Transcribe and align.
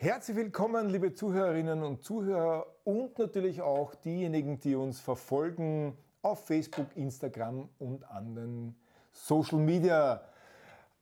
Herzlich 0.00 0.36
willkommen, 0.36 0.90
liebe 0.90 1.12
Zuhörerinnen 1.12 1.82
und 1.82 2.04
Zuhörer 2.04 2.68
und 2.84 3.18
natürlich 3.18 3.60
auch 3.60 3.96
diejenigen, 3.96 4.60
die 4.60 4.76
uns 4.76 5.00
verfolgen 5.00 5.98
auf 6.22 6.46
Facebook, 6.46 6.86
Instagram 6.94 7.68
und 7.80 8.08
anderen 8.08 8.76
Social 9.10 9.58
Media 9.58 10.22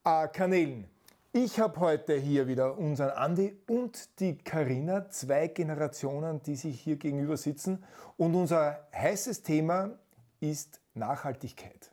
äh, 0.03 0.27
Kanälen. 0.29 0.89
Ich 1.31 1.59
habe 1.59 1.79
heute 1.79 2.15
hier 2.15 2.47
wieder 2.47 2.75
unseren 2.75 3.11
Andi 3.11 3.55
und 3.67 4.19
die 4.19 4.35
Karina, 4.35 5.07
zwei 5.11 5.49
Generationen, 5.49 6.41
die 6.41 6.55
sich 6.55 6.81
hier 6.81 6.95
gegenüber 6.95 7.37
sitzen. 7.37 7.83
Und 8.17 8.33
unser 8.33 8.87
heißes 8.95 9.43
Thema 9.43 9.91
ist 10.39 10.81
Nachhaltigkeit. 10.95 11.91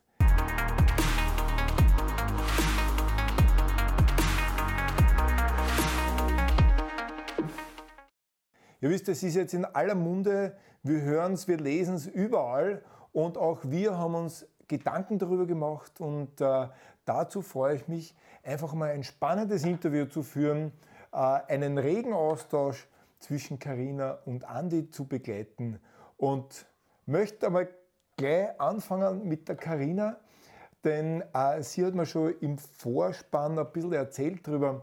Ihr 8.85 8.91
wisst, 8.91 9.09
es 9.09 9.23
ist 9.23 9.35
jetzt 9.35 9.55
in 9.55 9.65
aller 9.65 9.95
Munde, 9.95 10.59
wir 10.83 11.01
hören 11.01 11.33
es, 11.33 11.49
wir 11.49 11.57
lesen 11.57 11.95
es 11.95 12.07
überall. 12.07 12.83
Und 13.15 13.39
auch 13.39 13.61
wir 13.63 13.97
haben 13.97 14.15
uns 14.15 14.47
Gedanken 14.69 15.19
darüber 15.19 15.47
gemacht. 15.47 16.03
Und 16.03 16.39
äh, 16.43 16.69
dazu 17.07 17.41
freue 17.41 17.77
ich 17.77 17.89
mich, 17.89 18.15
einfach 18.43 18.75
mal 18.75 18.91
ein 18.91 19.03
spannendes 19.03 19.65
Interview 19.65 20.05
zu 20.05 20.23
führen, 20.23 20.71
äh, 21.15 21.17
einen 21.17 21.79
regen 21.79 22.13
Austausch 22.13 22.87
zwischen 23.21 23.59
Karina 23.59 24.19
und 24.27 24.45
Andi 24.45 24.91
zu 24.91 25.07
begleiten. 25.07 25.81
Und 26.19 26.67
möchte 27.07 27.47
einmal 27.47 27.71
gleich 28.19 28.61
anfangen 28.61 29.27
mit 29.27 29.49
der 29.49 29.57
Karina, 29.57 30.19
denn 30.85 31.25
äh, 31.33 31.63
sie 31.63 31.87
hat 31.87 31.95
mir 31.95 32.05
schon 32.05 32.35
im 32.41 32.59
Vorspann 32.59 33.59
ein 33.59 33.73
bisschen 33.73 33.95
erzählt 33.95 34.47
darüber, 34.47 34.83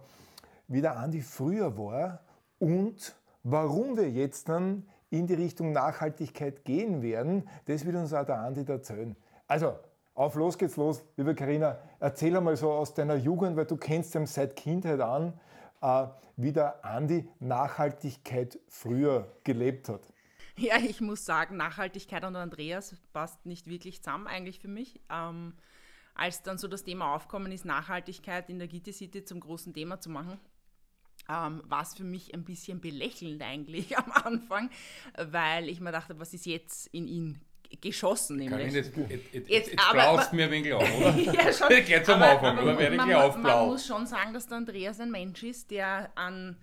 wie 0.68 0.82
der 0.82 0.98
Andi 0.98 1.22
früher 1.22 1.78
war 1.78 2.22
und 2.58 3.16
Warum 3.44 3.98
wir 3.98 4.10
jetzt 4.10 4.50
dann 4.50 4.88
in 5.10 5.28
die 5.28 5.34
Richtung 5.34 5.72
Nachhaltigkeit 5.72 6.64
gehen 6.64 7.02
werden, 7.02 7.48
das 7.66 7.86
wird 7.86 7.96
uns 7.96 8.14
auch 8.14 8.26
der 8.26 8.40
Andi 8.40 8.64
erzählen. 8.66 9.16
Also, 9.48 9.74
auf 10.14 10.36
los 10.36 10.58
geht's 10.58 10.78
los, 10.78 11.04
liebe 11.18 11.34
Karina. 11.34 11.80
Erzähl 12.00 12.36
einmal 12.36 12.56
so 12.56 12.72
aus 12.72 12.94
deiner 12.94 13.16
Jugend, 13.16 13.58
weil 13.58 13.66
du 13.66 13.78
kennst 13.78 14.14
ihn 14.16 14.26
seit 14.26 14.56
Kindheit 14.56 15.02
an, 15.02 15.34
äh, 15.82 16.08
wie 16.38 16.52
der 16.52 16.84
Andi 16.86 17.28
Nachhaltigkeit 17.40 18.60
früher 18.68 19.28
gelebt 19.44 19.90
hat. 19.90 20.02
Ja, 20.58 20.78
ich 20.78 21.02
muss 21.02 21.26
sagen, 21.26 21.58
Nachhaltigkeit 21.58 22.24
und 22.24 22.36
Andreas 22.36 22.96
passt 23.14 23.46
nicht 23.46 23.68
wirklich 23.68 24.04
zusammen 24.04 24.28
eigentlich 24.28 24.60
für 24.60 24.68
mich. 24.68 25.02
Ähm, 25.10 25.54
als 26.14 26.44
dann 26.44 26.58
so 26.58 26.68
das 26.68 26.84
Thema 26.84 27.16
aufkommen 27.16 27.52
ist, 27.52 27.66
Nachhaltigkeit 27.66 28.50
in 28.50 28.60
der 28.60 28.68
Gitti 28.68 28.92
City 28.92 29.24
zum 29.24 29.40
großen 29.40 29.74
Thema 29.74 30.00
zu 30.00 30.10
machen, 30.10 30.40
ähm, 31.30 31.62
war 31.66 31.84
es 31.84 31.94
für 31.94 32.04
mich 32.04 32.34
ein 32.34 32.44
bisschen 32.44 32.82
belächelnd 32.82 33.42
eigentlich 33.42 33.98
am 33.98 34.12
Anfang, 34.12 34.70
weil 35.18 35.70
ich 35.70 35.80
mir 35.80 35.92
dachte, 35.92 36.20
was 36.20 36.34
ist 36.34 36.46
jetzt 36.46 36.88
in 36.88 37.08
ihn 37.08 37.42
geschossen 37.80 38.36
nämlich. 38.36 38.74
jetzt, 38.74 38.98
jetzt, 38.98 39.34
jetzt, 39.34 39.50
jetzt 39.50 39.92
blaust 39.92 40.34
mir 40.34 40.46
ein 40.46 40.52
wenig 40.52 40.74
auf, 40.74 40.98
oder? 41.00 41.16
ja, 41.18 41.54
schon. 41.54 41.70
Gleich 41.70 42.04
zum 42.04 42.16
aber, 42.16 42.32
Anfang, 42.32 42.58
oder 42.60 42.78
werde 42.78 42.96
ich 42.96 43.16
aufblau. 43.16 43.42
Man 43.42 43.68
muss 43.68 43.88
schon 43.88 44.06
sagen, 44.06 44.34
dass 44.34 44.48
der 44.48 44.58
Andreas 44.58 45.00
ein 45.00 45.10
Mensch 45.10 45.42
ist, 45.44 45.72
der 45.72 46.12
an 46.16 46.58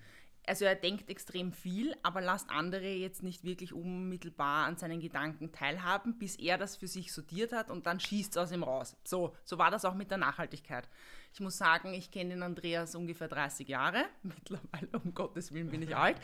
also 0.49 0.65
er 0.65 0.75
denkt 0.75 1.09
extrem 1.09 1.53
viel, 1.53 1.95
aber 2.01 2.21
lasst 2.21 2.49
andere 2.49 2.89
jetzt 2.89 3.21
nicht 3.21 3.43
wirklich 3.43 3.71
unmittelbar 3.71 4.65
an 4.65 4.77
seinen 4.77 4.99
Gedanken 4.99 5.51
teilhaben, 5.51 6.17
bis 6.17 6.35
er 6.37 6.57
das 6.57 6.75
für 6.75 6.87
sich 6.87 7.13
sortiert 7.13 7.53
hat 7.53 7.69
und 7.69 7.85
dann 7.85 7.99
schießt 7.99 8.31
es 8.31 8.37
aus 8.37 8.51
ihm 8.51 8.63
raus. 8.63 8.97
So, 9.03 9.35
so 9.45 9.59
war 9.59 9.69
das 9.69 9.85
auch 9.85 9.93
mit 9.93 10.09
der 10.09 10.17
Nachhaltigkeit. 10.17 10.89
Ich 11.33 11.39
muss 11.39 11.57
sagen, 11.57 11.93
ich 11.93 12.09
kenne 12.09 12.31
den 12.31 12.41
Andreas 12.41 12.95
ungefähr 12.95 13.27
30 13.27 13.67
Jahre. 13.67 14.05
Mittlerweile, 14.23 14.89
um 15.03 15.13
Gottes 15.13 15.53
Willen, 15.53 15.69
bin 15.69 15.83
ich 15.83 15.95
alt. 15.95 16.17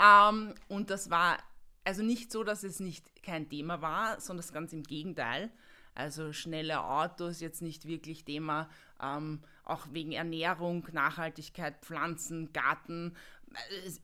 Ähm, 0.00 0.54
und 0.68 0.90
das 0.90 1.10
war 1.10 1.38
also 1.82 2.04
nicht 2.04 2.30
so, 2.30 2.44
dass 2.44 2.62
es 2.62 2.78
nicht 2.78 3.24
kein 3.24 3.48
Thema 3.48 3.82
war, 3.82 4.20
sondern 4.20 4.46
ganz 4.52 4.72
im 4.72 4.84
Gegenteil. 4.84 5.50
Also 5.94 6.32
schnelle 6.32 6.82
Autos 6.82 7.40
jetzt 7.40 7.60
nicht 7.60 7.86
wirklich 7.86 8.24
Thema, 8.24 8.70
ähm, 9.02 9.42
auch 9.64 9.86
wegen 9.90 10.12
Ernährung, 10.12 10.86
Nachhaltigkeit, 10.92 11.76
Pflanzen, 11.82 12.52
Garten. 12.52 13.14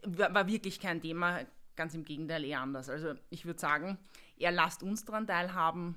War 0.04 0.46
wirklich 0.46 0.80
kein 0.80 1.00
Thema, 1.00 1.40
ganz 1.76 1.94
im 1.94 2.04
Gegenteil 2.04 2.44
eher 2.44 2.60
anders. 2.60 2.88
Also 2.88 3.14
ich 3.30 3.44
würde 3.44 3.60
sagen, 3.60 3.98
er 4.38 4.52
lasst 4.52 4.82
uns 4.82 5.04
daran 5.04 5.26
teilhaben, 5.26 5.96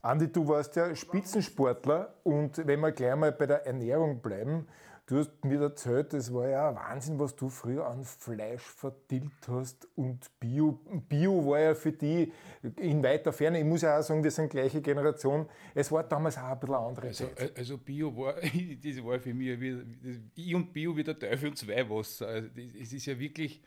Andi, 0.00 0.30
du 0.30 0.46
warst 0.46 0.76
ja 0.76 0.94
Spitzensportler 0.94 2.14
und 2.22 2.64
wenn 2.66 2.78
wir 2.80 2.92
gleich 2.92 3.16
mal 3.16 3.32
bei 3.32 3.46
der 3.46 3.66
Ernährung 3.66 4.22
bleiben, 4.22 4.68
du 5.08 5.18
hast 5.18 5.42
mir 5.44 5.60
erzählt, 5.60 6.12
das 6.12 6.32
war 6.32 6.48
ja 6.48 6.74
Wahnsinn, 6.74 7.18
was 7.18 7.34
du 7.34 7.48
früher 7.48 7.86
an 7.86 8.04
Fleisch 8.04 8.62
verdillt 8.62 9.48
hast 9.48 9.88
und 9.96 10.30
Bio. 10.38 10.78
Bio 11.08 11.46
war 11.46 11.60
ja 11.60 11.74
für 11.74 11.92
die 11.92 12.30
in 12.76 13.02
weiter 13.02 13.32
Ferne, 13.32 13.58
ich 13.58 13.64
muss 13.64 13.82
ja 13.82 13.98
auch 13.98 14.02
sagen, 14.02 14.22
wir 14.22 14.30
sind 14.30 14.50
gleiche 14.50 14.82
Generation, 14.82 15.48
es 15.74 15.90
war 15.90 16.04
damals 16.04 16.36
auch 16.36 16.42
ein 16.42 16.60
bisschen 16.60 16.74
andere 16.74 17.06
also, 17.06 17.26
Zeit. 17.26 17.56
Also 17.56 17.78
Bio 17.78 18.14
war, 18.16 18.34
das 18.84 19.04
war 19.04 19.18
für 19.18 19.32
mich, 19.32 19.58
wie, 19.58 20.20
ich 20.34 20.54
und 20.54 20.72
Bio 20.72 20.94
wie 20.94 21.04
der 21.04 21.18
Teufel 21.18 21.48
und 21.48 21.56
zwei 21.56 21.88
Wasser. 21.88 22.28
Also 22.28 22.48
es 22.56 22.92
ist 22.92 23.06
ja 23.06 23.18
wirklich, 23.18 23.62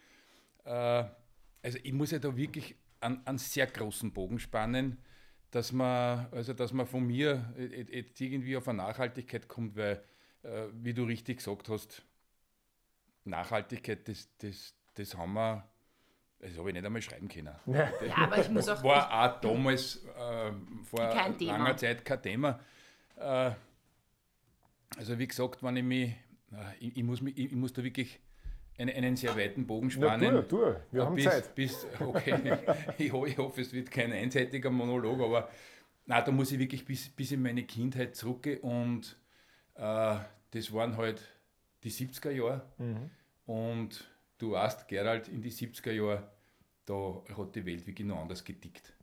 äh, 0.63 1.05
also 1.63 1.79
ich 1.81 1.93
muss 1.93 2.11
ja 2.11 2.19
da 2.19 2.37
wirklich 2.37 2.75
einen, 2.99 3.25
einen 3.25 3.39
sehr 3.39 3.65
großen 3.65 4.13
Bogen 4.13 4.37
spannen, 4.37 4.99
dass 5.49 5.71
man, 5.71 6.27
also 6.31 6.53
dass 6.53 6.71
man 6.71 6.85
von 6.85 7.05
mir 7.05 7.51
jetzt 7.89 8.21
irgendwie 8.21 8.55
auf 8.55 8.67
eine 8.67 8.77
Nachhaltigkeit 8.77 9.47
kommt, 9.47 9.75
weil, 9.75 10.03
wie 10.73 10.93
du 10.93 11.03
richtig 11.03 11.37
gesagt 11.37 11.69
hast, 11.69 12.03
Nachhaltigkeit, 13.25 14.07
das, 14.07 14.29
das, 14.39 14.73
das 14.95 15.15
haben 15.15 15.33
wir, 15.33 15.67
das 16.39 16.57
habe 16.57 16.69
ich 16.69 16.73
nicht 16.73 16.85
einmal 16.85 17.01
schreiben 17.01 17.27
können. 17.27 17.55
Ja, 17.67 17.73
ja 18.07 18.17
aber 18.17 18.39
ich 18.39 18.49
muss 18.49 18.67
auch. 18.67 18.83
War 18.83 19.35
auch 19.35 19.41
damals 19.41 20.03
äh, 20.17 20.51
vor 20.83 21.33
langer 21.39 21.77
Zeit 21.77 22.03
kein 22.03 22.21
Thema. 22.21 22.59
Äh, 23.17 23.51
also, 24.97 25.17
wie 25.17 25.27
gesagt, 25.27 25.63
wenn 25.63 25.77
ich 25.77 25.83
mich, 25.83 26.09
äh, 26.51 26.77
ich, 26.79 26.97
ich, 26.97 27.03
muss 27.03 27.21
mich, 27.21 27.37
ich, 27.37 27.45
ich 27.51 27.55
muss 27.55 27.73
da 27.73 27.83
wirklich 27.83 28.19
einen, 28.77 28.95
einen 28.95 29.15
sehr 29.15 29.35
weiten 29.37 29.67
Bogen 29.67 29.91
spannen. 29.91 30.35
Ja, 30.35 30.41
tu, 30.41 30.57
tu. 30.57 30.75
wir 30.91 31.05
haben 31.05 31.15
bis, 31.15 31.25
Zeit. 31.25 31.55
Bis, 31.55 31.87
okay, 31.99 32.57
ich, 32.97 33.13
ich, 33.13 33.37
hoffe, 33.37 33.61
es 33.61 33.71
wird 33.71 33.91
kein 33.91 34.11
einseitiger 34.11 34.71
Monolog, 34.71 35.21
aber 35.21 35.49
na, 36.07 36.21
da 36.21 36.31
muss 36.31 36.51
ich 36.51 36.59
wirklich 36.59 36.83
bis, 36.83 37.09
bis 37.09 37.31
in 37.31 37.41
meine 37.41 37.63
Kindheit 37.63 38.15
zurückgehen 38.15 38.59
und 38.61 39.15
äh, 39.15 39.20
das 39.75 40.73
waren 40.73 40.97
halt 40.97 41.21
die 41.83 41.91
70er 41.91 42.31
Jahre 42.31 42.65
mhm. 42.77 43.09
und 43.45 44.09
du 44.37 44.51
weißt, 44.51 44.87
Gerald, 44.87 45.27
in 45.27 45.41
die 45.41 45.51
70er 45.51 45.91
Jahre, 45.91 46.31
da 46.85 47.21
hat 47.37 47.55
die 47.55 47.65
Welt 47.65 47.87
wirklich 47.87 48.07
noch 48.07 48.19
anders 48.19 48.43
getickt. 48.43 48.93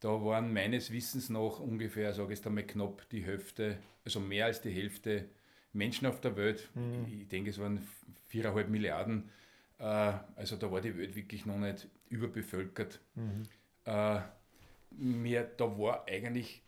Da 0.00 0.08
waren 0.08 0.52
meines 0.52 0.90
Wissens 0.90 1.30
noch 1.30 1.60
ungefähr, 1.60 2.12
sage 2.12 2.32
ich 2.32 2.38
jetzt 2.40 2.46
einmal, 2.46 2.66
knapp 2.66 3.08
die 3.10 3.24
Hälfte, 3.24 3.78
also 4.04 4.18
mehr 4.18 4.46
als 4.46 4.60
die 4.60 4.72
Hälfte 4.72 5.28
Menschen 5.72 6.06
auf 6.06 6.20
der 6.20 6.36
Welt. 6.36 6.68
Mhm. 6.74 7.06
Ich, 7.06 7.20
ich 7.22 7.28
denke, 7.28 7.50
es 7.50 7.58
waren 7.58 7.86
viereinhalb 8.26 8.68
Milliarden. 8.68 9.30
Äh, 9.78 10.12
also 10.34 10.56
da 10.56 10.70
war 10.70 10.80
die 10.80 10.96
Welt 10.98 11.14
wirklich 11.14 11.46
noch 11.46 11.58
nicht 11.58 11.88
überbevölkert. 12.08 13.00
Mhm. 13.14 13.44
Äh, 13.84 14.20
mir, 14.90 15.44
da 15.56 15.78
war 15.78 16.06
eigentlich 16.08 16.62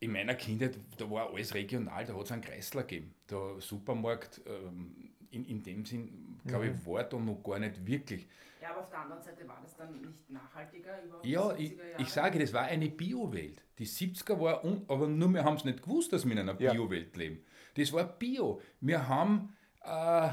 in 0.00 0.12
meiner 0.12 0.34
Kindheit, 0.34 0.78
da 0.98 1.10
war 1.10 1.32
alles 1.32 1.54
regional, 1.54 2.04
da 2.04 2.14
hat 2.14 2.24
es 2.24 2.32
einen 2.32 2.42
Kreisler 2.42 2.82
gegeben. 2.82 3.14
Der 3.30 3.60
Supermarkt, 3.60 4.42
ähm, 4.46 5.12
in, 5.30 5.44
in 5.44 5.62
dem 5.62 5.84
Sinn, 5.84 6.38
glaube 6.46 6.66
ich, 6.66 6.72
mhm. 6.72 6.86
war 6.86 7.04
da 7.04 7.18
noch 7.18 7.42
gar 7.42 7.58
nicht 7.58 7.84
wirklich. 7.86 8.26
Ja, 8.60 8.70
aber 8.70 8.80
auf 8.80 8.90
der 8.90 9.00
anderen 9.00 9.22
Seite 9.22 9.46
war 9.46 9.60
das 9.62 9.76
dann 9.76 10.00
nicht 10.00 10.30
nachhaltiger? 10.30 10.98
Ja, 11.22 11.54
ich, 11.56 11.76
ich, 11.98 12.08
sage, 12.08 12.38
das 12.38 12.52
war 12.52 12.62
eine 12.62 12.88
Bio-Welt. 12.88 13.62
Die 13.78 13.86
70er 13.86 14.40
war, 14.40 14.64
un, 14.64 14.84
aber 14.88 15.06
nur 15.06 15.28
wir 15.28 15.44
haben 15.44 15.56
es 15.56 15.64
nicht 15.64 15.82
gewusst, 15.82 16.12
dass 16.12 16.24
wir 16.24 16.32
in 16.32 16.38
einer 16.38 16.54
Bio-Welt 16.54 17.16
leben. 17.16 17.44
Das 17.74 17.92
war 17.92 18.04
Bio. 18.04 18.60
Wir 18.80 19.06
haben, 19.06 19.54
äh, 19.84 20.30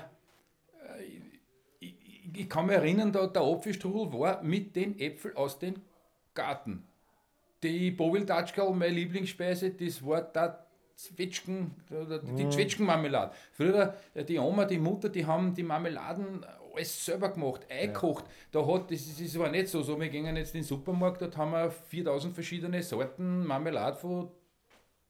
ich, 1.79 1.93
ich, 2.33 2.49
kann 2.49 2.67
mich 2.67 2.75
erinnern, 2.75 3.11
da, 3.11 3.27
der 3.27 3.41
Apfelstrudel 3.41 4.17
war 4.17 4.41
mit 4.41 4.75
den 4.75 4.97
Äpfeln 4.99 5.35
aus 5.35 5.59
dem 5.59 5.75
Garten. 6.33 6.87
Die 7.63 7.91
Bovildatschkerl, 7.91 8.73
meine 8.73 8.93
Lieblingsspeise, 8.93 9.71
das 9.71 10.05
war 10.05 10.21
der 10.21 10.67
Zwetschgen, 10.95 11.71
die 12.37 12.45
mm. 12.45 12.51
Zwetschgenmarmelade. 12.51 13.33
Früher, 13.53 13.95
äh, 14.13 14.23
die 14.23 14.37
Oma, 14.37 14.65
die 14.65 14.77
Mutter, 14.77 15.09
die 15.09 15.25
haben 15.25 15.53
die 15.53 15.63
Marmeladen 15.63 16.45
alles 16.73 17.05
selber 17.05 17.29
gemacht, 17.29 17.61
eingekocht. 17.69 18.25
Ja. 18.25 18.61
Da 18.61 18.67
hat, 18.67 18.91
das, 18.91 19.17
das 19.17 19.39
war 19.39 19.49
nicht 19.49 19.69
so, 19.69 19.81
so, 19.81 19.99
wir 19.99 20.09
gingen 20.09 20.35
jetzt 20.35 20.53
in 20.53 20.61
den 20.61 20.67
Supermarkt, 20.67 21.21
dort 21.21 21.37
haben 21.37 21.51
wir 21.51 21.71
4000 21.71 22.33
verschiedene 22.33 22.83
Sorten 22.83 23.45
Marmelade 23.45 23.97
von 23.97 24.29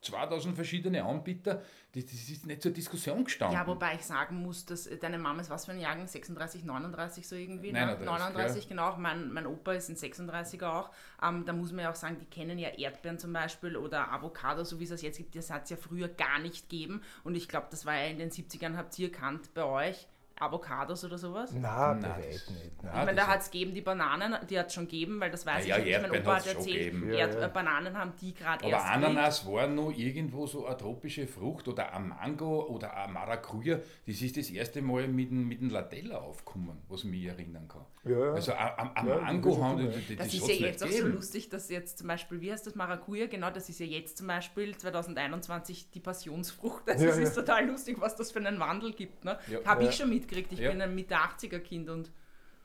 2000 0.04 0.56
verschiedene 0.56 1.04
Anbieter, 1.04 1.62
das, 1.94 2.06
das, 2.06 2.14
ist 2.14 2.46
nicht 2.46 2.62
zur 2.62 2.72
Diskussion 2.72 3.24
gestanden. 3.24 3.58
Ja, 3.58 3.68
wobei 3.68 3.96
ich 3.96 4.06
sagen 4.06 4.38
muss, 4.42 4.66
dass 4.66 4.88
äh, 4.88 4.98
deine 4.98 5.20
Mama 5.20 5.42
ist 5.42 5.50
was 5.50 5.66
für 5.66 5.72
ein 5.72 5.80
Jahrgang? 5.80 6.08
36, 6.08 6.64
39 6.64 7.28
so 7.28 7.36
irgendwie? 7.36 7.72
39, 7.72 8.06
39 8.06 8.64
ja. 8.64 8.70
genau. 8.70 8.98
Mein, 8.98 9.32
mein 9.32 9.46
Opa 9.46 9.74
ist 9.74 9.90
ein 9.90 9.96
36er 9.96 10.66
auch. 10.66 10.90
Ähm, 11.22 11.46
da 11.46 11.54
muss 11.54 11.72
man 11.72 11.84
ja 11.84 11.92
auch 11.92 11.96
sagen, 11.96 12.18
die 12.20 12.26
kennen 12.26 12.58
ja 12.58 12.70
Erdbeeren 12.70 13.20
zum 13.20 13.32
Beispiel 13.34 13.78
oder 13.78 14.12
Avocado, 14.12 14.64
so 14.64 14.80
wie 14.80 14.86
es 14.86 14.90
das 14.90 15.02
jetzt 15.02 15.18
gibt. 15.18 15.36
Das 15.36 15.50
hat 15.50 15.66
es 15.66 15.70
ja 15.70 15.78
früher 15.78 16.08
gar 16.08 16.40
nicht 16.40 16.70
gegeben. 16.70 17.02
Und 17.24 17.36
ich 17.36 17.48
glaube, 17.48 17.68
das 17.70 17.86
war 17.86 17.96
ja 17.96 18.08
in 18.08 18.18
den 18.18 18.32
70ern, 18.32 18.76
habt 18.76 18.98
ihr 18.98 19.12
erkannt 19.12 19.54
bei 19.54 19.64
euch, 19.64 20.08
Avocados 20.40 21.04
oder 21.06 21.18
sowas? 21.18 21.52
Nein, 21.52 22.00
Nein 22.00 22.20
nicht. 22.20 22.52
Nein, 22.52 22.72
ich 22.84 23.06
meine, 23.06 23.16
da 23.16 23.28
hat 23.28 23.42
es 23.42 23.52
gegeben, 23.52 23.74
die 23.74 23.82
Bananen, 23.82 24.36
die 24.50 24.58
hat 24.58 24.68
es 24.68 24.74
schon 24.74 24.86
gegeben, 24.86 25.20
weil 25.20 25.32
das 25.32 25.46
weiß 25.46 25.66
ja, 25.66 25.78
ich 25.78 25.86
ja, 25.86 26.00
nicht. 26.00 26.12
Mein 26.12 26.22
Opa 26.22 26.36
hat 26.38 26.48
erzählt, 26.48 26.94
ja, 27.08 27.14
Erd 27.14 27.40
ja. 27.40 27.48
Bananen 27.48 27.98
haben 27.98 28.14
die 28.20 28.34
gerade 28.34 28.66
erst 28.66 28.86
Aber 28.86 28.94
Ananas 28.94 29.46
war 29.46 29.68
noch 29.68 29.92
irgendwo 29.92 30.48
so 30.48 30.66
eine 30.66 30.78
tropische 30.78 31.28
Frucht 31.28 31.68
oder 31.68 31.94
ein 31.94 32.10
Mango 32.10 32.66
oder 32.66 32.96
ein 32.96 33.14
Maracuja, 33.14 33.80
das 34.08 34.22
ist 34.22 34.36
das 34.36 34.50
erste 34.50 34.82
Mal 34.82 35.08
mit 35.08 35.30
dem, 35.30 35.48
mit 35.48 35.62
dem 35.62 35.70
Latella 35.70 36.18
aufgekommen, 36.18 36.82
was 36.90 37.04
ich 37.04 37.10
mich 37.12 37.26
erinnern 37.26 37.68
kann. 37.68 37.86
Ja, 38.06 38.34
Also 38.34 38.52
ein, 38.52 38.96
ein 38.96 39.06
Mango 39.06 39.64
haben 39.64 39.86
das, 39.86 39.96
das, 39.96 40.18
das 40.18 40.34
ist 40.34 40.48
ja 40.48 40.56
jetzt 40.56 40.84
auch 40.84 40.90
so 40.90 41.08
lustig, 41.08 41.50
dass 41.50 41.70
jetzt 41.70 42.00
zum 42.00 42.08
Beispiel, 42.08 42.42
wie 42.42 42.52
heißt 42.52 42.68
das 42.68 42.76
Maracuja, 42.76 43.28
genau, 43.28 43.50
das 43.50 43.70
ist 43.70 43.80
ja 43.80 43.86
jetzt 43.86 44.18
zum 44.18 44.28
Beispiel 44.28 44.76
2021 44.78 45.90
die 45.92 46.00
Passionsfrucht. 46.00 46.84
Also 46.94 47.06
es 47.06 47.18
ist 47.18 47.34
total 47.34 47.66
lustig, 47.66 48.02
was 48.02 48.16
das 48.16 48.32
für 48.32 48.40
einen 48.40 48.60
Wandel 48.60 48.94
gibt. 48.94 49.24
Ne? 49.24 49.40
Habe 49.66 49.86
ich 49.86 49.96
schon 49.96 50.10
mitgekriegt, 50.10 50.52
ich 50.52 50.60
bin 50.60 50.82
ein 50.82 50.94
Mitte 50.94 51.16
80er 51.16 51.60
Kind 51.60 51.90
und 51.90 52.12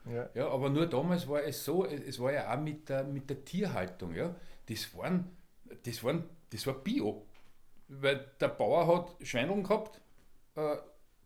ja. 0.05 0.29
ja, 0.33 0.47
aber 0.49 0.69
nur 0.69 0.87
damals 0.87 1.27
war 1.27 1.43
es 1.43 1.63
so, 1.63 1.85
es 1.85 2.19
war 2.19 2.31
ja 2.31 2.53
auch 2.53 2.59
mit 2.59 2.89
der, 2.89 3.03
mit 3.03 3.29
der 3.29 3.43
Tierhaltung, 3.43 4.13
ja. 4.13 4.35
Das 4.67 4.95
waren, 4.95 5.29
das 5.83 6.03
waren, 6.03 6.23
das 6.49 6.65
war 6.67 6.75
Bio. 6.75 7.25
Weil 7.87 8.31
der 8.39 8.49
Bauer 8.49 8.87
hat 8.87 9.27
Schweineln 9.27 9.63
gehabt, 9.63 10.01
äh, 10.55 10.77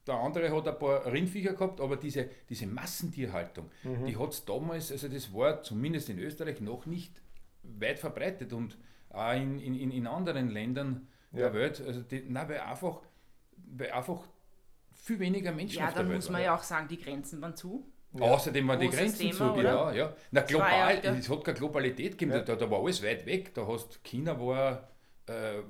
der 0.08 0.16
andere 0.16 0.56
hat 0.56 0.68
ein 0.68 0.78
paar 0.78 1.06
Rindviecher 1.12 1.54
gehabt, 1.54 1.80
aber 1.80 1.96
diese, 1.96 2.30
diese 2.50 2.68
Massentierhaltung, 2.68 3.70
mhm. 3.84 4.06
die 4.06 4.18
hat 4.18 4.32
es 4.32 4.46
damals, 4.46 4.92
also 4.92 5.08
das 5.08 5.34
war 5.34 5.64
zumindest 5.64 6.10
in 6.10 6.20
Österreich 6.20 6.60
noch 6.62 6.86
nicht 6.86 7.22
weit 7.64 8.00
verbreitet 8.00 8.54
und 8.54 8.78
auch 9.10 9.34
in, 9.34 9.60
in, 9.60 9.92
in 9.92 10.08
anderen 10.08 10.50
Ländern 10.50 11.08
ja. 11.32 11.40
der 11.40 11.54
Welt. 11.54 11.82
Also 11.86 12.02
die, 12.02 12.26
nein, 12.28 12.50
weil 12.50 12.60
einfach, 12.60 13.02
weil 13.56 13.92
einfach 13.92 14.28
viel 14.92 15.20
weniger 15.20 15.52
Menschen 15.52 15.80
ja, 15.80 15.88
auf 15.88 15.94
der 15.94 16.00
Welt 16.00 16.08
Ja, 16.08 16.10
dann 16.10 16.16
muss 16.16 16.26
man 16.30 16.34
waren. 16.36 16.46
ja 16.46 16.56
auch 16.56 16.64
sagen, 16.64 16.88
die 16.88 17.00
Grenzen 17.00 17.42
waren 17.42 17.56
zu. 17.56 17.86
Ja. 18.14 18.22
Außerdem 18.26 18.68
waren 18.68 18.80
die 18.80 18.90
Grenzen 18.90 19.32
Thema, 19.32 19.56
zu, 19.56 19.62
ja, 19.62 19.92
ja. 19.94 20.16
Na, 20.32 20.42
global, 20.42 21.00
es 21.04 21.30
hat 21.30 21.44
keine 21.44 21.58
Globalität 21.58 22.12
gegeben, 22.12 22.32
ja. 22.32 22.42
da, 22.42 22.56
da, 22.56 22.70
war 22.70 22.80
alles 22.80 23.02
weit 23.02 23.26
weg. 23.26 23.54
Da 23.56 23.66
hast 23.66 24.04
China 24.04 24.40
war 24.40 24.90
äh, 25.26 25.62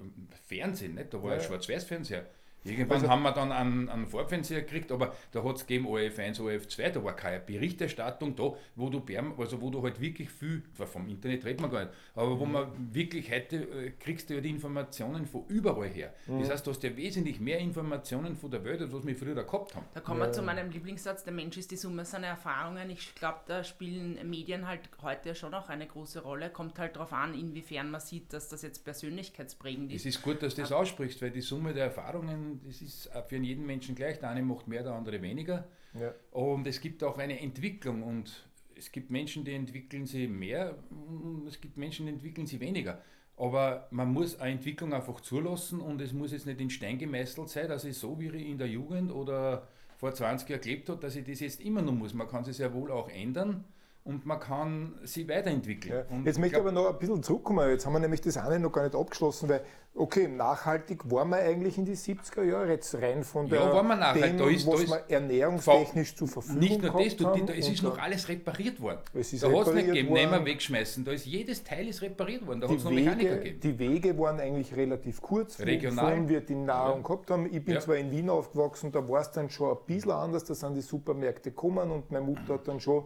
Fernsehen, 0.45 0.95
nicht? 0.95 1.13
da 1.13 1.23
war 1.23 1.31
ja. 1.31 1.37
ein 1.37 1.43
Schwarz-Weiß-Fernseher. 1.43 2.25
Irgendwann 2.63 2.97
also, 2.97 3.09
haben 3.09 3.23
wir 3.23 3.31
dann 3.31 3.51
einen, 3.51 3.89
einen 3.89 4.07
Farbfernseher 4.07 4.61
gekriegt, 4.61 4.91
aber 4.91 5.13
da 5.31 5.43
hat 5.43 5.57
es 5.57 5.67
gegeben 5.67 5.87
ORF1, 5.87 6.39
ORF2, 6.39 6.89
da 6.89 7.03
war 7.03 7.15
keine 7.15 7.39
Berichterstattung 7.39 8.35
da, 8.35 8.53
wo 8.75 8.89
du, 8.89 9.03
also 9.37 9.61
wo 9.61 9.69
du 9.69 9.83
halt 9.83 9.99
wirklich 9.99 10.29
viel, 10.29 10.63
vom 10.73 11.07
Internet 11.09 11.45
redet 11.45 11.61
man 11.61 11.71
gar 11.71 11.85
nicht, 11.85 11.93
aber 12.15 12.39
wo 12.39 12.45
mhm. 12.45 12.51
man 12.51 12.93
wirklich 12.93 13.31
heute 13.31 13.57
äh, 13.57 13.91
kriegst 13.99 14.29
du 14.29 14.35
ja 14.35 14.41
die 14.41 14.49
Informationen 14.49 15.25
von 15.25 15.45
überall 15.47 15.89
her. 15.89 16.13
Mhm. 16.27 16.39
Das 16.39 16.51
heißt, 16.51 16.65
du 16.65 16.71
hast 16.71 16.83
ja 16.83 16.95
wesentlich 16.95 17.39
mehr 17.39 17.59
Informationen 17.59 18.35
von 18.35 18.49
der 18.49 18.63
Welt, 18.63 18.81
als 18.81 18.93
was 18.93 19.05
wir 19.05 19.15
früher 19.15 19.35
gehabt 19.35 19.75
haben. 19.75 19.85
Da 19.93 19.99
kommen 19.99 20.19
wir 20.19 20.27
ja. 20.27 20.31
zu 20.31 20.41
meinem 20.41 20.69
Lieblingssatz, 20.69 21.23
der 21.23 21.33
Mensch 21.33 21.57
ist 21.57 21.71
die 21.71 21.77
Summe 21.77 22.05
seiner 22.05 22.27
Erfahrungen. 22.27 22.89
Ich 22.89 23.13
glaube, 23.15 23.39
da 23.45 23.63
spielen 23.63 24.17
Medien 24.29 24.67
halt 24.67 24.81
heute 25.01 25.35
schon 25.35 25.53
auch 25.53 25.69
eine 25.69 25.87
große 25.87 26.21
Rolle. 26.21 26.49
Kommt 26.49 26.79
halt 26.79 26.95
darauf 26.95 27.11
an, 27.13 27.33
inwiefern 27.33 27.91
man 27.91 28.01
sieht, 28.01 28.31
dass 28.31 28.49
das 28.49 28.61
jetzt 28.61 28.85
persönlichkeitsprägend 28.85 29.91
ist. 29.91 30.05
Es 30.05 30.15
ist 30.15 30.21
gut, 30.21 30.41
dass 30.41 30.55
du 30.55 30.61
das 30.61 30.71
aussprichst, 30.71 31.21
weil 31.21 31.31
die 31.31 31.41
Summe 31.41 31.73
der 31.73 31.85
Erfahrungen 31.85 32.52
das 32.63 32.81
ist 32.81 33.09
für 33.27 33.37
jeden 33.37 33.65
Menschen 33.65 33.95
gleich. 33.95 34.19
Der 34.19 34.29
eine 34.29 34.41
macht 34.41 34.67
mehr, 34.67 34.83
der 34.83 34.93
andere 34.93 35.21
weniger. 35.21 35.67
Ja. 35.99 36.13
Und 36.31 36.67
es 36.67 36.81
gibt 36.81 37.03
auch 37.03 37.17
eine 37.17 37.39
Entwicklung 37.39 38.03
und 38.03 38.47
es 38.75 38.91
gibt 38.91 39.11
Menschen, 39.11 39.45
die 39.45 39.53
entwickeln 39.53 40.05
sie 40.05 40.27
mehr 40.27 40.75
und 40.89 41.45
es 41.47 41.61
gibt 41.61 41.77
Menschen, 41.77 42.07
die 42.07 42.13
entwickeln 42.13 42.47
sie 42.47 42.59
weniger. 42.59 43.01
Aber 43.37 43.87
man 43.91 44.11
muss 44.11 44.39
eine 44.39 44.53
Entwicklung 44.53 44.93
einfach 44.93 45.21
zulassen 45.21 45.81
und 45.81 46.01
es 46.01 46.13
muss 46.13 46.31
jetzt 46.31 46.45
nicht 46.45 46.61
in 46.61 46.69
Stein 46.69 46.97
gemeißelt 46.97 47.49
sein, 47.49 47.67
dass 47.67 47.83
ich 47.83 47.97
so 47.97 48.19
wie 48.19 48.27
in 48.27 48.57
der 48.57 48.67
Jugend 48.67 49.11
oder 49.11 49.67
vor 49.97 50.13
20 50.13 50.49
Jahren 50.49 50.61
gelebt 50.61 50.89
habe, 50.89 50.99
dass 50.99 51.15
ich 51.15 51.25
das 51.25 51.39
jetzt 51.39 51.61
immer 51.61 51.81
noch 51.81 51.93
muss. 51.93 52.13
Man 52.13 52.27
kann 52.27 52.43
sich 52.43 52.57
sehr 52.57 52.73
wohl 52.73 52.91
auch 52.91 53.09
ändern 53.09 53.63
und 54.03 54.25
man 54.25 54.39
kann 54.39 54.99
sie 55.03 55.27
weiterentwickeln. 55.29 56.05
Ja. 56.09 56.17
Jetzt 56.25 56.37
möchte 56.37 56.57
ich 56.57 56.61
aber 56.61 56.71
noch 56.71 56.89
ein 56.91 56.99
bisschen 56.99 57.23
zurückkommen. 57.23 57.69
Jetzt 57.69 57.85
haben 57.85 57.93
wir 57.93 57.99
nämlich 57.99 58.21
das 58.21 58.37
eine 58.37 58.59
noch 58.59 58.71
gar 58.71 58.83
nicht 58.83 58.95
abgeschlossen, 58.95 59.49
weil, 59.49 59.63
okay, 59.95 60.27
nachhaltig 60.27 61.09
waren 61.11 61.29
wir 61.29 61.37
eigentlich 61.37 61.77
in 61.77 61.85
die 61.85 61.95
70er 61.95 62.43
Jahre, 62.43 62.69
jetzt 62.69 62.95
rein 62.95 63.23
von 63.23 63.47
der, 63.47 63.59
ja, 63.59 63.73
waren 63.73 63.87
wir 63.87 63.95
nachhaltig. 63.95 64.23
dem, 64.23 64.37
da 64.37 64.49
ist, 64.49 64.65
was 64.65 64.75
da 64.75 64.81
ist, 64.81 64.89
wir 64.89 65.15
ernährungstechnisch 65.15 66.15
zur 66.15 66.27
Verfügung 66.27 66.59
Nicht 66.59 66.81
nur 66.81 67.03
das, 67.03 67.15
du, 67.15 67.31
die, 67.33 67.45
da, 67.45 67.53
es 67.53 67.69
ist 67.69 67.83
noch 67.83 67.97
alles 67.99 68.27
repariert 68.27 68.81
worden. 68.81 68.99
Es 69.13 69.33
ist 69.33 69.43
da 69.43 69.51
hat 69.51 69.67
es 69.67 69.73
nicht 69.73 69.85
gegeben, 69.87 70.13
nehmen 70.13 70.45
wegschmeißen. 70.45 71.05
Da 71.05 71.11
ist 71.11 71.25
jedes 71.25 71.63
Teil 71.63 71.87
ist 71.87 72.01
repariert 72.01 72.45
worden, 72.47 72.61
da 72.61 72.69
hat 72.69 72.77
es 72.77 72.83
noch 72.83 72.91
Mechaniker 72.91 73.37
gegeben. 73.37 73.59
Die 73.61 73.79
Wege 73.79 74.17
waren 74.17 74.39
eigentlich 74.39 74.75
relativ 74.75 75.21
kurz, 75.21 75.59
Regional. 75.59 76.27
wir 76.27 76.41
die 76.41 76.55
Nahrung 76.55 77.01
ja. 77.01 77.07
gehabt 77.07 77.29
haben. 77.29 77.45
Ich 77.45 77.63
bin 77.63 77.75
ja. 77.75 77.79
zwar 77.79 77.97
in 77.97 78.09
Wien 78.09 78.29
aufgewachsen, 78.29 78.91
da 78.91 79.07
war 79.07 79.21
es 79.21 79.31
dann 79.31 79.49
schon 79.49 79.77
ein 79.77 79.85
bisschen 79.85 80.11
anders, 80.11 80.43
da 80.43 80.55
sind 80.55 80.73
die 80.75 80.81
Supermärkte 80.81 81.51
gekommen 81.51 81.91
und 81.91 82.11
meine 82.11 82.25
Mutter 82.25 82.55
hat 82.55 82.67
dann 82.67 82.79
schon 82.79 83.05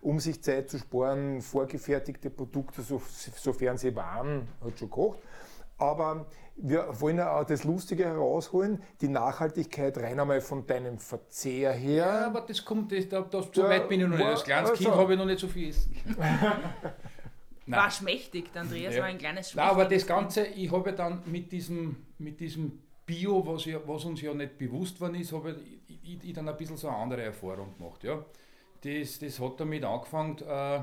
um 0.00 0.20
sich 0.20 0.42
Zeit 0.42 0.68
zu 0.68 0.78
sparen, 0.78 1.40
vorgefertigte 1.40 2.28
Produkte, 2.28 2.82
so, 2.82 3.00
sofern 3.36 3.78
sie 3.78 3.94
waren, 3.96 4.48
hat 4.62 4.78
schon 4.78 4.90
gekocht. 4.90 5.18
Aber 5.76 6.26
wir 6.56 6.88
wollen 7.00 7.18
ja 7.18 7.36
auch 7.36 7.44
das 7.44 7.64
Lustige 7.64 8.04
herausholen, 8.04 8.82
die 9.00 9.08
Nachhaltigkeit 9.08 9.98
rein 9.98 10.20
einmal 10.20 10.40
von 10.40 10.66
deinem 10.66 10.98
Verzehr 10.98 11.72
her. 11.72 12.06
Ja, 12.06 12.26
aber 12.26 12.42
das 12.42 12.64
kommt, 12.64 12.92
das, 12.92 13.08
das, 13.08 13.24
das 13.30 13.48
so 13.52 13.64
weit 13.64 13.88
bin 13.88 14.00
ich 14.00 14.06
noch 14.06 14.16
nicht. 14.16 14.26
Als 14.26 14.44
kleines 14.44 14.70
also. 14.70 14.84
Kind 14.84 14.94
habe 14.94 15.12
ich 15.12 15.18
noch 15.18 15.26
nicht 15.26 15.40
so 15.40 15.48
viel 15.48 15.70
essen. 15.70 15.96
war 17.66 17.90
schmächtig, 17.90 18.52
der 18.52 18.62
Andreas 18.62 18.94
ja. 18.94 19.00
war 19.00 19.08
ein 19.08 19.18
kleines 19.18 19.50
Schmächtig. 19.50 19.72
Nein, 19.72 19.80
aber 19.80 19.92
das 19.92 20.06
Ganze, 20.06 20.46
ich 20.46 20.70
habe 20.70 20.92
dann 20.92 21.22
mit 21.26 21.50
diesem, 21.50 21.96
mit 22.18 22.38
diesem 22.38 22.80
Bio, 23.04 23.44
was, 23.46 23.64
ja, 23.64 23.80
was 23.84 24.04
uns 24.04 24.20
ja 24.22 24.32
nicht 24.32 24.56
bewusst 24.56 25.00
war, 25.00 25.12
ist, 25.14 25.32
habe 25.32 25.56
ich, 25.86 26.02
ich, 26.02 26.24
ich, 26.24 26.32
dann 26.32 26.48
ein 26.48 26.56
bisschen 26.56 26.76
so 26.76 26.88
eine 26.88 26.98
andere 26.98 27.22
Erfahrung 27.22 27.76
gemacht. 27.76 28.04
Ja 28.04 28.24
das, 28.84 29.18
das 29.18 29.40
hat 29.40 29.60
damit 29.60 29.84
angefangen, 29.84 30.38
äh, 30.46 30.82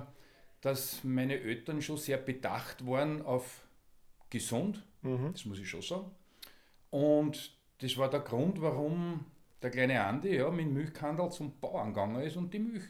dass 0.62 1.04
meine 1.04 1.40
Eltern 1.40 1.82
schon 1.82 1.98
sehr 1.98 2.18
bedacht 2.18 2.86
waren 2.86 3.22
auf 3.24 3.62
gesund, 4.32 4.84
mhm. 5.04 5.30
das 5.32 5.46
muss 5.46 5.60
ich 5.60 5.70
schon 5.70 5.84
sagen. 5.84 6.10
Und 6.90 7.56
das 7.80 7.98
war 7.98 8.10
der 8.10 8.22
Grund, 8.22 8.60
warum 8.62 9.26
der 9.62 9.70
kleine 9.70 10.04
Andi 10.04 10.36
ja, 10.36 10.50
mit 10.50 10.66
dem 10.66 10.74
Milchkandel 10.74 11.30
zum 11.30 11.60
Bauern 11.60 11.90
gegangen 11.90 12.22
ist 12.22 12.36
und 12.36 12.52
die 12.52 12.60
Milch 12.60 12.84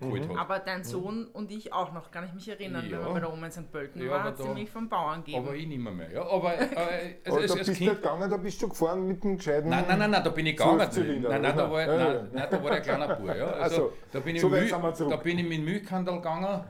geholt 0.00 0.26
mhm. 0.26 0.32
hat. 0.32 0.38
Aber 0.38 0.58
dein 0.58 0.82
Sohn 0.84 1.20
mhm. 1.20 1.28
und 1.32 1.50
ich 1.50 1.72
auch 1.72 1.92
noch, 1.92 2.10
kann 2.10 2.24
ich 2.24 2.32
mich 2.32 2.48
erinnern, 2.48 2.84
ja. 2.88 2.98
wenn 2.98 3.06
wir 3.06 3.12
bei 3.12 3.20
der 3.20 3.32
Oma 3.32 3.46
in 3.46 3.52
St. 3.52 3.70
Pölten 3.70 4.02
ja, 4.02 4.10
war, 4.10 4.24
hat 4.24 4.38
sie 4.38 4.48
mich 4.48 4.70
vom 4.70 4.88
Bauern 4.88 5.22
gegeben. 5.22 5.44
Aber 5.44 5.54
ich 5.54 5.66
nicht 5.66 5.78
mehr, 5.78 5.92
mehr. 5.92 6.10
Ja, 6.10 6.26
aber, 6.26 6.58
äh, 6.58 7.16
also 7.24 7.38
aber 7.38 7.46
da 7.46 7.54
bist 7.54 7.74
kind, 7.74 7.90
du 7.90 7.94
gegangen, 7.96 8.30
da 8.30 8.36
bist 8.36 8.62
du 8.62 8.68
gefahren 8.68 9.06
mit 9.06 9.22
dem 9.22 9.36
gescheiten 9.36 9.68
Nein, 9.68 9.84
nein, 9.86 9.98
nein, 9.98 10.10
nein 10.10 10.24
da 10.24 10.30
bin 10.30 10.46
ich 10.46 10.56
gegangen. 10.56 10.78
Nein, 10.78 11.42
nein, 11.42 11.56
da 11.56 11.70
war, 11.70 11.86
nein, 11.86 12.28
nein, 12.32 12.48
da 12.50 12.62
war 12.62 12.70
der 12.70 12.80
kleine 12.80 13.14
Bub. 13.14 13.26
Ja. 13.26 13.32
Also, 13.32 13.60
also, 13.60 13.92
da, 14.12 14.20
bin 14.20 14.36
ich 14.36 14.42
so 14.42 14.48
Milch, 14.48 14.70
da 14.70 15.16
bin 15.16 15.38
ich 15.38 15.44
mit 15.44 15.58
dem 15.58 15.64
Milchkandel 15.64 16.14
gegangen 16.16 16.64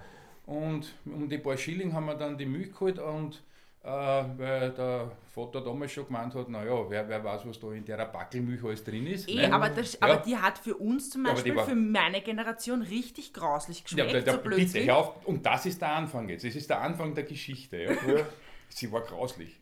und 0.47 0.95
um 1.07 1.28
die 1.28 1.38
paar 1.38 1.57
Schilling 1.57 1.93
haben 1.93 2.07
wir 2.07 2.14
dann 2.14 2.37
die 2.37 2.47
Milch 2.47 2.73
geholt 2.73 2.99
und 2.99 3.37
äh, 3.37 3.53
weil 3.85 4.71
der 4.71 5.11
Vater 5.35 5.61
damals 5.61 5.93
schon 5.93 6.07
gemeint 6.07 6.35
hat, 6.35 6.49
naja, 6.49 6.88
wer, 6.88 7.09
wer 7.09 7.23
weiß, 7.23 7.43
was 7.47 7.61
da 7.61 7.71
in 7.73 7.85
der 7.85 8.05
Backelmilch 8.07 8.64
alles 8.64 8.83
drin 8.83 9.07
ist. 9.07 9.29
Eh, 9.29 9.45
aber, 9.47 9.69
das, 9.69 9.95
ja. 9.95 9.99
aber 10.03 10.17
die 10.17 10.37
hat 10.37 10.59
für 10.59 10.75
uns 10.76 11.11
zum 11.11 11.25
Beispiel, 11.25 11.55
war, 11.55 11.67
für 11.67 11.75
meine 11.75 12.23
Generation 12.23 12.81
richtig 12.83 13.35
grauslich 13.35 13.85
geschmeckt, 13.85 14.07
ja, 14.07 14.21
der, 14.21 14.23
der, 14.23 14.35
so 14.35 14.41
bitte, 14.49 14.95
auf, 14.95 15.26
und 15.26 15.45
das 15.45 15.67
ist 15.67 15.81
der 15.83 15.91
Anfang 15.91 16.29
jetzt, 16.29 16.45
das 16.45 16.55
ist 16.55 16.71
der 16.71 16.81
Anfang 16.81 17.14
der 17.14 17.25
Geschichte. 17.25 17.83
Ja. 17.83 17.93
Sie 18.71 18.91
war 18.91 19.03
grauslich. 19.03 19.61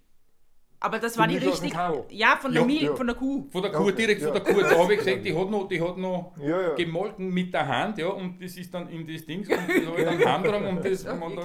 Aber 0.82 0.98
das 0.98 1.16
war 1.16 1.28
die 1.28 1.36
richtig. 1.36 1.72
Ja, 2.10 2.36
von 2.36 2.52
der, 2.52 2.66
ja, 2.66 2.88
ja. 2.88 2.96
von 2.96 3.06
der 3.06 3.14
Kuh. 3.14 3.46
Von 3.52 3.62
der 3.62 3.70
Kuh, 3.70 3.84
okay, 3.84 3.92
direkt 3.92 4.22
ja. 4.22 4.32
von 4.32 4.34
der 4.34 4.52
Kuh. 4.52 4.60
Da 4.60 4.78
habe 4.78 4.92
ich 4.94 4.98
gesehen, 5.04 5.22
die 5.22 5.32
hat 5.32 5.48
noch, 5.48 5.68
die 5.68 5.80
hat 5.80 5.96
noch 5.96 6.34
gemolken 6.76 7.30
mit 7.30 7.54
der 7.54 7.68
Hand, 7.68 7.98
ja, 7.98 8.08
und 8.08 8.42
das 8.42 8.56
ist 8.56 8.74
dann 8.74 8.88
in 8.88 9.06
das 9.06 9.24
Ding, 9.24 9.40
und 9.42 9.50
da 9.50 9.56
habe 9.56 10.00
ich 10.00 10.04
dann 10.20 10.24
Hand 10.24 10.46
und 10.48 10.84
das, 10.84 11.04
und 11.04 11.36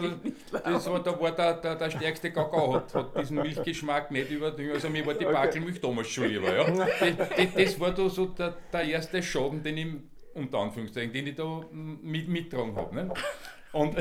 da, 0.51 0.59
das 0.71 0.89
war, 0.89 1.03
da 1.03 1.21
war 1.21 1.31
der, 1.31 1.53
der, 1.53 1.75
der 1.75 1.89
stärkste 1.91 2.31
Kakao, 2.31 2.73
hat, 2.73 2.95
hat 2.95 3.19
diesen 3.19 3.37
Milchgeschmack 3.37 4.09
nicht 4.09 4.31
über, 4.31 4.55
also 4.73 4.89
mir 4.89 5.05
war 5.05 5.13
die 5.13 5.25
Backelmilch 5.25 5.79
damals 5.79 6.09
schon 6.09 6.25
lieber, 6.25 6.55
ja. 6.55 6.65
Das, 7.17 7.29
das, 7.29 7.53
das 7.55 7.79
war 7.79 7.91
da 7.91 8.09
so 8.09 8.25
der, 8.25 8.55
der 8.73 8.81
erste 8.81 9.21
Schaden, 9.21 9.61
den 9.61 9.77
ich, 9.77 9.87
unter 10.33 10.57
Anführungszeichen, 10.59 11.13
den 11.13 11.27
ich 11.27 11.35
da 11.35 11.61
mit, 11.71 12.27
mittragen 12.27 12.75
habe. 12.75 12.95
Ne? 12.95 13.13
Und, 13.71 13.95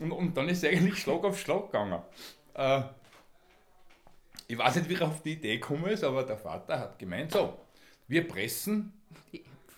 und, 0.00 0.12
und 0.12 0.36
dann 0.36 0.48
ist 0.48 0.62
es 0.62 0.70
eigentlich 0.70 0.98
Schlag 0.98 1.24
auf 1.24 1.38
Schlag 1.38 1.66
gegangen. 1.66 2.00
Äh, 2.54 2.82
ich 4.48 4.58
weiß 4.58 4.76
nicht, 4.76 4.88
wie 4.88 4.94
er 4.94 5.08
auf 5.08 5.22
die 5.22 5.32
Idee 5.32 5.58
gekommen 5.58 5.86
ist, 5.86 6.04
aber 6.04 6.22
der 6.22 6.38
Vater 6.38 6.78
hat 6.78 6.98
gemeint, 6.98 7.32
so, 7.32 7.58
wir 8.08 8.26
pressen 8.26 8.92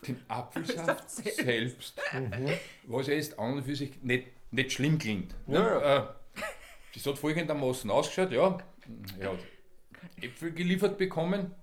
den 0.07 0.21
Apfelsaft 0.29 1.11
selbst, 1.11 2.01
mhm. 2.13 2.51
was 2.85 3.07
ja 3.07 3.15
jetzt 3.15 3.39
an 3.39 3.55
und 3.55 3.65
für 3.65 3.75
sich 3.75 4.03
nicht, 4.03 4.29
nicht 4.51 4.73
schlimm 4.73 4.99
klingt. 4.99 5.35
Ja, 5.47 5.81
ja. 5.81 5.99
Äh, 5.99 6.07
das 6.95 7.07
hat 7.07 7.19
folgendermaßen 7.19 7.91
ausgeschaut, 7.91 8.33
ja, 8.33 8.59
er 9.19 9.33
hat 9.33 9.39
Äpfel 10.21 10.53
geliefert 10.53 10.99
bekommen, 10.99 11.55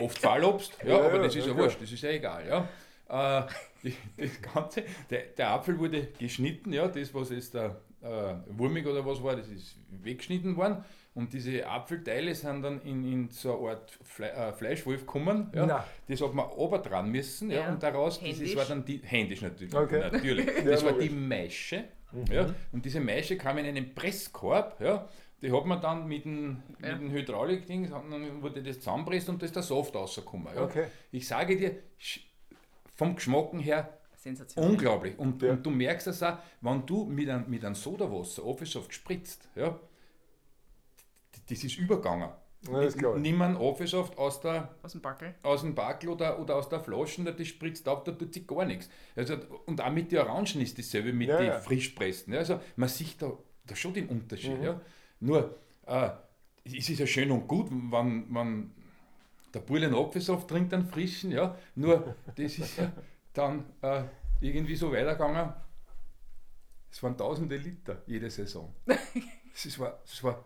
oft 0.00 0.18
Fallobst, 0.18 0.76
ja, 0.82 0.90
ja 0.90 1.06
aber 1.06 1.18
das 1.18 1.34
ist 1.34 1.46
ja, 1.46 1.56
wurscht, 1.56 1.80
das 1.80 1.90
ist 1.92 2.02
ja 2.02 2.10
egal, 2.10 2.46
ja. 2.46 2.68
Äh, 3.08 3.46
die, 3.86 3.94
das 4.16 4.42
Ganze, 4.42 4.82
der, 5.10 5.22
der 5.36 5.50
Apfel 5.50 5.78
wurde 5.78 6.08
geschnitten, 6.18 6.72
ja, 6.72 6.88
das 6.88 7.14
was 7.14 7.30
jetzt 7.30 7.54
der 7.54 7.80
äh, 8.02 8.34
wurmig 8.56 8.86
oder 8.86 9.04
was 9.04 9.22
war, 9.22 9.36
das 9.36 9.48
ist 9.48 9.76
weggeschnitten 10.02 10.56
worden 10.56 10.84
Und 11.14 11.32
diese 11.32 11.66
Apfelteile 11.66 12.34
sind 12.34 12.62
dann 12.62 12.80
in, 12.82 13.10
in 13.10 13.30
so 13.30 13.58
eine 13.58 13.70
Art 13.70 13.98
Fle 14.02 14.30
äh, 14.30 14.52
Fleischwolf 14.52 15.00
gekommen. 15.00 15.50
Ja. 15.54 15.84
Das 16.06 16.20
hat 16.20 16.34
man 16.34 16.46
ober 16.50 16.78
dran 16.78 17.10
müssen. 17.10 17.50
Ja, 17.50 17.60
ja. 17.60 17.72
Und 17.72 17.82
daraus, 17.82 18.20
händisch. 18.20 18.54
das 18.54 18.56
war 18.56 18.64
dann 18.66 18.84
die, 18.84 19.00
händisch 19.02 19.42
natürlich. 19.42 19.74
Okay. 19.74 20.00
natürlich. 20.12 20.46
Das 20.64 20.84
war 20.84 20.92
die 20.92 21.10
Maische. 21.10 21.84
Mhm. 22.12 22.32
Ja. 22.32 22.54
Und 22.72 22.84
diese 22.84 23.00
Maische 23.00 23.36
kam 23.36 23.58
in 23.58 23.66
einen 23.66 23.94
Presskorb. 23.94 24.80
Ja. 24.80 25.08
Die 25.42 25.52
hat 25.52 25.66
man 25.66 25.80
dann 25.80 26.06
mit 26.06 26.24
dem, 26.24 26.62
ja. 26.82 26.92
mit 26.92 27.00
dem 27.00 27.10
Hydraulik-Ding, 27.10 27.90
dann 27.90 28.42
wurde 28.42 28.62
das 28.62 28.78
zusammenpresst 28.78 29.28
und 29.28 29.40
da 29.40 29.46
ist 29.46 29.54
der 29.54 29.62
Saft 29.62 29.94
rausgekommen. 29.94 30.54
Ja. 30.54 30.62
Okay. 30.62 30.86
Ich 31.10 31.26
sage 31.28 31.56
dir, 31.56 31.76
vom 32.96 33.14
Geschmacken 33.14 33.60
her 33.60 33.96
unglaublich. 34.56 35.18
Und, 35.18 35.42
ja. 35.42 35.52
und, 35.52 35.64
du 35.64 35.70
merkst 35.70 36.08
es 36.08 36.22
auch, 36.22 36.38
wenn 36.60 36.84
du 36.84 37.04
mit 37.04 37.28
einem, 37.28 37.48
mit 37.48 37.64
einem 37.64 37.74
Sodawasser 37.74 38.42
Apfelsaft 38.44 38.92
spritzt, 38.92 39.48
ja, 39.54 39.78
das 41.48 41.62
ist 41.62 41.78
übergegangen. 41.78 42.30
Ja, 42.68 42.80
ist 42.82 43.00
Nimm 43.00 43.42
einen 43.42 43.56
Apfelsaft 43.56 44.18
aus, 44.18 44.40
der, 44.40 44.74
aus 44.82 44.92
dem 44.92 45.00
Backel, 45.00 45.34
aus 45.42 45.60
dem 45.60 45.74
Backel 45.74 46.08
oder, 46.08 46.40
oder 46.40 46.56
aus 46.56 46.68
der 46.68 46.80
Flasche, 46.80 47.22
das 47.22 47.46
spritzt 47.46 47.88
auf, 47.88 48.02
da 48.02 48.12
tut 48.12 48.34
sich 48.34 48.46
gar 48.46 48.64
nichts. 48.64 48.88
Also, 49.14 49.36
und 49.66 49.80
auch 49.80 49.92
mit 49.92 50.10
den 50.10 50.18
Orangen 50.18 50.60
ist 50.60 50.76
dasselbe, 50.76 51.12
mit 51.12 51.28
ja, 51.28 51.38
den 51.38 51.46
ja. 51.46 51.60
frischpressen. 51.60 52.34
Also 52.34 52.60
man 52.74 52.88
sieht 52.88 53.22
da, 53.22 53.32
da 53.66 53.76
schon 53.76 53.94
den 53.94 54.08
Unterschied. 54.08 54.58
Mhm. 54.58 54.64
Ja. 54.64 54.80
Nur, 55.20 55.56
äh, 55.86 56.10
es 56.64 56.88
ist 56.88 56.98
ja 56.98 57.06
schön 57.06 57.30
und 57.30 57.46
gut, 57.46 57.68
wenn, 57.70 58.26
wenn 58.34 58.72
der 59.56 59.62
Bulle 59.62 59.86
einen 59.86 59.94
Apfelsaft 59.94 60.48
trinkt, 60.48 60.74
einen 60.74 60.86
frischen, 60.86 61.32
ja. 61.32 61.56
Nur, 61.74 62.14
das 62.26 62.58
ist 62.58 62.76
ja 62.76 62.92
dann 63.32 63.64
äh, 63.80 64.02
irgendwie 64.40 64.76
so 64.76 64.92
weitergegangen. 64.92 65.54
Es 66.90 67.02
waren 67.02 67.16
tausende 67.16 67.56
Liter 67.56 68.02
jede 68.06 68.30
Saison. 68.30 68.74
Es 69.58 69.78
war, 69.78 70.02
es 70.04 70.22
war 70.22 70.44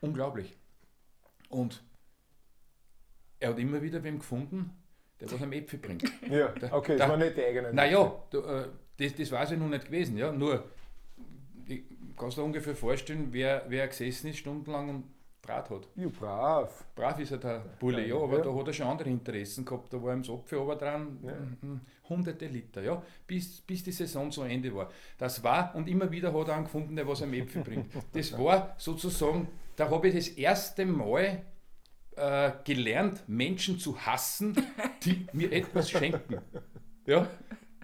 unglaublich. 0.00 0.56
Und 1.48 1.80
er 3.38 3.50
hat 3.50 3.58
immer 3.60 3.80
wieder 3.80 4.02
wem 4.02 4.18
gefunden, 4.18 4.72
der 5.20 5.30
was 5.30 5.40
am 5.40 5.52
Äpfel 5.52 5.78
bringt. 5.78 6.02
Ja, 6.28 6.52
okay, 6.72 6.96
das 6.96 7.08
war 7.08 7.16
nicht 7.16 7.36
die 7.36 7.44
eigene. 7.44 7.72
Naja, 7.72 8.04
äh, 8.32 8.64
das, 8.96 9.14
das 9.14 9.30
war 9.30 9.44
es 9.44 9.50
ja 9.50 9.56
noch 9.56 9.68
nicht 9.68 9.84
gewesen. 9.84 10.18
Ja. 10.18 10.32
Nur, 10.32 10.68
ich 11.68 11.84
kannst 12.16 12.36
du 12.36 12.40
dir 12.40 12.46
ungefähr 12.46 12.74
vorstellen, 12.74 13.28
wer, 13.30 13.64
wer 13.68 13.86
gesessen 13.86 14.30
ist 14.30 14.38
stundenlang 14.38 14.88
und 14.88 15.04
Draht 15.42 15.70
hat. 15.70 15.88
Ja, 15.96 16.06
brav. 16.08 16.84
Brav 16.94 17.18
ist 17.18 17.32
er 17.32 17.38
der 17.38 17.64
Bulle, 17.80 18.06
ja, 18.06 18.14
aber 18.14 18.38
ja. 18.38 18.44
da 18.44 18.54
hat 18.54 18.68
er 18.68 18.72
schon 18.72 18.86
andere 18.86 19.08
Interessen 19.10 19.64
gehabt. 19.64 19.92
Da 19.92 20.00
war 20.00 20.14
ihm 20.14 20.22
das 20.22 20.30
Apfel 20.30 20.60
aber 20.60 20.76
dran, 20.76 21.18
ja. 21.20 21.32
hunderte 22.08 22.46
Liter, 22.46 22.80
ja, 22.80 23.02
bis, 23.26 23.60
bis 23.60 23.82
die 23.82 23.90
Saison 23.90 24.30
zu 24.30 24.42
Ende 24.42 24.72
war. 24.72 24.88
Das 25.18 25.42
war, 25.42 25.74
und 25.74 25.88
immer 25.88 26.08
wieder 26.12 26.32
hat 26.32 26.46
er 26.46 26.54
einen 26.54 26.64
gefunden, 26.64 26.94
der 26.94 27.08
was 27.08 27.22
Äpfel 27.22 27.62
bringt. 27.62 27.92
Das 28.12 28.38
war 28.38 28.74
sozusagen, 28.78 29.48
da 29.74 29.90
habe 29.90 30.08
ich 30.08 30.14
das 30.14 30.28
erste 30.28 30.86
Mal 30.86 31.42
äh, 32.14 32.52
gelernt, 32.62 33.24
Menschen 33.26 33.80
zu 33.80 33.98
hassen, 33.98 34.54
die 35.04 35.26
mir 35.32 35.50
etwas 35.50 35.90
schenken. 35.90 36.38
Ja, 37.04 37.26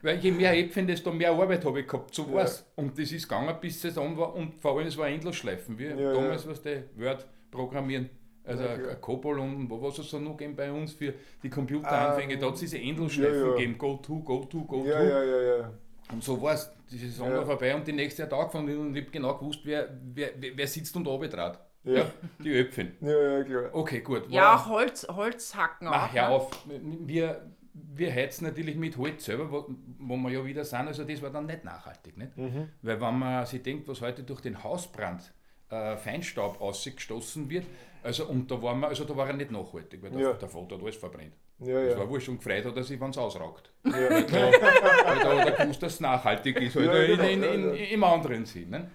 weil 0.03 0.19
je 0.19 0.31
mehr 0.31 0.57
Äpfel, 0.57 0.87
desto 0.87 1.13
mehr 1.13 1.33
Arbeit 1.33 1.65
habe 1.65 1.81
ich 1.81 1.89
gehabt, 1.89 2.15
so 2.15 2.33
war. 2.33 2.47
Ja. 2.47 2.53
Und 2.77 2.97
das 2.97 3.11
ist 3.11 3.29
gegangen, 3.29 3.57
bis 3.61 3.81
Saison 3.83 4.17
war 4.17 4.33
und 4.33 4.61
vor 4.61 4.79
allem 4.79 4.87
es 4.87 4.97
war 4.97 5.09
Endlosschleifen, 5.09 5.77
wie 5.77 5.87
ja, 5.87 6.13
damals, 6.13 6.47
was 6.47 6.63
der 6.63 6.85
Word 6.97 7.27
programmieren. 7.51 8.11
Also 8.45 8.63
ja, 8.63 8.95
Cobol 8.95 9.39
und 9.41 9.71
was 9.71 9.99
es 9.99 10.09
so 10.09 10.19
noch 10.19 10.37
gegeben 10.37 10.57
bei 10.57 10.73
uns 10.73 10.95
für 10.95 11.13
die 11.43 11.51
Computeranfänge, 11.51 12.35
um, 12.35 12.41
da 12.41 12.47
hat 12.47 12.55
es 12.55 12.61
diese 12.61 12.79
Endlosschleifen 12.79 13.45
ja, 13.45 13.51
gegeben, 13.51 13.77
go 13.77 13.97
to, 13.97 14.21
go 14.21 14.45
to, 14.47 14.65
go 14.65 14.87
ja, 14.87 14.99
to. 14.99 15.05
Ja, 15.05 15.23
ja, 15.23 15.41
ja. 15.59 15.73
Und 16.11 16.25
so 16.25 16.41
war 16.41 16.55
es. 16.55 16.71
Die 16.91 16.97
Saison 16.97 17.31
war 17.31 17.45
vorbei 17.45 17.75
und 17.75 17.87
die 17.87 17.93
nächste 17.93 18.27
Tag 18.27 18.51
von 18.51 18.65
und 18.65 18.97
ich 18.97 19.03
habe 19.03 19.11
genau 19.11 19.37
gewusst, 19.37 19.61
wer, 19.65 19.91
wer, 20.15 20.31
wer 20.39 20.67
sitzt 20.67 20.97
und 20.97 21.07
arbeitet. 21.07 21.59
Ja. 21.85 21.95
ja. 21.95 22.11
die 22.43 22.53
Öpfchen. 22.53 22.93
Ja, 23.03 23.39
ja, 23.39 23.45
klar. 23.45 23.71
Okay, 23.75 24.01
gut. 24.01 24.31
Ja, 24.31 24.57
auch 24.57 24.69
Holz, 24.71 25.07
Holzhacken 25.07 25.89
auch. 25.89 25.93
Ach, 25.93 26.15
hör 26.15 26.29
ne? 26.29 26.35
auf. 26.35 26.67
Wir, 26.67 27.53
wir 27.75 28.15
heizen 28.15 28.47
natürlich 28.47 28.77
mit 28.77 28.97
Holz 28.97 29.27
selber, 29.27 29.53
wo, 29.53 29.67
wo 29.99 30.17
wir 30.17 30.31
ja 30.31 30.45
wieder 30.45 30.65
sind, 30.65 30.89
also 30.89 31.05
das 31.05 31.21
war 31.21 31.29
dann 31.29 31.45
nicht 31.45 31.65
nachhaltig. 31.65 32.17
Nicht? 32.17 32.37
Mhm. 32.39 32.71
Weil 32.81 33.01
wenn 33.01 33.19
man 33.19 33.45
sich 33.45 33.63
denkt, 33.63 33.87
was 33.87 34.01
heute 34.01 34.23
durch 34.23 34.41
den 34.41 34.65
Hausbrand 34.65 35.31
äh, 35.71 35.97
Feinstaub 35.97 36.61
ausgestoßen 36.61 37.49
wird. 37.51 37.67
Also, 38.03 38.27
und 38.27 38.51
da 38.51 38.61
war, 38.63 38.75
man, 38.75 38.89
also 38.89 39.05
da 39.05 39.17
war 39.17 39.27
er 39.27 39.35
nicht 39.35 39.51
nachhaltig, 39.51 40.03
weil 40.03 40.11
der, 40.11 40.21
ja. 40.21 40.33
der 40.33 40.49
Vater 40.49 40.77
hat 40.77 40.83
alles 40.83 40.97
verbrennt. 40.97 41.35
Ja, 41.59 41.85
das 41.85 41.95
ja. 41.95 41.99
war 41.99 42.09
wurscht 42.09 42.29
und 42.29 42.39
gefreut 42.39 42.65
hat 42.65 42.77
er 42.77 42.85
sich, 42.85 43.01
wenn 43.01 43.11
es 43.11 43.19
ausraugt. 43.19 43.73
Ja. 43.85 43.93
Weil, 43.93 44.25
da, 44.25 44.37
weil 44.37 45.19
da 45.19 45.39
hat 45.41 45.49
er 45.49 45.65
gewusst, 45.65 45.83
dass 45.83 45.95
es 45.95 46.01
nachhaltig 46.01 46.61
ist, 46.61 46.77
halt 46.77 46.87
ja, 46.87 47.25
in, 47.25 47.43
in, 47.43 47.43
in, 47.43 47.75
im 47.75 48.05
anderen 48.05 48.47
Sinn. 48.47 48.71
Ne? 48.71 48.91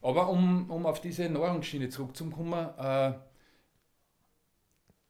Aber 0.00 0.28
um, 0.28 0.70
um 0.70 0.86
auf 0.86 1.00
diese 1.00 1.28
Nahrungsschiene 1.28 1.88
zurückzukommen, 1.88 2.68
äh, 2.78 3.12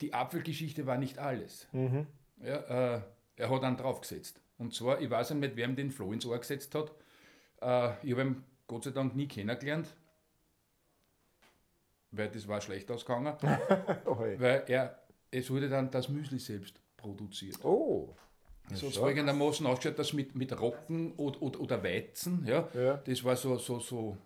die 0.01 0.15
Apfelgeschichte 0.15 0.87
war 0.87 0.97
nicht 0.97 1.19
alles. 1.19 1.69
Mhm. 1.73 2.07
Ja, 2.43 2.97
äh, 2.97 3.01
er 3.37 3.51
hat 3.51 3.63
einen 3.63 3.77
draufgesetzt. 3.77 4.41
Und 4.59 4.75
zwar, 4.75 5.01
ich 5.01 5.11
weiß 5.11 5.31
nicht, 5.31 5.41
mit 5.41 5.57
wem 5.57 5.77
den 5.77 5.91
Floh 5.91 6.13
ins 6.13 6.25
Ohr 6.25 6.39
gesetzt 6.39 6.75
hat. 6.75 6.93
Äh, 7.61 8.07
ich 8.07 8.13
habe 8.13 8.23
ihn 8.23 8.45
Gott 8.67 8.85
sei 8.85 8.91
Dank 8.91 9.15
nie 9.15 9.29
kennengelernt 9.29 9.95
weil 12.17 12.29
das 12.29 12.47
war 12.49 12.61
schlecht 12.61 12.91
ausgegangen, 12.91 13.35
oh 14.05 14.19
weil 14.19 14.65
er, 14.69 14.99
es 15.31 15.51
wurde 15.51 15.69
dann 15.69 15.91
das 15.91 16.09
Müsli 16.09 16.39
selbst 16.39 16.81
produziert. 16.97 17.65
Oh. 17.65 18.15
So 18.75 18.91
folgendermaßen 18.91 19.65
ausgeschaut, 19.67 19.99
dass 19.99 20.13
mit, 20.13 20.35
mit 20.35 20.59
Rocken 20.59 21.13
oder, 21.13 21.41
oder, 21.41 21.61
oder 21.61 21.85
Weizen, 21.85 22.45
ja, 22.47 22.69
ja, 22.75 22.95
das 22.97 23.23
war 23.23 23.37
so, 23.37 23.59
so, 23.59 23.79
so, 23.79 24.17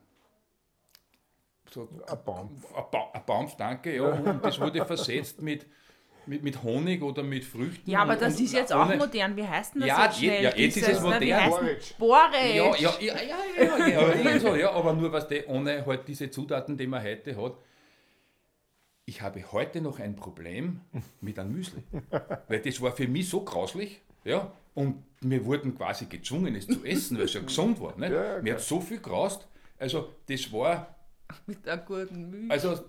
so 1.70 1.88
ein 2.06 2.18
Baum. 2.24 2.62
Ein 2.74 3.22
Baum, 3.26 3.52
danke, 3.58 3.96
ja, 3.96 4.04
und 4.04 4.42
das 4.42 4.58
wurde 4.58 4.82
versetzt 4.86 5.42
mit, 5.42 5.66
mit, 6.24 6.42
mit 6.42 6.62
Honig 6.62 7.02
oder 7.02 7.22
mit 7.22 7.44
Früchten. 7.44 7.90
Ja, 7.90 8.00
aber 8.00 8.16
das 8.16 8.36
und, 8.38 8.44
ist 8.44 8.52
jetzt 8.54 8.72
auch 8.72 8.94
modern. 8.94 9.36
Wie 9.36 9.46
heißt 9.46 9.74
denn 9.74 9.82
das 9.82 9.88
ja, 9.88 10.04
jetzt 10.04 10.18
schnell? 10.18 10.44
Ja, 10.44 10.56
jetzt 10.56 10.76
ist 10.76 10.88
es 10.88 11.00
modern. 11.00 11.52
Borage. 11.98 12.36
Ja, 12.36 12.76
ja, 12.76 12.76
ja, 12.76 12.94
ja, 13.00 13.14
ja, 13.58 13.88
ja, 13.88 14.14
ja, 14.14 14.40
so, 14.40 14.54
ja, 14.54 14.70
aber 14.72 14.94
nur 14.94 15.12
was 15.12 15.28
der 15.28 15.48
ohne 15.48 15.84
halt 15.84 16.08
diese 16.08 16.30
Zutaten, 16.30 16.78
die 16.78 16.86
man 16.86 17.02
heute 17.02 17.36
hat, 17.36 17.54
ich 19.10 19.22
habe 19.22 19.42
heute 19.50 19.80
noch 19.80 19.98
ein 19.98 20.14
Problem 20.14 20.80
mit 21.20 21.38
einem 21.38 21.52
Müsli. 21.52 21.82
Weil 22.46 22.60
das 22.60 22.80
war 22.80 22.92
für 22.92 23.08
mich 23.08 23.28
so 23.28 23.44
grauslich. 23.44 24.00
Ja, 24.24 24.52
und 24.74 25.02
wir 25.20 25.44
wurden 25.44 25.74
quasi 25.74 26.06
gezwungen, 26.06 26.54
es 26.54 26.66
zu 26.66 26.84
essen, 26.84 27.18
weil 27.18 27.24
es 27.24 27.34
ja 27.34 27.40
gesund 27.52 27.80
war. 27.80 27.98
Nicht? 27.98 28.12
Ja, 28.12 28.36
ja, 28.36 28.42
mir 28.42 28.54
hat 28.54 28.60
so 28.60 28.80
viel 28.80 29.00
graust. 29.00 29.48
Also, 29.78 30.14
das 30.28 30.52
war. 30.52 30.94
Mit 31.46 31.68
einem 31.68 31.84
guten 31.84 32.30
Müsli. 32.30 32.50
Also, 32.50 32.84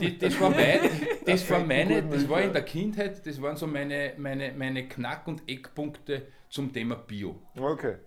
die, 0.00 0.18
das, 0.18 0.40
war 0.40 0.50
mein, 0.50 0.80
das 1.24 1.48
war 1.48 1.60
meine, 1.64 2.02
das 2.02 2.28
war 2.28 2.42
in 2.42 2.52
der 2.52 2.62
Kindheit, 2.62 3.24
das 3.24 3.40
waren 3.40 3.56
so 3.56 3.68
meine, 3.68 4.14
meine, 4.16 4.52
meine 4.52 4.88
Knack- 4.88 5.28
und 5.28 5.48
Eckpunkte 5.48 6.26
zum 6.48 6.72
Thema 6.72 6.96
Bio. 6.96 7.40
Okay. 7.56 7.98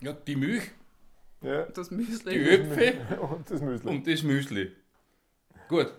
Ja, 0.00 0.14
die 0.14 0.36
Milch, 0.36 0.70
ja. 1.42 1.66
das 1.66 1.90
Müsli. 1.90 2.32
die 2.32 2.40
Öpfe 2.40 2.94
und 3.20 3.50
das 3.50 3.60
Müsli. 3.60 3.90
Und 3.90 4.06
das 4.06 4.22
Müsli. 4.22 4.72
Gut, 5.68 5.92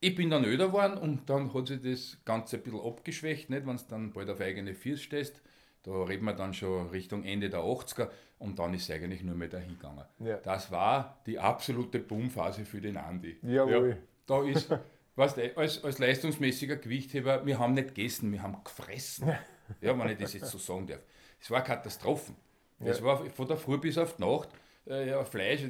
ich 0.00 0.14
bin 0.14 0.30
dann 0.30 0.44
öder 0.44 0.68
geworden 0.68 0.98
und 0.98 1.28
dann 1.30 1.52
hat 1.54 1.68
sich 1.68 1.80
das 1.82 2.18
Ganze 2.24 2.56
ein 2.56 2.62
bisschen 2.62 2.80
abgeschwächt, 2.80 3.50
nicht? 3.50 3.66
wenn 3.66 3.76
du 3.76 3.82
dann 3.88 4.12
bald 4.12 4.30
auf 4.30 4.40
eigene 4.40 4.74
Füße 4.74 5.02
stehst. 5.02 5.40
Da 5.82 6.02
reden 6.02 6.24
wir 6.24 6.34
dann 6.34 6.52
schon 6.52 6.88
Richtung 6.88 7.22
Ende 7.24 7.48
der 7.48 7.60
80er 7.60 8.08
und 8.38 8.58
dann 8.58 8.74
ist 8.74 8.82
es 8.82 8.90
eigentlich 8.90 9.22
nur 9.22 9.36
mehr 9.36 9.48
dahin 9.48 9.78
gegangen. 9.78 10.04
Ja. 10.18 10.36
Das 10.38 10.70
war 10.70 11.20
die 11.26 11.38
absolute 11.38 12.00
Boomphase 12.00 12.64
für 12.64 12.80
den 12.80 12.96
Andi. 12.96 13.38
Jawohl. 13.42 13.90
Ja, 13.90 13.96
da 14.26 14.42
ist, 14.44 14.68
weißt 15.16 15.36
du, 15.36 15.56
als, 15.56 15.84
als 15.84 15.98
leistungsmäßiger 15.98 16.76
Gewichtheber, 16.76 17.46
wir 17.46 17.58
haben 17.58 17.74
nicht 17.74 17.94
gegessen, 17.94 18.32
wir 18.32 18.42
haben 18.42 18.56
gefressen. 18.64 19.32
Ja, 19.80 19.98
wenn 19.98 20.08
ich 20.10 20.18
das 20.18 20.32
jetzt 20.32 20.50
so 20.50 20.58
sagen 20.58 20.86
darf. 20.86 21.00
Es 21.40 21.50
war 21.50 21.62
Katastrophen. 21.62 22.36
Es 22.80 22.98
ja. 22.98 23.04
war 23.04 23.24
von 23.30 23.48
der 23.48 23.56
Früh 23.56 23.78
bis 23.78 23.96
auf 23.96 24.16
die 24.16 24.22
Nacht 24.22 24.48
äh, 24.86 25.08
ja, 25.08 25.24
Fleisch, 25.24 25.62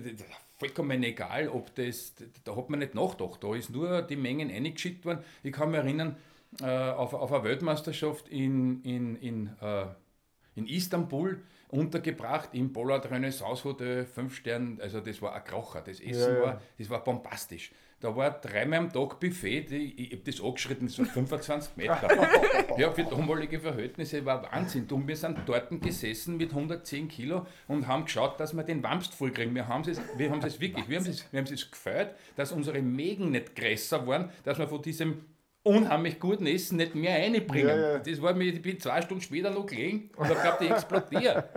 vollkommen 0.57 1.03
egal, 1.03 1.49
ob 1.49 1.75
das, 1.75 2.15
da 2.45 2.57
hat 2.57 2.71
man 2.71 2.81
nicht 2.81 2.95
nachgedacht, 2.95 3.43
da 3.45 3.55
ist 3.55 3.71
nur 3.71 4.03
die 4.03 4.17
Mengen 4.17 4.51
eingeschickt 4.51 5.05
worden. 5.05 5.21
Ich 5.43 5.53
kann 5.53 5.71
mich 5.71 5.81
erinnern, 5.81 6.17
äh, 6.61 6.65
auf, 6.65 7.13
auf 7.13 7.33
eine 7.33 7.45
Weltmeisterschaft 7.45 8.29
in, 8.29 8.83
in, 8.83 9.17
in, 9.17 9.51
äh, 9.61 9.87
in 10.55 10.67
Istanbul 10.67 11.43
untergebracht 11.69 12.51
im 12.53 12.73
Pollard 12.73 13.11
Renaissance 13.11 13.65
Hotel, 13.65 14.07
fünf 14.07 14.35
Sterne, 14.37 14.79
also 14.81 15.01
das 15.01 15.21
war 15.21 15.35
ein 15.35 15.45
Kracher, 15.45 15.83
das 15.83 16.01
Essen 16.01 16.33
ja, 16.33 16.39
ja. 16.39 16.43
war, 16.43 16.63
das 16.79 16.89
war 16.89 17.05
bombastisch. 17.05 17.73
Da 17.99 18.15
war 18.15 18.31
dreimal 18.31 18.81
am 18.81 18.93
Tag 18.93 19.19
Buffet, 19.21 19.63
die, 19.71 19.95
ich 19.97 20.13
habe 20.13 20.23
das 20.31 20.43
angeschritten, 20.43 20.87
das 20.87 20.99
war 20.99 21.07
25 21.07 21.77
Meter. 21.77 22.09
ja, 22.79 22.91
für 22.91 23.05
damalige 23.05 23.59
Verhältnisse 23.59 24.23
war 24.25 24.43
Wahnsinn. 24.43 24.87
Und 24.91 25.09
wir 25.09 25.17
sind 25.17 25.39
dort 25.47 25.71
gesessen 25.81 26.37
mit 26.37 26.51
110 26.51 27.09
Kilo 27.09 27.47
und 27.69 27.87
haben 27.87 28.05
geschaut, 28.05 28.39
dass 28.39 28.53
wir 28.55 28.65
den 28.65 28.83
Wamst 28.83 29.15
vollkriegen. 29.15 29.55
Wir 29.55 29.67
haben 29.67 29.83
es, 29.89 29.99
wir 30.19 30.31
haben 30.31 30.43
es 30.43 30.61
wirklich, 30.61 30.87
wir 30.91 30.99
haben 30.99 31.07
es, 31.07 31.25
wir 31.33 31.41
haben 31.41 31.51
es 31.51 31.71
gefällt, 31.71 32.11
dass 32.37 32.53
unsere 32.53 32.83
Mägen 32.83 33.31
nicht 33.31 33.57
größer 33.57 34.07
waren, 34.07 34.31
dass 34.45 34.59
wir 34.59 34.69
von 34.69 34.83
diesem 34.83 35.25
unheimlich 35.63 36.21
guten 36.21 36.47
Essen 36.47 36.77
nicht 36.77 36.95
mehr 36.95 37.19
reinbringen. 37.19 37.69
Ja, 37.69 37.93
ja. 37.93 37.99
Das 37.99 38.21
war 38.21 38.35
mir, 38.35 38.53
ich 38.53 38.61
bin 38.61 38.79
zwei 38.79 39.01
Stunden 39.01 39.23
später 39.23 39.51
noch 39.51 39.65
gelegen 39.65 40.11
und 40.17 40.27
habe 40.27 40.35
geglaubt, 40.35 40.61
ich 40.61 40.71
explodiere. 40.71 41.49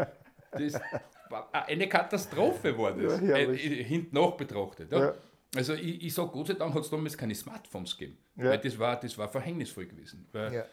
Das 0.51 0.81
war 1.29 1.49
eine 1.51 1.87
Katastrophe 1.87 2.77
war 2.77 2.93
das, 2.93 3.21
ja, 3.21 3.35
äh, 3.35 3.55
hinten 3.83 4.15
nach 4.15 4.31
betrachtet. 4.31 4.91
Ja. 4.91 5.13
Also 5.55 5.73
ich, 5.73 6.03
ich 6.03 6.13
sage, 6.13 6.29
Gott 6.29 6.47
sei 6.47 6.53
Dank 6.53 6.73
hat 6.75 6.83
es 6.83 6.89
damals 6.89 7.17
keine 7.17 7.33
Smartphones 7.33 7.97
gegeben. 7.97 8.17
Ja. 8.35 8.45
Weil 8.45 8.59
das 8.59 8.77
war, 8.77 8.99
das 8.99 9.17
war 9.17 9.27
verhängnisvoll 9.27 9.87
gewesen. 9.87 10.27
Weil 10.31 10.53
ja. 10.53 10.65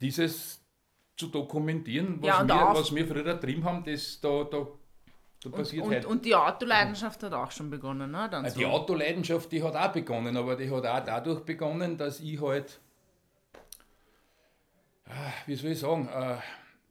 dieses 0.00 0.60
zu 1.16 1.26
dokumentieren, 1.28 2.20
was, 2.20 2.28
ja, 2.28 2.46
wir, 2.46 2.54
was 2.54 2.94
wir 2.94 3.06
früher 3.06 3.34
drin 3.34 3.62
haben, 3.64 3.84
das 3.84 4.20
da, 4.20 4.44
da, 4.44 4.66
da 5.42 5.50
passiert 5.50 5.84
und, 5.84 5.92
halt. 5.92 6.04
Und 6.06 6.24
die 6.24 6.34
Autoleidenschaft 6.34 7.22
hat 7.22 7.32
auch 7.34 7.50
schon 7.50 7.68
begonnen, 7.68 8.10
ne? 8.10 8.28
Dann 8.30 8.44
die 8.44 8.50
so. 8.50 8.66
Autoleidenschaft, 8.66 9.52
die 9.52 9.62
hat 9.62 9.76
auch 9.76 9.92
begonnen, 9.92 10.36
aber 10.36 10.56
die 10.56 10.70
hat 10.70 10.86
auch 10.86 11.04
dadurch 11.04 11.40
begonnen, 11.40 11.98
dass 11.98 12.20
ich 12.20 12.40
halt, 12.40 12.80
ah, 15.06 15.32
wie 15.46 15.54
soll 15.54 15.72
ich 15.72 15.80
sagen, 15.80 16.08
äh, 16.08 16.36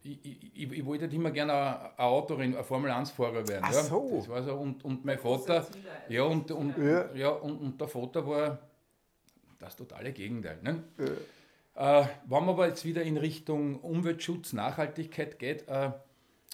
ich, 0.04 0.26
ich, 0.56 0.72
ich, 0.72 0.86
wollte 0.86 1.04
halt 1.06 1.14
immer 1.14 1.32
gerne 1.32 1.54
ein 1.54 1.92
Autorin, 1.98 2.56
ein 2.56 2.64
Formel-1-Fahrer 2.64 3.48
werden. 3.48 3.64
Ach 3.64 3.74
so. 3.74 4.10
Ja. 4.12 4.18
Das 4.18 4.30
war 4.30 4.44
so. 4.44 4.56
Und, 4.56 4.84
und 4.84 5.06
mein 5.06 5.20
Vater, 5.20 5.68
ja 6.10 6.24
und, 6.24 6.52
und, 6.52 6.78
ja. 6.78 7.14
ja 7.14 7.30
und, 7.30 7.58
und, 7.58 7.80
der 7.80 7.88
Vater 7.88 8.26
war 8.28 8.60
das 9.60 9.76
totale 9.76 10.12
Gegenteil. 10.12 10.60
Ne? 10.64 10.84
Ja. 10.98 12.02
Äh, 12.02 12.08
wenn 12.26 12.40
man 12.40 12.50
aber 12.50 12.68
jetzt 12.68 12.84
wieder 12.84 13.04
in 13.04 13.18
Richtung 13.18 13.80
Umweltschutz, 13.80 14.54
Nachhaltigkeit 14.54 15.40
geht, 15.40 15.68
äh, 15.68 15.92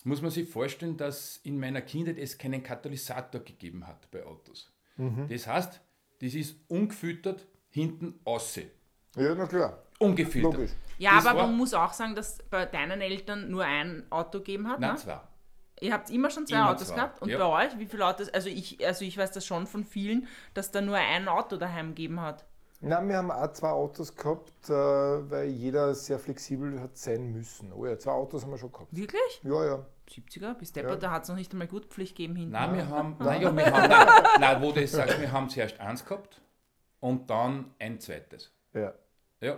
muss 0.03 0.21
man 0.21 0.31
sich 0.31 0.49
vorstellen, 0.49 0.97
dass 0.97 1.37
in 1.43 1.59
meiner 1.59 1.81
Kindheit 1.81 2.17
es 2.17 2.37
keinen 2.37 2.63
Katalysator 2.63 3.41
gegeben 3.41 3.87
hat 3.87 4.09
bei 4.11 4.25
Autos. 4.25 4.71
Mhm. 4.97 5.27
Das 5.29 5.47
heißt, 5.47 5.81
das 6.21 6.33
ist 6.33 6.55
ungefüttert 6.67 7.45
hinten 7.69 8.19
aussehen. 8.23 8.69
Ja, 9.15 9.33
na 9.35 9.47
klar. 9.47 9.83
Ungefiltert. 9.99 10.53
Logisch. 10.53 10.71
Ja, 10.97 11.15
das 11.15 11.25
aber 11.27 11.43
man 11.43 11.57
muss 11.57 11.73
auch 11.73 11.93
sagen, 11.93 12.15
dass 12.15 12.39
bei 12.49 12.65
deinen 12.65 13.01
Eltern 13.01 13.49
nur 13.49 13.63
ein 13.63 14.03
Auto 14.09 14.39
gegeben 14.39 14.67
hat. 14.67 14.79
Nein, 14.79 14.91
ne? 14.91 14.97
zwei. 14.97 15.19
Ihr 15.79 15.93
habt 15.93 16.09
immer 16.09 16.29
schon 16.31 16.47
zwei 16.47 16.55
immer 16.55 16.71
Autos 16.71 16.87
zwei. 16.87 16.95
gehabt 16.95 17.21
und 17.21 17.29
ja. 17.29 17.37
bei 17.37 17.65
euch, 17.65 17.77
wie 17.77 17.85
viele 17.85 18.05
Autos? 18.05 18.29
Also 18.29 18.49
ich, 18.49 18.85
also 18.85 19.05
ich 19.05 19.17
weiß 19.17 19.31
das 19.31 19.45
schon 19.45 19.67
von 19.67 19.83
vielen, 19.83 20.27
dass 20.53 20.71
da 20.71 20.81
nur 20.81 20.95
ein 20.95 21.27
Auto 21.27 21.57
daheim 21.57 21.89
gegeben 21.89 22.19
hat. 22.19 22.45
Nein, 22.79 23.09
wir 23.09 23.17
haben 23.17 23.31
auch 23.31 23.51
zwei 23.53 23.69
Autos 23.69 24.15
gehabt, 24.15 24.69
äh, 24.69 24.73
weil 24.73 25.47
jeder 25.47 25.95
sehr 25.95 26.19
flexibel 26.19 26.79
hat 26.79 26.95
sein 26.95 27.31
müssen. 27.31 27.73
Oh 27.73 27.85
ja, 27.85 27.97
zwei 27.97 28.11
Autos 28.11 28.43
haben 28.43 28.51
wir 28.51 28.57
schon 28.57 28.71
gehabt. 28.71 28.95
Wirklich? 28.95 29.41
Ja, 29.43 29.65
ja. 29.65 29.85
70er? 30.07 30.53
Bis 30.53 30.73
Depper, 30.73 30.91
ja. 30.91 30.95
da 30.95 31.11
hat 31.11 31.23
es 31.23 31.29
noch 31.29 31.35
nicht 31.35 31.51
einmal 31.51 31.67
Gutpflicht 31.67 32.15
gegeben 32.15 32.35
hinten. 32.35 32.51
Nein, 32.51 32.75
wir 32.75 32.87
haben, 32.87 33.15
nein, 33.19 33.41
ja, 33.41 33.55
wir 33.55 33.65
haben 33.65 33.89
nein, 33.89 34.23
nein, 34.39 34.61
wo 34.61 34.71
du 34.71 34.87
sagst, 34.87 35.19
wir 35.19 35.31
haben 35.31 35.49
zuerst 35.49 35.79
eins 35.79 36.05
gehabt 36.05 36.39
und 36.99 37.29
dann 37.29 37.73
ein 37.79 37.99
zweites. 37.99 38.51
Ja. 38.73 38.93
Ja. 39.41 39.57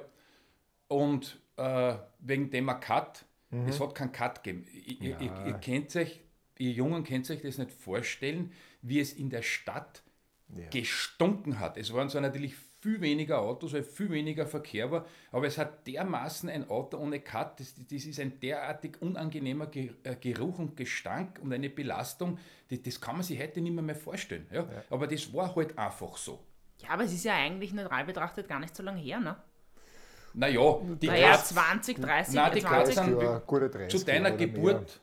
Und 0.89 1.39
äh, 1.55 1.96
wegen 2.19 2.50
dem 2.50 2.67
Cut, 2.79 3.25
mhm. 3.51 3.67
es 3.67 3.79
hat 3.79 3.96
keinen 3.96 4.12
Cut 4.12 4.43
gegeben. 4.43 4.67
Ihr, 4.74 5.12
ja. 5.12 5.19
ihr, 5.19 5.46
ihr, 5.48 5.53
kennt 5.53 5.96
euch, 5.96 6.19
ihr 6.58 6.72
Jungen 6.72 7.03
könnt 7.05 7.29
euch 7.29 7.41
das 7.41 7.58
nicht 7.58 7.72
vorstellen, 7.72 8.51
wie 8.81 9.00
es 9.00 9.13
in 9.13 9.29
der 9.29 9.43
Stadt 9.43 10.03
ja. 10.55 10.67
gestunken 10.69 11.60
hat. 11.60 11.77
Es 11.77 11.93
waren 11.93 12.10
zwar 12.10 12.22
natürlich 12.22 12.55
viel 12.81 13.01
weniger 13.01 13.41
Autos, 13.41 13.74
weil 13.74 13.84
viel 13.84 14.10
weniger 14.10 14.48
Verkehr 14.48 14.89
war, 14.89 15.05
aber 15.31 15.48
es 15.48 15.58
hat 15.58 15.86
dermaßen 15.86 16.50
ein 16.50 16.69
Auto 16.69 16.98
ohne 16.98 17.19
Cut, 17.19 17.60
das, 17.60 17.75
das 17.75 18.05
ist 18.05 18.19
ein 18.19 18.39
derartig 18.39 19.01
unangenehmer 19.01 19.69
äh, 19.75 20.15
Geruch 20.19 20.60
und 20.60 20.77
Gestank 20.77 21.39
und 21.41 21.51
eine 21.51 21.69
Belastung, 21.69 22.39
das, 22.69 22.81
das 22.81 23.01
kann 23.01 23.15
man 23.15 23.24
sich 23.24 23.39
heute 23.39 23.62
nicht 23.62 23.74
mehr, 23.74 23.84
mehr 23.84 23.96
vorstellen. 23.96 24.48
Ja? 24.51 24.62
ja? 24.62 24.84
Aber 24.89 25.08
das 25.08 25.31
war 25.34 25.55
halt 25.55 25.77
einfach 25.77 26.15
so. 26.17 26.39
Ja, 26.81 26.91
aber 26.91 27.03
es 27.03 27.13
ist 27.13 27.25
ja 27.25 27.36
eigentlich 27.36 27.74
neutral 27.74 28.05
betrachtet 28.05 28.48
gar 28.48 28.60
nicht 28.60 28.75
so 28.75 28.81
lange 28.81 29.01
her, 29.01 29.19
ne? 29.19 29.36
Naja, 30.33 30.79
die 31.01 31.07
naja, 31.07 31.38
20, 31.38 32.00
30, 32.00 32.36
nein, 32.36 32.51
die 32.55 32.62
20 32.62 32.95
Jahre, 32.95 33.43
gute 33.45 33.69
30 33.69 34.00
zu 34.00 34.05
deiner 34.05 34.31
Geburt 34.31 35.00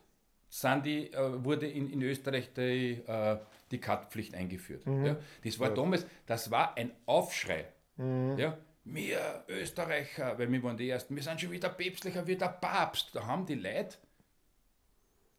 sind 0.49 0.87
die, 0.87 1.12
äh, 1.12 1.45
wurde 1.45 1.66
in, 1.66 1.90
in 1.90 2.02
Österreich 2.02 2.52
die, 2.54 3.02
äh, 3.06 3.38
die 3.71 3.78
Cut-Pflicht 3.78 4.35
eingeführt. 4.35 4.87
Mhm. 4.87 5.04
Ja? 5.04 5.16
Das 5.45 5.59
war 5.59 5.68
ja. 5.68 5.75
damals, 5.75 6.06
das 6.26 6.50
war 6.50 6.76
ein 6.76 6.92
Aufschrei. 7.04 7.66
Mhm. 7.97 8.38
Ja? 8.38 8.56
Wir 8.85 9.45
Österreicher, 9.49 10.38
weil 10.38 10.50
wir 10.50 10.62
waren 10.62 10.76
die 10.76 10.88
Ersten, 10.88 11.16
wir 11.16 11.23
sind 11.23 11.40
schon 11.40 11.50
wieder 11.50 11.68
päpstlicher 11.68 12.26
wie 12.26 12.37
der 12.37 12.49
Papst. 12.49 13.14
Da 13.14 13.26
haben 13.26 13.45
die 13.45 13.56
Leute 13.56 13.97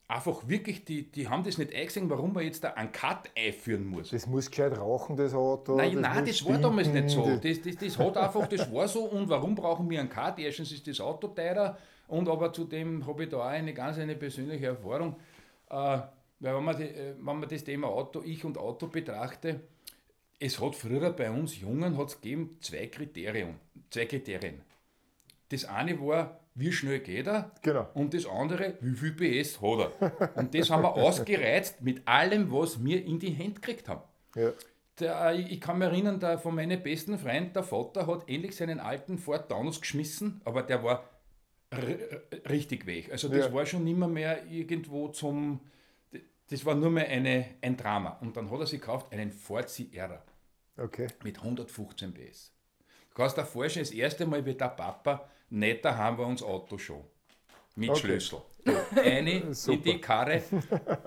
einfach 0.07 0.47
wirklich, 0.47 0.85
die, 0.85 1.11
die 1.11 1.27
haben 1.27 1.43
das 1.43 1.57
nicht 1.57 1.73
eingesehen, 1.73 2.09
warum 2.09 2.33
man 2.33 2.43
jetzt 2.43 2.63
da 2.63 2.69
einen 2.73 2.91
Cut 2.91 3.29
einführen 3.35 3.85
muss. 3.85 4.11
Das 4.11 4.25
muss 4.25 4.49
gescheit 4.49 4.77
rauchen, 4.77 5.17
das 5.17 5.33
Auto. 5.33 5.75
Nein, 5.75 5.93
das, 5.93 6.01
nein, 6.01 6.25
das 6.25 6.45
war 6.45 6.57
damals 6.57 6.87
nicht 6.87 7.09
so. 7.09 7.37
Das, 7.37 7.61
das, 7.61 7.75
das 7.75 7.97
hat 7.97 8.17
einfach, 8.17 8.47
das 8.47 8.71
war 8.71 8.87
so. 8.87 9.03
Und 9.05 9.27
warum 9.29 9.55
brauchen 9.55 9.89
wir 9.89 9.99
einen 9.99 10.09
Cut? 10.09 10.39
Erstens 10.39 10.71
ist 10.71 10.87
das 10.87 11.01
Auto 11.01 11.27
teurer 11.27 11.77
und 12.07 12.29
aber 12.29 12.53
zudem 12.53 13.05
habe 13.05 13.23
ich 13.23 13.29
da 13.29 13.37
auch 13.37 13.45
eine 13.45 13.73
ganz 13.73 13.97
eine 13.97 14.15
persönliche 14.15 14.67
Erfahrung. 14.67 15.17
Äh, 15.69 15.99
weil 16.39 16.55
wenn 16.55 16.63
man, 16.63 16.77
die, 16.77 16.83
äh, 16.83 17.15
wenn 17.17 17.39
man 17.39 17.49
das 17.49 17.63
Thema 17.63 17.87
Auto, 17.87 18.21
ich 18.23 18.45
und 18.45 18.57
Auto 18.57 18.87
betrachte, 18.87 19.61
es 20.39 20.61
hat 20.61 20.75
früher 20.75 21.11
bei 21.11 21.31
uns 21.31 21.59
Jungen 21.59 21.97
hat's 21.97 22.21
gegeben 22.21 22.57
zwei 22.61 22.87
Kriterien. 22.87 23.55
Zwei 23.89 24.05
Kriterien. 24.05 24.61
Das 25.49 25.65
eine 25.65 25.99
war, 25.99 26.39
wie 26.57 26.71
schnell 26.71 26.99
geht 26.99 27.27
er? 27.27 27.51
Genau. 27.61 27.87
Und 27.93 28.13
das 28.13 28.25
andere, 28.25 28.77
wie 28.81 28.95
viel 28.95 29.11
PS 29.11 29.61
hat 29.61 29.91
er? 30.01 30.35
Und 30.35 30.55
das 30.55 30.69
haben 30.71 30.81
wir 30.81 30.93
ausgereizt 30.95 31.81
mit 31.81 32.07
allem, 32.07 32.51
was 32.51 32.83
wir 32.83 33.05
in 33.05 33.19
die 33.19 33.29
Hände 33.29 33.61
gekriegt 33.61 33.87
haben. 33.87 34.01
Ja. 34.35 34.51
Der, 34.99 35.33
ich 35.33 35.61
kann 35.61 35.77
mich 35.77 35.87
erinnern, 35.87 36.19
der, 36.19 36.39
von 36.39 36.55
meinem 36.55 36.81
besten 36.81 37.19
Freund, 37.19 37.55
der 37.55 37.61
Vater, 37.61 38.07
hat 38.07 38.27
endlich 38.27 38.55
seinen 38.55 38.79
alten 38.79 39.19
Ford 39.19 39.47
Taunus 39.47 39.79
geschmissen, 39.79 40.41
aber 40.45 40.63
der 40.63 40.83
war 40.83 41.07
richtig 42.49 42.87
weg. 42.87 43.11
Also 43.11 43.29
das 43.29 43.45
ja. 43.45 43.53
war 43.53 43.65
schon 43.67 43.83
nimmer 43.83 44.07
mehr 44.07 44.47
irgendwo 44.47 45.09
zum, 45.09 45.59
das 46.49 46.65
war 46.65 46.73
nur 46.73 46.89
mehr 46.89 47.07
eine, 47.07 47.45
ein 47.61 47.77
Drama. 47.77 48.17
Und 48.21 48.35
dann 48.35 48.49
hat 48.49 48.59
er 48.61 48.65
sich 48.65 48.79
gekauft 48.79 49.13
einen 49.13 49.31
Ford 49.31 49.69
Sierra 49.69 50.23
okay. 50.75 51.07
mit 51.23 51.37
115 51.37 52.15
PS. 52.15 52.51
Du 53.11 53.15
kannst 53.15 53.37
dir 53.37 53.45
vorstellen, 53.45 53.85
das 53.85 53.93
erste 53.93 54.25
Mal 54.25 54.43
wird 54.43 54.59
der 54.59 54.69
Papa 54.69 55.29
Netter 55.49 55.97
haben 55.97 56.17
wir 56.17 56.25
uns 56.25 56.43
Auto 56.43 56.77
schon. 56.77 57.03
Mit 57.75 57.91
okay. 57.91 57.99
Schlüssel. 57.99 58.41
Eine 58.95 59.31
in 59.67 59.83
die 59.83 60.01
Karre 60.01 60.41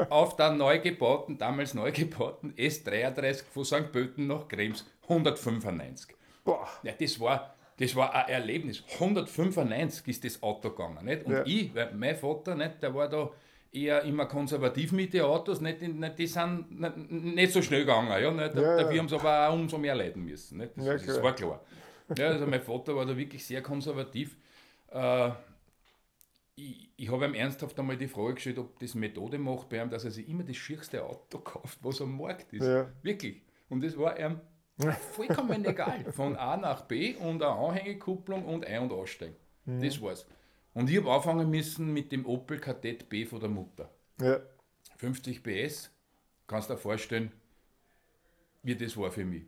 auf 0.08 0.36
der 0.36 0.52
neu 0.52 0.78
gebauten, 0.78 1.36
damals 1.36 1.74
neu 1.74 1.92
gebauten 1.92 2.54
S33 2.54 3.44
von 3.44 3.64
St. 3.64 3.92
Pölten 3.92 4.26
nach 4.26 4.48
Krems. 4.48 4.86
195. 5.02 6.14
Boah. 6.44 6.68
Ja, 6.82 6.92
das 6.98 7.18
war, 7.20 7.54
das 7.78 7.94
war 7.96 8.14
ein 8.14 8.28
Erlebnis. 8.28 8.84
195 8.94 10.06
ist 10.08 10.24
das 10.24 10.42
Auto 10.42 10.70
gegangen. 10.70 11.04
Nicht? 11.04 11.24
Und 11.24 11.32
ja. 11.32 11.42
ich, 11.44 11.74
weil 11.74 11.92
mein 11.94 12.16
Vater, 12.16 12.54
nicht, 12.54 12.82
der 12.82 12.94
war 12.94 13.08
da 13.08 13.30
eher 13.72 14.02
immer 14.04 14.26
konservativ 14.26 14.92
mit 14.92 15.12
den 15.12 15.22
Autos, 15.22 15.60
nicht, 15.60 15.82
nicht, 15.82 16.18
die 16.18 16.26
sind 16.26 16.80
nicht, 16.80 16.96
nicht 17.10 17.52
so 17.52 17.62
schnell 17.62 17.80
gegangen. 17.80 18.10
Ja, 18.10 18.30
nicht? 18.30 18.54
Ja, 18.54 18.80
ja. 18.80 18.90
Wir 18.90 18.98
haben 18.98 19.06
es 19.06 19.12
aber 19.12 19.48
auch 19.48 19.54
umso 19.54 19.78
mehr 19.78 19.94
leiden 19.94 20.24
müssen. 20.24 20.58
Nicht? 20.58 20.72
Das, 20.76 20.84
ja, 20.84 20.94
das 20.94 21.22
war 21.22 21.34
klar. 21.34 21.60
Ja, 22.16 22.28
also 22.28 22.46
mein 22.46 22.60
Vater 22.60 22.96
war 22.96 23.06
da 23.06 23.16
wirklich 23.16 23.44
sehr 23.44 23.62
konservativ. 23.62 24.36
Äh, 24.88 25.30
ich, 26.56 26.90
ich 26.96 27.10
habe 27.10 27.24
ihm 27.24 27.34
ernsthaft 27.34 27.78
einmal 27.78 27.96
die 27.96 28.08
Frage 28.08 28.34
gestellt, 28.34 28.58
ob 28.58 28.78
das 28.78 28.94
Methode 28.94 29.38
macht 29.38 29.68
bei 29.68 29.82
ihm, 29.82 29.90
dass 29.90 30.04
er 30.04 30.10
sich 30.10 30.28
immer 30.28 30.42
das 30.42 30.56
schierste 30.56 31.04
Auto 31.04 31.38
kauft, 31.44 31.78
was 31.82 32.00
am 32.00 32.16
Markt 32.16 32.52
ist. 32.52 32.66
Ja. 32.66 32.90
Wirklich. 33.02 33.42
Und 33.68 33.82
das 33.82 33.96
war 33.96 34.18
ihm 34.18 34.40
vollkommen 35.12 35.64
egal. 35.66 36.12
Von 36.12 36.36
A 36.36 36.56
nach 36.56 36.82
B 36.82 37.14
und 37.14 37.42
eine 37.42 37.52
Anhängekupplung 37.52 38.44
und 38.44 38.66
Ein- 38.66 38.82
und 38.82 38.92
Aussteigen. 38.92 39.36
Mhm. 39.64 39.82
Das 39.82 40.00
war's. 40.00 40.26
Und 40.74 40.88
ich 40.88 40.96
habe 40.98 41.10
anfangen 41.10 41.50
müssen 41.50 41.92
mit 41.92 42.12
dem 42.12 42.24
Opel 42.26 42.58
Kadett 42.58 43.08
B 43.08 43.26
von 43.26 43.40
der 43.40 43.48
Mutter. 43.48 43.90
Ja. 44.20 44.40
50 44.98 45.42
PS, 45.42 45.90
kannst 46.46 46.70
du 46.70 46.74
dir 46.74 46.78
vorstellen, 46.78 47.32
wie 48.62 48.76
das 48.76 48.96
war 48.96 49.10
für 49.10 49.24
mich. 49.24 49.44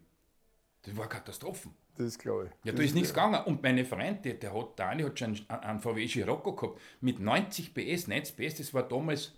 Das 0.82 0.96
war 0.96 1.08
Katastrophen. 1.08 1.74
Das 1.98 2.18
glaube 2.18 2.46
ich. 2.46 2.66
Ja, 2.66 2.72
da 2.72 2.82
ist 2.82 2.94
nichts 2.94 3.10
gegangen. 3.10 3.44
Und 3.44 3.62
meine 3.62 3.84
Freundin, 3.84 4.38
der 4.40 4.54
hat, 4.54 4.78
der 4.78 4.88
eine 4.88 5.04
hat 5.04 5.18
schon 5.18 5.38
einen 5.48 5.80
VW 5.80 6.08
Scirocco 6.08 6.54
gehabt 6.54 6.80
mit 7.00 7.20
90 7.20 7.74
PS, 7.74 8.08
90 8.08 8.36
PS, 8.36 8.54
das 8.56 8.74
war 8.74 8.82
damals 8.82 9.32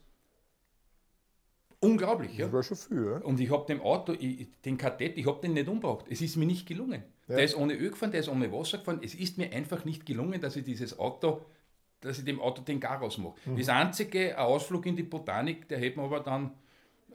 unglaublich. 1.81 2.31
Das 2.33 2.39
ja. 2.39 2.53
war 2.53 2.63
schon 2.63 2.77
viel, 2.77 3.05
ja. 3.05 3.17
Und 3.19 3.41
ich 3.41 3.51
habe 3.51 3.67
dem 3.67 3.81
Auto, 3.81 4.13
ich, 4.13 4.49
den 4.65 4.79
Kadett, 4.79 5.19
ich 5.19 5.27
habe 5.27 5.41
den 5.41 5.55
nicht 5.55 5.69
umgebracht. 5.69 6.07
Es 6.09 6.21
ist 6.21 6.37
mir 6.37 6.47
nicht 6.47 6.67
gelungen. 6.67 7.03
Ja. 7.29 7.37
Der 7.37 7.45
ist 7.45 7.57
ohne 7.57 7.75
Öl 7.75 7.91
gefahren, 7.91 8.13
der 8.13 8.21
ist 8.21 8.29
ohne 8.29 8.53
Wasser 8.53 8.79
gefahren. 8.79 9.01
Es 9.03 9.15
ist 9.15 9.39
mir 9.39 9.53
einfach 9.53 9.85
nicht 9.85 10.07
gelungen, 10.07 10.41
dass 10.41 10.57
ich 10.57 10.65
dieses 10.65 10.99
Auto, 10.99 11.45
dass 12.01 12.19
ich 12.19 12.25
dem 12.25 12.41
Auto 12.41 12.63
den 12.63 12.81
Garaus 12.81 13.19
mache. 13.19 13.35
Mhm. 13.47 13.57
Das 13.57 13.69
einzige, 13.69 14.39
ein 14.39 14.45
Ausflug 14.45 14.87
in 14.87 14.97
die 14.97 15.03
Botanik, 15.03 15.69
der 15.69 15.79
hätte 15.79 15.99
mir 15.99 16.05
aber 16.05 16.21
dann 16.21 16.53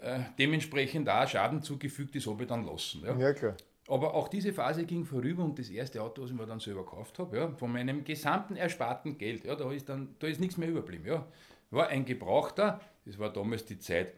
äh, 0.01 0.19
dementsprechend 0.37 1.09
auch 1.09 1.27
Schaden 1.27 1.61
zugefügt, 1.61 2.15
das 2.15 2.25
habe 2.27 2.43
ich 2.43 2.49
dann 2.49 2.65
lassen. 2.65 3.03
Ja, 3.05 3.17
ja 3.17 3.33
klar. 3.33 3.55
Aber 3.89 4.13
auch 4.13 4.27
diese 4.27 4.53
Phase 4.53 4.85
ging 4.85 5.03
vorüber 5.03 5.43
und 5.43 5.57
das 5.57 5.69
erste 5.69 6.03
Auto, 6.03 6.21
was 6.21 6.29
ich 6.29 6.35
mir 6.35 6.45
dann 6.45 6.59
selber 6.59 6.85
gekauft 6.85 7.17
habe, 7.17 7.35
ja, 7.35 7.51
von 7.57 7.71
meinem 7.71 8.03
gesamten 8.03 8.55
ersparten 8.55 9.17
Geld, 9.17 9.45
ja, 9.45 9.55
da 9.55 9.71
ist 9.71 9.89
dann, 9.89 10.15
da 10.19 10.27
ist 10.27 10.39
nichts 10.39 10.57
mehr 10.57 10.69
überblieben. 10.69 11.07
Ja. 11.07 11.25
War 11.71 11.87
ein 11.87 12.05
gebrauchter, 12.05 12.79
das 13.05 13.17
war 13.17 13.33
damals 13.33 13.65
die 13.65 13.79
Zeit 13.79 14.13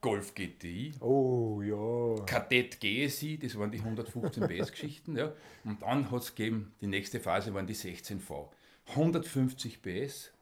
Golf 0.00 0.34
GTI. 0.34 0.94
Oh 1.00 1.62
ja. 1.62 2.24
Kadett 2.24 2.80
GSI, 2.80 3.38
das 3.38 3.56
waren 3.56 3.70
die 3.70 3.78
115 3.78 4.46
PS-Geschichten. 4.46 5.16
Ja. 5.16 5.32
Und 5.64 5.82
dann 5.82 6.10
hat 6.10 6.22
es 6.22 6.34
gegeben, 6.34 6.72
die 6.80 6.86
nächste 6.88 7.20
Phase 7.20 7.54
waren 7.54 7.66
die 7.66 7.74
16V. 7.74 8.48
150 8.86 9.82
PS. 9.82 10.32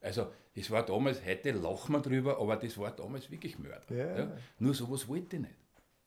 Also, 0.00 0.28
das 0.54 0.70
war 0.70 0.84
damals, 0.84 1.24
heute 1.24 1.50
lachen 1.50 1.94
wir 1.94 2.00
drüber, 2.00 2.38
aber 2.40 2.56
das 2.56 2.78
war 2.78 2.90
damals 2.92 3.30
wirklich 3.30 3.58
Mörder. 3.58 3.90
Yeah. 3.90 4.18
Ja. 4.18 4.36
Nur 4.58 4.74
sowas 4.74 5.08
wollte 5.08 5.36
ich 5.36 5.42
nicht. 5.42 5.65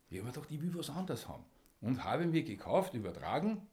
Ich 0.10 0.18
habe 0.18 0.28
mir 0.28 0.34
gedacht, 0.34 0.52
ich 0.52 0.62
will 0.62 0.72
was 0.74 0.90
anderes 0.90 1.28
haben. 1.28 1.44
Und 1.82 2.04
habe 2.04 2.26
mir 2.26 2.44
gekauft, 2.44 2.94
übertragen. 2.94 3.68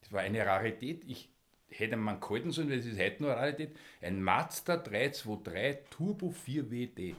Das 0.00 0.12
war 0.12 0.20
eine 0.20 0.44
Rarität. 0.44 1.04
Ich 1.06 1.30
hätte 1.68 1.96
man 1.96 2.20
gehalten 2.20 2.50
sollen, 2.50 2.70
weil 2.70 2.78
es 2.78 2.86
ist 2.86 2.98
heute 2.98 3.22
nur 3.22 3.32
eine 3.32 3.40
Rarität. 3.40 3.76
Ein 4.02 4.22
Mazda 4.22 4.76
323 4.76 5.88
Turbo 5.90 6.30
4 6.30 6.70
WD 6.70 7.16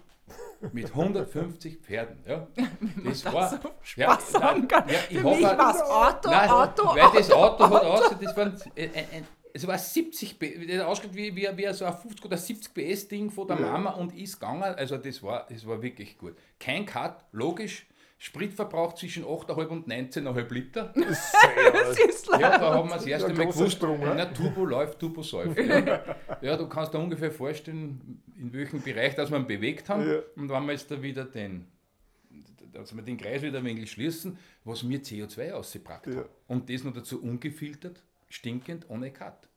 mit 0.73 0.87
150 0.87 1.77
Pferden. 1.77 2.17
Ja. 2.27 2.47
Das 3.03 3.25
war 3.25 3.49
so 3.49 3.57
Spaß 3.81 4.33
ja, 4.33 4.39
sagen 4.39 4.67
kann. 4.67 4.87
Ja, 4.89 4.99
ich 5.09 5.17
Für 5.17 5.23
mich 5.23 5.43
war 5.43 5.75
es 5.75 5.81
Auto, 5.81 6.29
nein, 6.29 6.49
Auto, 6.49 6.83
Weil 6.87 7.01
Auto, 7.03 7.17
das 7.17 7.31
Auto, 7.31 7.63
Auto. 7.63 7.75
hat 7.75 7.83
ausgesehen, 7.83 8.25
das 8.25 8.37
waren 8.37 8.61
ein, 8.75 8.91
ein, 8.95 9.27
es 9.53 9.65
war 9.65 9.77
70 9.77 10.37
das 10.67 10.81
ausgeschaut 10.81 11.15
wie, 11.15 11.35
wie, 11.35 11.49
wie 11.57 11.73
so 11.73 11.85
ein 11.85 11.97
50 11.97 12.25
oder 12.25 12.37
70 12.37 12.73
PS 12.73 13.07
Ding 13.07 13.31
von 13.31 13.47
der 13.47 13.57
Mama 13.57 13.91
und 13.91 14.15
ist 14.15 14.39
gegangen. 14.39 14.63
Also 14.63 14.97
das 14.97 15.23
war, 15.23 15.47
das 15.49 15.65
war 15.65 15.81
wirklich 15.81 16.17
gut. 16.17 16.35
Kein 16.59 16.85
Cut, 16.85 17.23
logisch. 17.31 17.87
Spritverbrauch 18.19 18.93
zwischen 18.95 19.23
8,5 19.23 19.67
und 19.67 19.87
19,5 19.87 20.53
Liter. 20.53 20.93
Das 20.95 21.99
ist 21.99 22.27
ja, 22.27 22.57
da 22.57 22.73
haben 22.73 22.89
wir 22.89 22.95
das 22.95 23.05
erste 23.05 23.33
Mal 23.33 23.47
gewusst, 23.47 23.73
Sprung, 23.73 23.99
na, 24.01 24.25
Turbo 24.25 24.65
läuft, 24.65 24.99
Turbo 24.99 25.21
säuft. 25.21 25.57
Ja. 25.57 26.03
ja, 26.41 26.57
du 26.57 26.67
kannst 26.67 26.93
dir 26.93 26.99
ungefähr 26.99 27.31
vorstellen, 27.31 28.21
in 28.37 28.51
welchem 28.53 28.81
Bereich 28.81 29.15
das 29.15 29.31
wir 29.31 29.39
bewegt 29.39 29.89
haben. 29.89 30.07
Ja. 30.07 30.19
Und 30.35 30.49
wenn 30.49 30.65
wir 30.65 30.73
jetzt 30.73 30.89
da 30.89 31.01
wieder 31.01 31.25
den, 31.25 31.67
dass 32.73 32.95
wir 32.95 33.03
den 33.03 33.17
Kreis 33.17 33.41
wieder 33.41 33.59
ein 33.59 33.65
wenig 33.65 33.91
schließen, 33.91 34.37
was 34.63 34.87
wir 34.87 35.01
CO2 35.01 35.51
ausgebracht 35.51 36.07
ja. 36.07 36.15
haben. 36.17 36.29
Und 36.47 36.69
das 36.69 36.83
noch 36.83 36.93
dazu 36.93 37.21
ungefiltert, 37.21 38.03
stinkend, 38.29 38.89
ohne 38.89 39.11
Cut. 39.11 39.47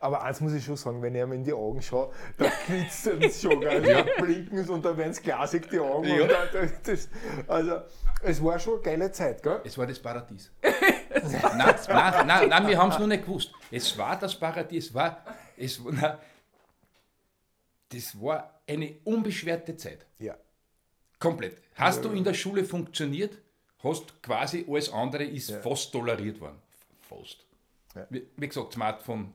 Aber 0.00 0.22
eins 0.22 0.40
muss 0.40 0.52
ich 0.52 0.64
schon 0.64 0.76
sagen, 0.76 1.02
wenn 1.02 1.14
ich 1.14 1.22
ihm 1.22 1.32
in 1.32 1.44
die 1.44 1.52
Augen 1.52 1.80
schaue, 1.82 2.12
da 2.36 2.50
glitzert 2.66 3.22
es 3.22 3.40
schon, 3.40 3.64
also 3.66 3.90
ja. 3.90 4.04
blinken 4.18 4.68
und 4.68 4.84
da 4.84 4.96
werden 4.96 5.10
es 5.10 5.22
glasig 5.22 5.68
die 5.70 5.78
Augen. 5.78 6.08
Ja. 6.08 6.26
Da, 6.26 6.66
das, 6.84 7.08
also, 7.46 7.80
es 8.22 8.42
war 8.42 8.58
schon 8.58 8.74
eine 8.74 8.82
geile 8.82 9.12
Zeit, 9.12 9.42
gell? 9.42 9.60
Es 9.64 9.76
war 9.76 9.86
das 9.86 9.98
Paradies. 9.98 10.50
nein, 10.62 11.40
nein, 11.88 12.26
nein, 12.26 12.48
nein, 12.48 12.66
wir 12.66 12.78
haben 12.78 12.90
es 12.90 12.98
noch 12.98 13.06
nicht 13.06 13.24
gewusst. 13.24 13.52
Es 13.70 13.96
war 13.98 14.18
das 14.18 14.38
Paradies, 14.38 14.86
es 14.86 14.94
war, 14.94 15.24
es, 15.56 15.80
nein, 15.84 16.18
das 17.88 18.20
war 18.20 18.60
eine 18.66 18.96
unbeschwerte 19.04 19.76
Zeit. 19.76 20.06
Ja. 20.18 20.36
Komplett. 21.18 21.62
Hast 21.74 22.04
ja. 22.04 22.10
du 22.10 22.16
in 22.16 22.24
der 22.24 22.34
Schule 22.34 22.64
funktioniert, 22.64 23.38
hast 23.82 24.22
quasi 24.22 24.66
alles 24.68 24.92
andere 24.92 25.24
ist 25.24 25.50
ja. 25.50 25.60
fast 25.60 25.92
toleriert 25.92 26.40
worden. 26.40 26.58
Fast. 27.00 27.44
Ja. 27.94 28.06
Wie, 28.10 28.26
wie, 28.36 28.48
gesagt, 28.48 28.74
Smartphone 28.74 29.32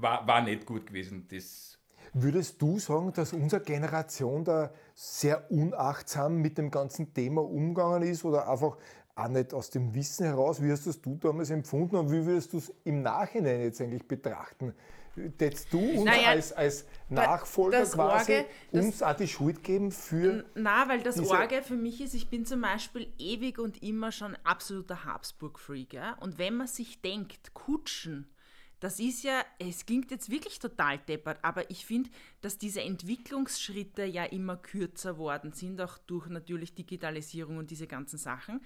war, 0.00 0.26
war 0.26 0.42
nicht 0.42 0.66
gut 0.66 0.86
gewesen. 0.86 1.26
Das 1.30 1.78
Würdest 2.16 2.62
du 2.62 2.78
sagen, 2.78 3.12
dass 3.12 3.32
unsere 3.32 3.60
Generation 3.60 4.44
da 4.44 4.72
sehr 4.94 5.50
unachtsam 5.50 6.36
mit 6.36 6.58
dem 6.58 6.70
ganzen 6.70 7.12
Thema 7.12 7.42
umgegangen 7.42 8.02
ist 8.02 8.24
oder 8.24 8.48
einfach 8.48 8.76
auch 9.16 9.28
nicht 9.28 9.52
aus 9.52 9.70
dem 9.70 9.94
Wissen 9.94 10.26
heraus? 10.26 10.62
Wie 10.62 10.70
hast 10.70 10.86
das 10.86 11.00
du 11.00 11.16
damals 11.16 11.50
empfunden 11.50 11.96
und 11.96 12.12
wie 12.12 12.24
würdest 12.24 12.52
du 12.52 12.58
es 12.58 12.72
im 12.84 13.02
Nachhinein 13.02 13.62
jetzt 13.62 13.80
eigentlich 13.80 14.06
betrachten? 14.06 14.74
Tätst 15.38 15.72
du 15.72 15.78
uns 15.78 16.04
naja, 16.04 16.30
als, 16.30 16.52
als 16.52 16.86
Nachfolger 17.08 17.84
quasi 17.84 18.32
Orge, 18.32 18.46
uns 18.72 19.02
auch 19.02 19.14
die 19.14 19.28
Schuld 19.28 19.62
geben 19.62 19.92
für. 19.92 20.44
Na, 20.54 20.88
weil 20.88 21.02
das 21.02 21.20
Orge 21.20 21.62
für 21.62 21.76
mich 21.76 22.00
ist, 22.00 22.14
ich 22.14 22.28
bin 22.30 22.44
zum 22.44 22.60
Beispiel 22.60 23.12
ewig 23.18 23.58
und 23.58 23.82
immer 23.82 24.10
schon 24.10 24.36
absoluter 24.42 25.04
Habsburg-Freak. 25.04 25.92
Ja? 25.92 26.14
Und 26.20 26.38
wenn 26.38 26.56
man 26.56 26.66
sich 26.66 27.00
denkt, 27.00 27.54
Kutschen, 27.54 28.28
das 28.84 29.00
ist 29.00 29.24
ja, 29.24 29.42
es 29.58 29.86
klingt 29.86 30.10
jetzt 30.10 30.28
wirklich 30.28 30.58
total 30.58 30.98
deppert, 30.98 31.38
aber 31.40 31.70
ich 31.70 31.86
finde, 31.86 32.10
dass 32.42 32.58
diese 32.58 32.82
Entwicklungsschritte 32.82 34.04
ja 34.04 34.24
immer 34.24 34.58
kürzer 34.58 35.16
worden 35.16 35.54
sind, 35.54 35.80
auch 35.80 35.96
durch 35.96 36.26
natürlich 36.26 36.74
Digitalisierung 36.74 37.56
und 37.56 37.70
diese 37.70 37.86
ganzen 37.86 38.18
Sachen. 38.18 38.60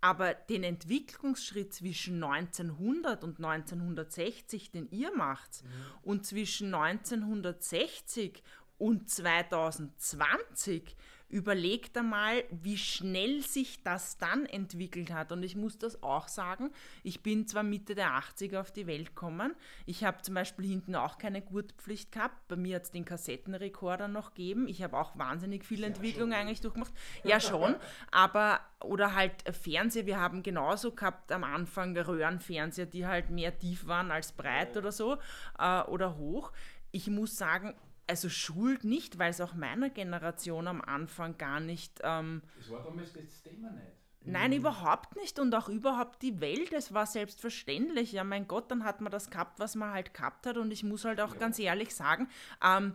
Aber 0.00 0.32
den 0.32 0.62
Entwicklungsschritt 0.62 1.74
zwischen 1.74 2.22
1900 2.22 3.24
und 3.24 3.44
1960, 3.44 4.70
den 4.70 4.88
ihr 4.92 5.12
macht, 5.16 5.64
mhm. 5.64 5.68
und 6.02 6.24
zwischen 6.24 6.72
1960 6.72 8.44
und 8.78 9.10
2020, 9.10 10.94
überlegt 11.34 11.98
einmal, 11.98 12.44
wie 12.52 12.78
schnell 12.78 13.42
sich 13.42 13.82
das 13.82 14.18
dann 14.18 14.46
entwickelt 14.46 15.12
hat. 15.12 15.32
Und 15.32 15.42
ich 15.42 15.56
muss 15.56 15.76
das 15.76 16.00
auch 16.00 16.28
sagen, 16.28 16.70
ich 17.02 17.24
bin 17.24 17.48
zwar 17.48 17.64
Mitte 17.64 17.96
der 17.96 18.10
80er 18.10 18.60
auf 18.60 18.70
die 18.70 18.86
Welt 18.86 19.08
gekommen, 19.08 19.56
ich 19.84 20.04
habe 20.04 20.22
zum 20.22 20.36
Beispiel 20.36 20.64
hinten 20.64 20.94
auch 20.94 21.18
keine 21.18 21.42
Gurtpflicht 21.42 22.12
gehabt, 22.12 22.46
bei 22.46 22.54
mir 22.54 22.76
hat 22.76 22.84
es 22.84 22.92
den 22.92 23.04
Kassettenrekorder 23.04 24.06
noch 24.06 24.30
gegeben, 24.30 24.68
ich 24.68 24.84
habe 24.84 24.96
auch 24.96 25.18
wahnsinnig 25.18 25.64
viel 25.64 25.80
ja, 25.80 25.88
Entwicklung 25.88 26.30
schon. 26.30 26.38
eigentlich 26.38 26.60
durchgemacht. 26.60 26.94
Ja 27.24 27.40
schon, 27.40 27.74
aber, 28.12 28.60
oder 28.84 29.16
halt 29.16 29.42
Fernseher, 29.56 30.06
wir 30.06 30.20
haben 30.20 30.44
genauso 30.44 30.92
gehabt 30.92 31.32
am 31.32 31.42
Anfang 31.42 31.96
Röhrenfernseher, 31.96 32.86
die 32.86 33.08
halt 33.08 33.30
mehr 33.30 33.58
tief 33.58 33.88
waren 33.88 34.12
als 34.12 34.30
breit 34.30 34.76
oder 34.76 34.92
so, 34.92 35.18
äh, 35.58 35.82
oder 35.82 36.16
hoch. 36.16 36.52
Ich 36.92 37.08
muss 37.08 37.36
sagen, 37.36 37.74
also 38.06 38.28
Schuld 38.28 38.84
nicht, 38.84 39.18
weil 39.18 39.30
es 39.30 39.40
auch 39.40 39.54
meiner 39.54 39.90
Generation 39.90 40.68
am 40.68 40.80
Anfang 40.80 41.38
gar 41.38 41.60
nicht. 41.60 42.00
Ähm, 42.02 42.42
das 42.58 42.70
war 42.70 42.82
damals 42.82 43.12
das 43.12 43.42
Thema 43.42 43.70
nicht. 43.70 44.04
Nein, 44.26 44.52
mhm. 44.52 44.58
überhaupt 44.58 45.16
nicht. 45.16 45.38
Und 45.38 45.54
auch 45.54 45.68
überhaupt 45.68 46.22
die 46.22 46.40
Welt, 46.40 46.72
es 46.72 46.94
war 46.94 47.06
selbstverständlich. 47.06 48.12
Ja, 48.12 48.24
mein 48.24 48.48
Gott, 48.48 48.70
dann 48.70 48.84
hat 48.84 49.00
man 49.00 49.12
das 49.12 49.30
gehabt, 49.30 49.58
was 49.58 49.74
man 49.74 49.92
halt 49.92 50.14
gehabt 50.14 50.46
hat. 50.46 50.56
Und 50.56 50.70
ich 50.70 50.82
muss 50.82 51.04
halt 51.04 51.20
auch 51.20 51.34
ja. 51.34 51.40
ganz 51.40 51.58
ehrlich 51.58 51.94
sagen, 51.94 52.28
ähm, 52.62 52.94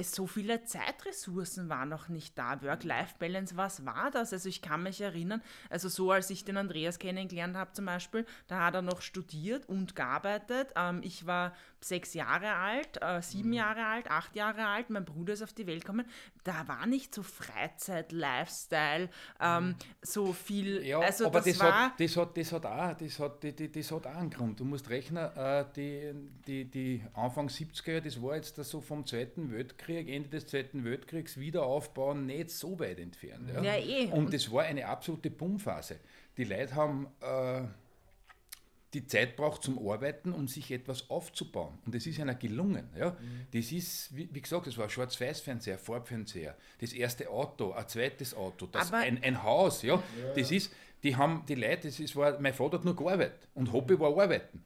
es 0.00 0.12
so 0.12 0.28
viele 0.28 0.62
Zeitressourcen 0.62 1.68
waren 1.68 1.88
noch 1.88 2.08
nicht 2.08 2.38
da. 2.38 2.62
Work-Life-Balance, 2.62 3.56
was 3.56 3.84
war 3.84 4.12
das? 4.12 4.32
Also 4.32 4.48
ich 4.48 4.62
kann 4.62 4.84
mich 4.84 5.00
erinnern, 5.00 5.42
also 5.70 5.88
so 5.88 6.12
als 6.12 6.30
ich 6.30 6.44
den 6.44 6.56
Andreas 6.56 7.00
kennengelernt 7.00 7.56
habe 7.56 7.72
zum 7.72 7.86
Beispiel, 7.86 8.24
da 8.46 8.66
hat 8.66 8.74
er 8.74 8.82
noch 8.82 9.02
studiert 9.02 9.68
und 9.68 9.96
gearbeitet. 9.96 10.72
Ähm, 10.76 11.00
ich 11.02 11.26
war 11.26 11.52
sechs 11.80 12.14
Jahre 12.14 12.54
alt, 12.54 13.00
äh, 13.00 13.22
sieben 13.22 13.48
mhm. 13.50 13.54
Jahre 13.54 13.86
alt, 13.86 14.10
acht 14.10 14.34
Jahre 14.36 14.66
alt, 14.66 14.90
mein 14.90 15.04
Bruder 15.04 15.32
ist 15.32 15.42
auf 15.42 15.52
die 15.52 15.66
Welt 15.66 15.82
gekommen. 15.82 16.06
Da 16.44 16.66
war 16.66 16.86
nicht 16.86 17.14
so 17.14 17.22
Freizeit, 17.22 18.12
Lifestyle, 18.12 19.08
ähm, 19.40 19.68
mhm. 19.68 19.74
so 20.02 20.32
viel. 20.32 20.84
Ja, 20.84 21.00
also 21.00 21.26
aber 21.26 21.40
das, 21.40 21.46
das, 21.46 21.60
war 21.60 21.84
hat, 21.86 22.00
das, 22.00 22.16
hat, 22.16 22.36
das, 22.36 22.52
hat 22.52 22.66
auch, 22.66 22.94
das, 22.94 23.18
hat, 23.18 23.44
das, 23.44 23.54
das 23.72 23.92
hat 23.92 24.06
auch 24.06 24.16
einen 24.16 24.30
Grund. 24.30 24.60
Du 24.60 24.64
musst 24.64 24.90
rechnen, 24.90 25.30
äh, 25.36 25.64
die, 25.76 26.12
die, 26.46 26.64
die 26.64 27.02
Anfang 27.14 27.48
70er, 27.48 28.00
das 28.00 28.20
war 28.22 28.36
jetzt 28.36 28.56
so 28.56 28.80
vom 28.80 29.06
Zweiten 29.06 29.52
Weltkrieg, 29.52 30.08
Ende 30.08 30.30
des 30.30 30.46
Zweiten 30.46 30.84
Weltkriegs, 30.84 31.38
Wiederaufbauen 31.38 32.26
nicht 32.26 32.50
so 32.50 32.78
weit 32.78 32.98
entfernt. 32.98 33.50
Ja, 33.54 33.62
ja 33.62 33.76
eh. 33.76 34.10
Und 34.10 34.32
das 34.32 34.50
war 34.50 34.64
eine 34.64 34.86
absolute 34.86 35.30
Bummphase. 35.30 36.00
Die 36.36 36.44
Leute 36.44 36.74
haben. 36.74 37.06
Äh, 37.20 37.62
die 38.94 39.06
Zeit 39.06 39.36
braucht 39.36 39.62
zum 39.62 39.78
Arbeiten, 39.86 40.32
um 40.32 40.48
sich 40.48 40.70
etwas 40.70 41.10
aufzubauen. 41.10 41.78
Und 41.84 41.94
das 41.94 42.06
ist 42.06 42.18
einer 42.20 42.34
gelungen. 42.34 42.88
Ja? 42.96 43.10
Mhm. 43.10 43.46
Das 43.52 43.70
ist, 43.70 44.16
wie, 44.16 44.28
wie, 44.32 44.40
gesagt, 44.40 44.66
das 44.66 44.78
war 44.78 44.84
ein 44.84 44.90
Schwarz-Weiß-Fernseher, 44.90 45.78
Farbfernseher, 45.78 46.56
das 46.80 46.92
erste 46.92 47.28
Auto, 47.28 47.72
ein 47.72 47.86
zweites 47.86 48.34
Auto, 48.34 48.66
das 48.66 48.92
ein, 48.92 49.22
ein 49.22 49.42
Haus. 49.42 49.82
Ja? 49.82 49.94
ja? 49.94 50.34
Das 50.34 50.50
ist, 50.50 50.72
die 51.02 51.16
haben 51.16 51.44
die 51.46 51.54
Leute, 51.54 51.88
das 51.88 52.00
ist, 52.00 52.16
war, 52.16 52.38
mein 52.40 52.54
Vater 52.54 52.78
hat 52.78 52.84
nur 52.84 52.96
gearbeitet 52.96 53.48
und 53.54 53.72
Hobby 53.72 53.98
war 53.98 54.08
Arbeiten. 54.08 54.64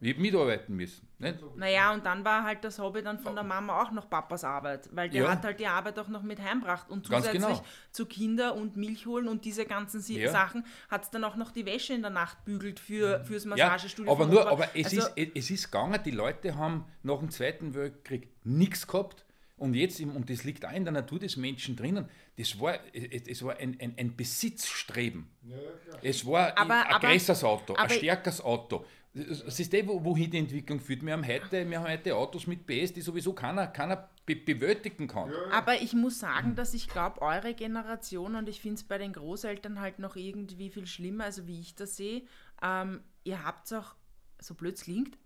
Ich 0.00 0.12
habe 0.12 0.20
mitarbeiten 0.20 0.76
müssen. 0.76 1.08
Nicht? 1.18 1.38
Naja, 1.56 1.92
und 1.92 2.06
dann 2.06 2.24
war 2.24 2.44
halt 2.44 2.62
das 2.62 2.78
Hobby 2.78 3.02
dann 3.02 3.18
von 3.18 3.34
der 3.34 3.42
Mama 3.42 3.82
auch 3.82 3.90
noch 3.90 4.08
Papas 4.08 4.44
Arbeit, 4.44 4.88
weil 4.92 5.08
der 5.08 5.24
ja. 5.24 5.30
hat 5.30 5.42
halt 5.42 5.58
die 5.58 5.66
Arbeit 5.66 5.98
auch 5.98 6.08
noch 6.08 6.22
mit 6.22 6.40
heimgebracht 6.40 6.88
und 6.90 7.06
zusätzlich 7.06 7.42
genau. 7.42 7.64
zu 7.90 8.06
Kinder 8.06 8.54
und 8.54 8.76
Milch 8.76 9.06
holen 9.06 9.26
und 9.26 9.44
diese 9.44 9.64
ganzen 9.64 10.00
ja. 10.14 10.30
Sachen 10.30 10.64
hat 10.88 11.04
es 11.04 11.10
dann 11.10 11.24
auch 11.24 11.34
noch 11.34 11.50
die 11.50 11.66
Wäsche 11.66 11.94
in 11.94 12.02
der 12.02 12.10
Nacht 12.10 12.44
bügelt 12.44 12.78
für, 12.78 13.24
fürs 13.24 13.46
Massagestudio. 13.46 14.12
Ja, 14.12 14.16
aber 14.16 14.26
nur, 14.26 14.48
aber 14.48 14.68
es, 14.76 14.96
also, 14.96 15.08
ist, 15.16 15.30
es 15.34 15.50
ist 15.50 15.64
gegangen, 15.72 16.00
die 16.04 16.12
Leute 16.12 16.56
haben 16.56 16.84
nach 17.02 17.18
dem 17.18 17.30
Zweiten 17.30 17.74
Weltkrieg 17.74 18.28
nichts 18.44 18.86
gehabt 18.86 19.24
und 19.58 19.74
jetzt, 19.74 20.00
und 20.00 20.30
das 20.30 20.44
liegt 20.44 20.64
auch 20.64 20.72
in 20.72 20.84
der 20.84 20.92
Natur 20.92 21.18
des 21.18 21.36
Menschen 21.36 21.76
drinnen, 21.76 22.08
das 22.36 22.58
war, 22.60 22.78
es 22.92 23.44
war 23.44 23.56
ein, 23.56 23.76
ein, 23.80 23.94
ein 23.96 24.16
Besitzstreben. 24.16 25.28
Ja, 25.42 25.56
es 26.02 26.24
war 26.24 26.56
aber, 26.56 26.86
ein 26.86 27.00
größeres 27.00 27.44
Auto, 27.44 27.74
ein 27.74 27.90
stärkeres 27.90 28.40
Auto. 28.40 28.84
Das 29.14 29.58
ist 29.58 29.72
das, 29.72 29.86
wohin 29.86 30.30
die 30.30 30.38
Entwicklung 30.38 30.80
führt. 30.80 31.04
Wir 31.04 31.12
haben 31.12 31.26
heute, 31.26 31.68
wir 31.68 31.80
haben 31.80 31.90
heute 31.90 32.14
Autos 32.14 32.46
mit 32.46 32.66
PS, 32.66 32.92
die 32.92 33.00
sowieso 33.00 33.32
keiner, 33.32 33.66
keiner 33.66 34.08
be 34.24 34.36
bewältigen 34.36 35.08
kann. 35.08 35.32
Aber 35.50 35.80
ich 35.80 35.94
muss 35.94 36.20
sagen, 36.20 36.54
dass 36.54 36.74
ich 36.74 36.88
glaube, 36.88 37.20
eure 37.22 37.54
Generation, 37.54 38.36
und 38.36 38.48
ich 38.48 38.60
finde 38.60 38.76
es 38.76 38.84
bei 38.84 38.98
den 38.98 39.12
Großeltern 39.12 39.80
halt 39.80 39.98
noch 39.98 40.14
irgendwie 40.14 40.70
viel 40.70 40.86
schlimmer, 40.86 41.24
also 41.24 41.46
wie 41.46 41.60
ich 41.60 41.74
das 41.74 41.96
sehe, 41.96 42.22
ähm, 42.62 43.00
ihr 43.24 43.44
habt 43.44 43.66
es 43.66 43.72
auch, 43.72 43.94
so 44.40 44.54
blöd 44.54 44.74
es 44.74 44.82
klingt, 44.82 45.18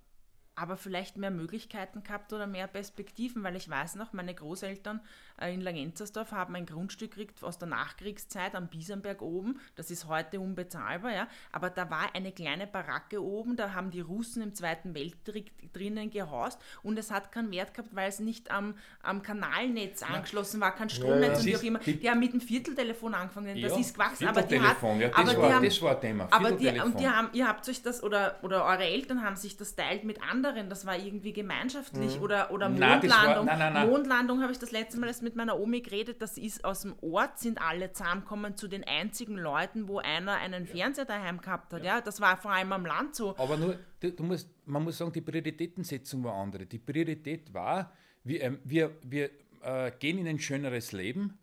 aber 0.54 0.76
vielleicht 0.76 1.16
mehr 1.16 1.30
Möglichkeiten 1.30 2.02
gehabt 2.02 2.32
oder 2.32 2.46
mehr 2.46 2.66
Perspektiven, 2.66 3.42
weil 3.42 3.56
ich 3.56 3.68
weiß 3.68 3.94
noch, 3.94 4.12
meine 4.12 4.34
Großeltern 4.34 5.00
äh, 5.40 5.52
in 5.52 5.60
Langenzersdorf 5.60 6.32
haben 6.32 6.54
ein 6.54 6.66
Grundstück 6.66 7.12
gekriegt 7.12 7.42
aus 7.42 7.58
der 7.58 7.68
Nachkriegszeit 7.68 8.54
am 8.54 8.68
Biesenberg 8.68 9.22
oben. 9.22 9.60
Das 9.76 9.90
ist 9.90 10.06
heute 10.06 10.40
unbezahlbar, 10.40 11.12
ja. 11.12 11.28
Aber 11.52 11.70
da 11.70 11.90
war 11.90 12.14
eine 12.14 12.32
kleine 12.32 12.66
Baracke 12.66 13.22
oben, 13.22 13.56
da 13.56 13.74
haben 13.74 13.90
die 13.90 14.00
Russen 14.00 14.42
im 14.42 14.54
Zweiten 14.54 14.94
Weltkrieg 14.94 15.52
drinnen 15.72 16.10
gehaust 16.10 16.60
und 16.82 16.98
es 16.98 17.10
hat 17.10 17.32
keinen 17.32 17.50
Wert 17.50 17.74
gehabt, 17.74 17.94
weil 17.94 18.08
es 18.08 18.20
nicht 18.20 18.50
am, 18.50 18.74
am 19.02 19.22
Kanalnetz 19.22 20.02
angeschlossen 20.02 20.60
war, 20.60 20.74
kein 20.74 20.90
Stromnetz 20.90 21.32
ja, 21.32 21.38
und 21.38 21.46
wie 21.46 21.56
auch 21.56 21.62
immer. 21.62 21.78
Die, 21.78 21.98
die, 21.98 22.10
haben 22.10 22.20
mit 22.20 22.32
dem 22.32 22.40
Vierteltelefon 22.40 23.14
angefangen, 23.14 23.60
das 23.60 23.72
ja, 23.72 23.78
ist 23.78 23.94
gewachsen. 23.94 24.26
Aber 24.26 24.42
die 24.42 24.60
hat, 24.60 24.82
ja, 24.82 25.08
das, 25.08 25.16
aber 25.16 25.26
war, 25.26 25.48
die 25.48 25.54
haben, 25.54 25.64
das 25.64 25.82
war 25.82 26.00
Thema. 26.00 26.28
Aber 26.30 26.52
die, 26.52 26.68
und 26.68 27.00
die 27.00 27.08
haben, 27.08 27.30
ihr 27.32 27.48
habt 27.48 27.68
euch 27.68 27.82
das, 27.82 28.02
oder, 28.02 28.38
oder 28.42 28.64
eure 28.64 28.84
Eltern 28.84 29.22
haben 29.22 29.36
sich 29.36 29.56
das 29.56 29.74
teilt 29.74 30.04
mit 30.04 30.22
anderen, 30.22 30.41
das 30.42 30.86
war 30.86 30.98
irgendwie 30.98 31.32
gemeinschaftlich 31.32 32.16
mhm. 32.16 32.22
oder, 32.22 32.50
oder 32.50 32.68
Mondlandung. 32.68 33.46
War, 33.46 33.56
nein, 33.56 33.72
nein. 33.72 33.88
Mondlandung 33.88 34.42
habe 34.42 34.52
ich 34.52 34.58
das 34.58 34.72
letzte 34.72 34.98
Mal 34.98 35.06
erst 35.06 35.22
mit 35.22 35.36
meiner 35.36 35.58
Omi 35.58 35.80
geredet, 35.80 36.20
das 36.20 36.38
ist 36.38 36.64
aus 36.64 36.82
dem 36.82 36.94
Ort, 37.00 37.38
sind 37.38 37.60
alle 37.60 37.92
zusammengekommen 37.92 38.56
zu 38.56 38.68
den 38.68 38.84
einzigen 38.84 39.36
Leuten, 39.36 39.88
wo 39.88 39.98
einer 39.98 40.36
einen 40.36 40.66
ja. 40.66 40.72
Fernseher 40.72 41.04
daheim 41.04 41.40
gehabt 41.40 41.72
hat. 41.72 41.84
Ja. 41.84 41.96
ja. 41.96 42.00
das 42.00 42.20
war 42.20 42.36
vor 42.36 42.52
allem 42.52 42.72
am 42.72 42.84
Land 42.84 43.14
so. 43.14 43.36
Aber 43.38 43.56
nur, 43.56 43.78
du, 44.00 44.12
du 44.12 44.22
musst, 44.22 44.48
man 44.66 44.84
muss 44.84 44.98
sagen, 44.98 45.12
die 45.12 45.20
Prioritätensetzung 45.20 46.24
war 46.24 46.34
andere. 46.34 46.66
Die 46.66 46.78
Priorität 46.78 47.52
war, 47.54 47.92
wir, 48.24 48.42
ähm, 48.42 48.58
wir, 48.64 48.96
wir 49.02 49.30
äh, 49.62 49.92
gehen 49.98 50.18
in 50.18 50.26
ein 50.26 50.38
schöneres 50.38 50.92
Leben. 50.92 51.38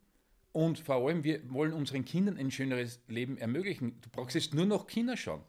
Und 0.51 0.79
vor 0.79 0.95
allem, 0.95 1.23
wir 1.23 1.41
wollen 1.51 1.73
unseren 1.73 2.05
Kindern 2.05 2.37
ein 2.37 2.51
schöneres 2.51 3.01
Leben 3.07 3.37
ermöglichen. 3.37 3.99
Du 4.01 4.09
brauchst 4.09 4.35
jetzt 4.35 4.53
nur 4.53 4.65
noch 4.65 4.87
Kinder 4.87 5.15
schauen. 5.15 5.43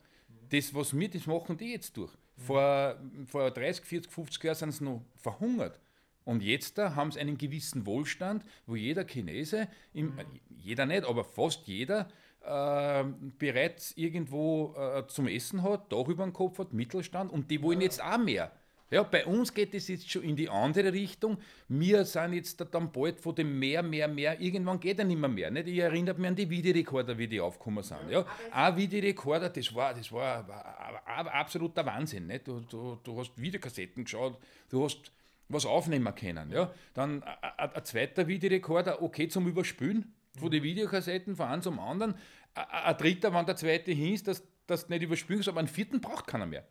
Das, 0.50 0.74
was 0.74 0.96
wir, 0.98 1.08
das 1.08 1.26
machen 1.26 1.56
die 1.56 1.72
jetzt 1.72 1.96
durch. 1.96 2.12
Vor, 2.36 2.96
vor 3.26 3.50
30, 3.50 3.84
40, 3.84 4.12
50 4.12 4.44
Jahren 4.44 4.56
sind 4.56 4.72
sie 4.72 4.84
noch 4.84 5.02
verhungert. 5.16 5.80
Und 6.24 6.42
jetzt 6.42 6.78
da 6.78 6.94
haben 6.94 7.10
sie 7.10 7.20
einen 7.20 7.38
gewissen 7.38 7.86
Wohlstand, 7.86 8.44
wo 8.66 8.76
jeder 8.76 9.04
Chinese, 9.04 9.68
im, 9.92 10.12
jeder 10.48 10.86
nicht, 10.86 11.04
aber 11.04 11.24
fast 11.24 11.66
jeder, 11.66 12.08
äh, 12.42 13.04
bereits 13.38 13.92
irgendwo 13.96 14.74
äh, 14.76 15.06
zum 15.06 15.26
Essen 15.26 15.62
hat, 15.62 15.92
Dach 15.92 16.08
über 16.08 16.24
dem 16.24 16.32
Kopf 16.32 16.58
hat, 16.58 16.72
Mittelstand 16.72 17.32
und 17.32 17.50
die 17.50 17.62
wollen 17.62 17.80
jetzt 17.80 18.02
auch 18.02 18.18
mehr. 18.18 18.52
Ja, 18.90 19.04
bei 19.04 19.24
uns 19.24 19.54
geht 19.54 19.72
es 19.74 19.86
jetzt 19.86 20.10
schon 20.10 20.22
in 20.24 20.34
die 20.34 20.48
andere 20.48 20.92
Richtung. 20.92 21.38
Wir 21.68 22.04
sind 22.04 22.32
jetzt 22.32 22.60
dann 22.72 22.90
bald 22.90 23.20
von 23.20 23.34
dem 23.36 23.56
mehr, 23.56 23.84
mehr, 23.84 24.08
mehr. 24.08 24.40
Irgendwann 24.40 24.80
geht 24.80 24.98
er 24.98 25.04
nicht 25.04 25.18
mehr 25.18 25.28
mehr. 25.28 25.50
Nicht? 25.50 25.68
Ich 25.68 25.78
erinnere 25.78 26.18
mich 26.18 26.26
an 26.26 26.34
die 26.34 26.50
Videorekorder, 26.50 27.16
wie 27.16 27.28
die 27.28 27.40
aufgekommen 27.40 27.84
sind. 27.84 28.10
Ja, 28.10 28.26
ein 28.50 28.76
Videorekorder, 28.76 29.48
das 29.48 29.72
war, 29.74 29.94
das 29.94 30.10
war, 30.10 30.46
war, 30.48 31.04
war 31.06 31.34
absoluter 31.34 31.86
Wahnsinn. 31.86 32.26
Nicht? 32.26 32.48
Du, 32.48 32.60
du, 32.60 32.98
du 33.02 33.18
hast 33.18 33.40
Videokassetten 33.40 34.02
geschaut, 34.04 34.36
du 34.68 34.84
hast 34.84 35.12
was 35.48 35.66
aufnehmen 35.66 36.12
können. 36.14 36.50
Ja? 36.50 36.72
Dann 36.94 37.22
ein 37.22 37.84
zweiter 37.84 38.26
Videorekorder, 38.26 39.02
okay 39.02 39.28
zum 39.28 39.46
Überspülen 39.46 40.14
von 40.36 40.50
den 40.50 40.62
Videokassetten 40.62 41.36
von 41.36 41.46
einem 41.46 41.62
zum 41.62 41.78
anderen. 41.78 42.14
Ein 42.54 42.96
dritter, 42.96 43.32
wenn 43.32 43.46
der 43.46 43.56
zweite 43.56 43.92
hieß, 43.92 44.24
dass 44.24 44.42
das 44.66 44.88
nicht 44.88 45.02
überspülen 45.02 45.38
kannst, 45.38 45.48
aber 45.48 45.60
einen 45.60 45.68
vierten 45.68 46.00
braucht 46.00 46.26
keiner 46.26 46.46
mehr. 46.46 46.64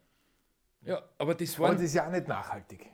Ja, 0.82 1.02
aber 1.18 1.36
das 1.36 1.58
war. 1.60 1.70
Und 1.70 1.76
das 1.76 1.84
ist 1.84 1.96
ja 1.96 2.08
auch 2.08 2.12
nicht 2.12 2.28
nachhaltig. 2.28 2.90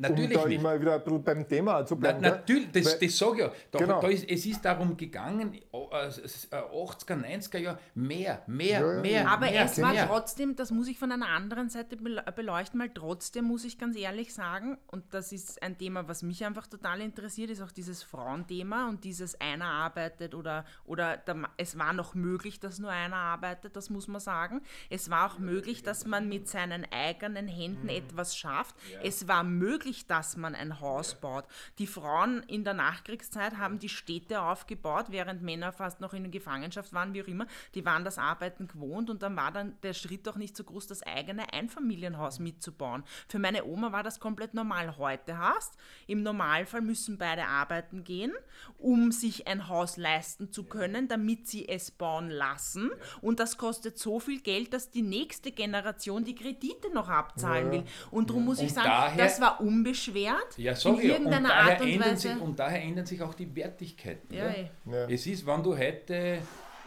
Natürlich 0.00 0.36
um 0.36 0.42
da 0.42 0.48
nicht. 0.48 0.60
immer 0.60 0.80
wieder 0.80 0.98
beim 0.98 1.46
Thema 1.46 1.84
zu 1.84 1.96
bleiben. 1.96 2.20
Na, 2.22 2.30
natürlich, 2.30 2.70
das, 2.72 2.98
das 2.98 3.18
sage 3.18 3.32
ich 3.32 3.38
ja. 3.40 3.52
Da, 3.70 3.78
genau. 3.78 4.00
da 4.00 4.08
ist, 4.08 4.28
es 4.28 4.46
ist 4.46 4.64
darum 4.64 4.96
gegangen, 4.96 5.58
80er, 5.72 7.22
90er 7.22 7.58
Jahre, 7.58 7.78
mehr, 7.94 8.42
mehr, 8.46 8.80
ja, 8.80 9.00
mehr. 9.00 9.30
Aber 9.30 9.50
mehr, 9.50 9.64
es 9.64 9.80
war 9.80 9.92
mehr. 9.92 10.06
trotzdem, 10.06 10.56
das 10.56 10.70
muss 10.70 10.88
ich 10.88 10.98
von 10.98 11.12
einer 11.12 11.28
anderen 11.28 11.68
Seite 11.68 11.96
beleuchten, 11.96 12.80
weil 12.80 12.90
trotzdem 12.90 13.44
muss 13.44 13.64
ich 13.64 13.78
ganz 13.78 13.96
ehrlich 13.96 14.32
sagen, 14.32 14.78
und 14.86 15.04
das 15.10 15.32
ist 15.32 15.62
ein 15.62 15.76
Thema, 15.76 16.08
was 16.08 16.22
mich 16.22 16.44
einfach 16.44 16.66
total 16.66 17.00
interessiert, 17.00 17.50
ist 17.50 17.60
auch 17.60 17.72
dieses 17.72 18.02
Frauenthema 18.02 18.88
und 18.88 19.04
dieses 19.04 19.38
einer 19.40 19.66
arbeitet 19.66 20.34
oder, 20.34 20.64
oder 20.86 21.16
der, 21.18 21.36
es 21.56 21.78
war 21.78 21.92
noch 21.92 22.14
möglich, 22.14 22.58
dass 22.60 22.78
nur 22.78 22.90
einer 22.90 23.16
arbeitet, 23.16 23.76
das 23.76 23.90
muss 23.90 24.08
man 24.08 24.20
sagen. 24.20 24.62
Es 24.88 25.10
war 25.10 25.30
auch 25.30 25.38
möglich, 25.38 25.82
dass 25.82 26.06
man 26.06 26.28
mit 26.28 26.48
seinen 26.48 26.86
eigenen 26.90 27.48
Händen 27.48 27.84
mhm. 27.84 27.88
etwas 27.90 28.36
schafft. 28.36 28.74
Ja. 28.92 29.00
Es 29.02 29.28
war 29.28 29.44
möglich, 29.44 29.89
möglich, 29.90 30.06
dass 30.06 30.36
man 30.36 30.54
ein 30.54 30.80
Haus 30.80 31.14
baut. 31.14 31.44
Die 31.78 31.86
Frauen 31.86 32.42
in 32.44 32.64
der 32.64 32.74
Nachkriegszeit 32.74 33.58
haben 33.58 33.78
die 33.78 33.88
Städte 33.88 34.40
aufgebaut, 34.42 35.06
während 35.08 35.42
Männer 35.42 35.72
fast 35.72 36.00
noch 36.00 36.14
in 36.14 36.30
Gefangenschaft 36.30 36.92
waren, 36.92 37.12
wie 37.14 37.22
auch 37.22 37.26
immer. 37.26 37.46
Die 37.74 37.84
waren 37.84 38.04
das 38.04 38.18
Arbeiten 38.18 38.68
gewohnt 38.68 39.10
und 39.10 39.22
dann 39.22 39.36
war 39.36 39.50
dann 39.50 39.74
der 39.82 39.94
Schritt 39.94 40.28
auch 40.28 40.36
nicht 40.36 40.56
so 40.56 40.64
groß, 40.64 40.86
das 40.86 41.02
eigene 41.02 41.52
Einfamilienhaus 41.52 42.38
mitzubauen. 42.38 43.02
Für 43.28 43.38
meine 43.38 43.64
Oma 43.64 43.92
war 43.92 44.02
das 44.02 44.20
komplett 44.20 44.54
normal. 44.54 44.96
Heute 44.96 45.38
hast, 45.38 45.74
im 46.06 46.22
Normalfall 46.22 46.82
müssen 46.82 47.18
beide 47.18 47.46
arbeiten 47.46 48.04
gehen, 48.04 48.32
um 48.78 49.12
sich 49.12 49.46
ein 49.46 49.68
Haus 49.68 49.96
leisten 49.96 50.52
zu 50.52 50.64
können, 50.64 51.08
damit 51.08 51.48
sie 51.48 51.68
es 51.68 51.90
bauen 51.90 52.30
lassen. 52.30 52.90
Und 53.20 53.40
das 53.40 53.56
kostet 53.56 53.98
so 53.98 54.20
viel 54.20 54.40
Geld, 54.40 54.72
dass 54.72 54.90
die 54.90 55.02
nächste 55.02 55.50
Generation 55.50 56.24
die 56.24 56.34
Kredite 56.34 56.92
noch 56.92 57.08
abzahlen 57.08 57.72
will. 57.72 57.84
Und 58.10 58.30
darum 58.30 58.44
muss 58.44 58.60
ich 58.60 58.72
sagen, 58.72 59.18
das 59.18 59.40
war 59.40 59.60
unbeschwert 59.70 60.58
ja, 60.58 60.72
in 60.72 61.00
irgendeiner 61.00 61.48
und 61.48 61.54
Art 61.54 61.80
und 61.80 62.00
Weise. 62.00 62.28
Sich, 62.28 62.40
und 62.40 62.58
daher 62.58 62.82
ändern 62.82 63.06
sich 63.06 63.22
auch 63.22 63.34
die 63.34 63.54
Wertigkeiten. 63.54 64.34
Ja, 64.34 64.46
ja. 64.46 64.52
Eh. 64.52 64.68
ja. 64.86 65.08
Es 65.08 65.26
ist, 65.26 65.46
wenn 65.46 65.62
du 65.62 65.76
heute 65.76 66.38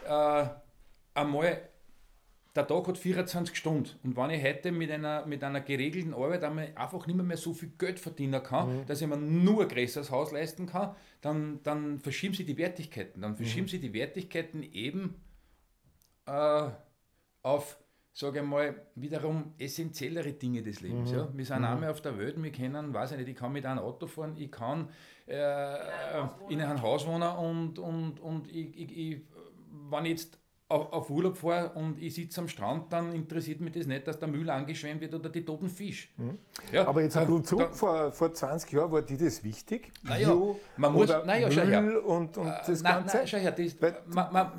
äh, 0.06 0.44
einmal 1.14 1.68
der 2.54 2.68
Tag 2.68 2.86
hat 2.86 2.98
24 2.98 3.56
Stunden 3.56 3.90
und 4.04 4.16
wenn 4.16 4.30
ich 4.30 4.44
heute 4.44 4.70
mit 4.70 4.90
einer, 4.90 5.26
mit 5.26 5.42
einer 5.42 5.60
geregelten 5.60 6.14
Arbeit 6.14 6.44
einfach 6.44 7.06
nicht 7.06 7.16
mehr, 7.16 7.24
mehr 7.24 7.36
so 7.36 7.52
viel 7.52 7.72
Geld 7.76 7.98
verdienen 7.98 8.40
kann, 8.42 8.80
mhm. 8.82 8.86
dass 8.86 9.00
ich 9.00 9.08
mir 9.08 9.16
nur 9.16 9.62
ein 9.62 9.68
größeres 9.68 10.10
Haus 10.12 10.30
leisten 10.30 10.66
kann, 10.66 10.94
dann, 11.20 11.60
dann 11.64 11.98
verschieben 11.98 12.34
sie 12.34 12.44
die 12.44 12.56
Wertigkeiten. 12.56 13.22
Dann 13.22 13.34
verschieben 13.36 13.64
mhm. 13.64 13.70
sie 13.70 13.80
die 13.80 13.92
Wertigkeiten 13.92 14.62
eben 14.62 15.16
äh, 16.26 16.68
auf 17.42 17.76
sage 18.14 18.38
ich 18.38 18.44
mal, 18.44 18.74
wiederum 18.94 19.54
essentiellere 19.58 20.32
Dinge 20.32 20.62
des 20.62 20.80
Lebens. 20.80 21.10
Mhm. 21.10 21.16
Ja? 21.16 21.28
Wir 21.34 21.44
sind 21.44 21.58
mhm. 21.58 21.64
einmal 21.64 21.90
auf 21.90 22.00
der 22.00 22.16
Welt, 22.16 22.40
wir 22.40 22.52
können, 22.52 22.94
weiß 22.94 23.12
ich 23.12 23.18
nicht, 23.18 23.28
ich 23.28 23.36
kann 23.36 23.52
mit 23.52 23.66
einem 23.66 23.80
Auto 23.80 24.06
fahren, 24.06 24.36
ich 24.38 24.52
kann 24.52 24.88
äh, 25.26 25.74
in 26.48 26.60
einem 26.60 26.80
Haus 26.80 27.06
wohnen 27.06 27.28
und, 27.36 27.78
und, 27.80 28.20
und 28.20 28.48
ich, 28.48 28.78
ich, 28.78 28.96
ich, 28.96 29.20
wenn 29.90 30.04
ich 30.04 30.12
jetzt 30.12 30.38
auf, 30.68 30.92
auf 30.92 31.10
Urlaub 31.10 31.36
fahre 31.36 31.70
und 31.70 32.00
ich 32.00 32.14
sitze 32.14 32.40
am 32.40 32.48
Strand, 32.48 32.92
dann 32.92 33.12
interessiert 33.12 33.60
mich 33.60 33.72
das 33.72 33.86
nicht, 33.86 34.06
dass 34.06 34.18
der 34.18 34.28
Müll 34.28 34.48
angeschwemmt 34.48 35.00
wird 35.00 35.12
oder 35.12 35.28
die 35.28 35.44
toten 35.44 35.68
Fisch. 35.68 36.14
Mhm. 36.16 36.38
Ja, 36.72 36.86
Aber 36.86 37.02
jetzt 37.02 37.16
ein 37.16 37.44
zurück, 37.44 37.74
vor, 37.74 38.12
vor 38.12 38.32
20 38.32 38.70
Jahren 38.72 38.92
war 38.92 39.02
dir 39.02 39.18
das 39.18 39.42
wichtig? 39.42 39.90
Naja, 40.04 40.34
man 40.76 40.92
muss, 40.92 41.08
naja, 41.08 41.50
schau 41.50 41.62
her. 41.62 42.06
Und, 42.06 42.38
und 42.38 42.46
das 42.46 42.80
äh, 42.80 42.84
Ganze? 42.84 43.16
Nein, 43.16 43.26
schau 43.26 43.38
her, 43.38 43.50
das, 43.50 43.76
man, 44.06 44.32
man, 44.32 44.52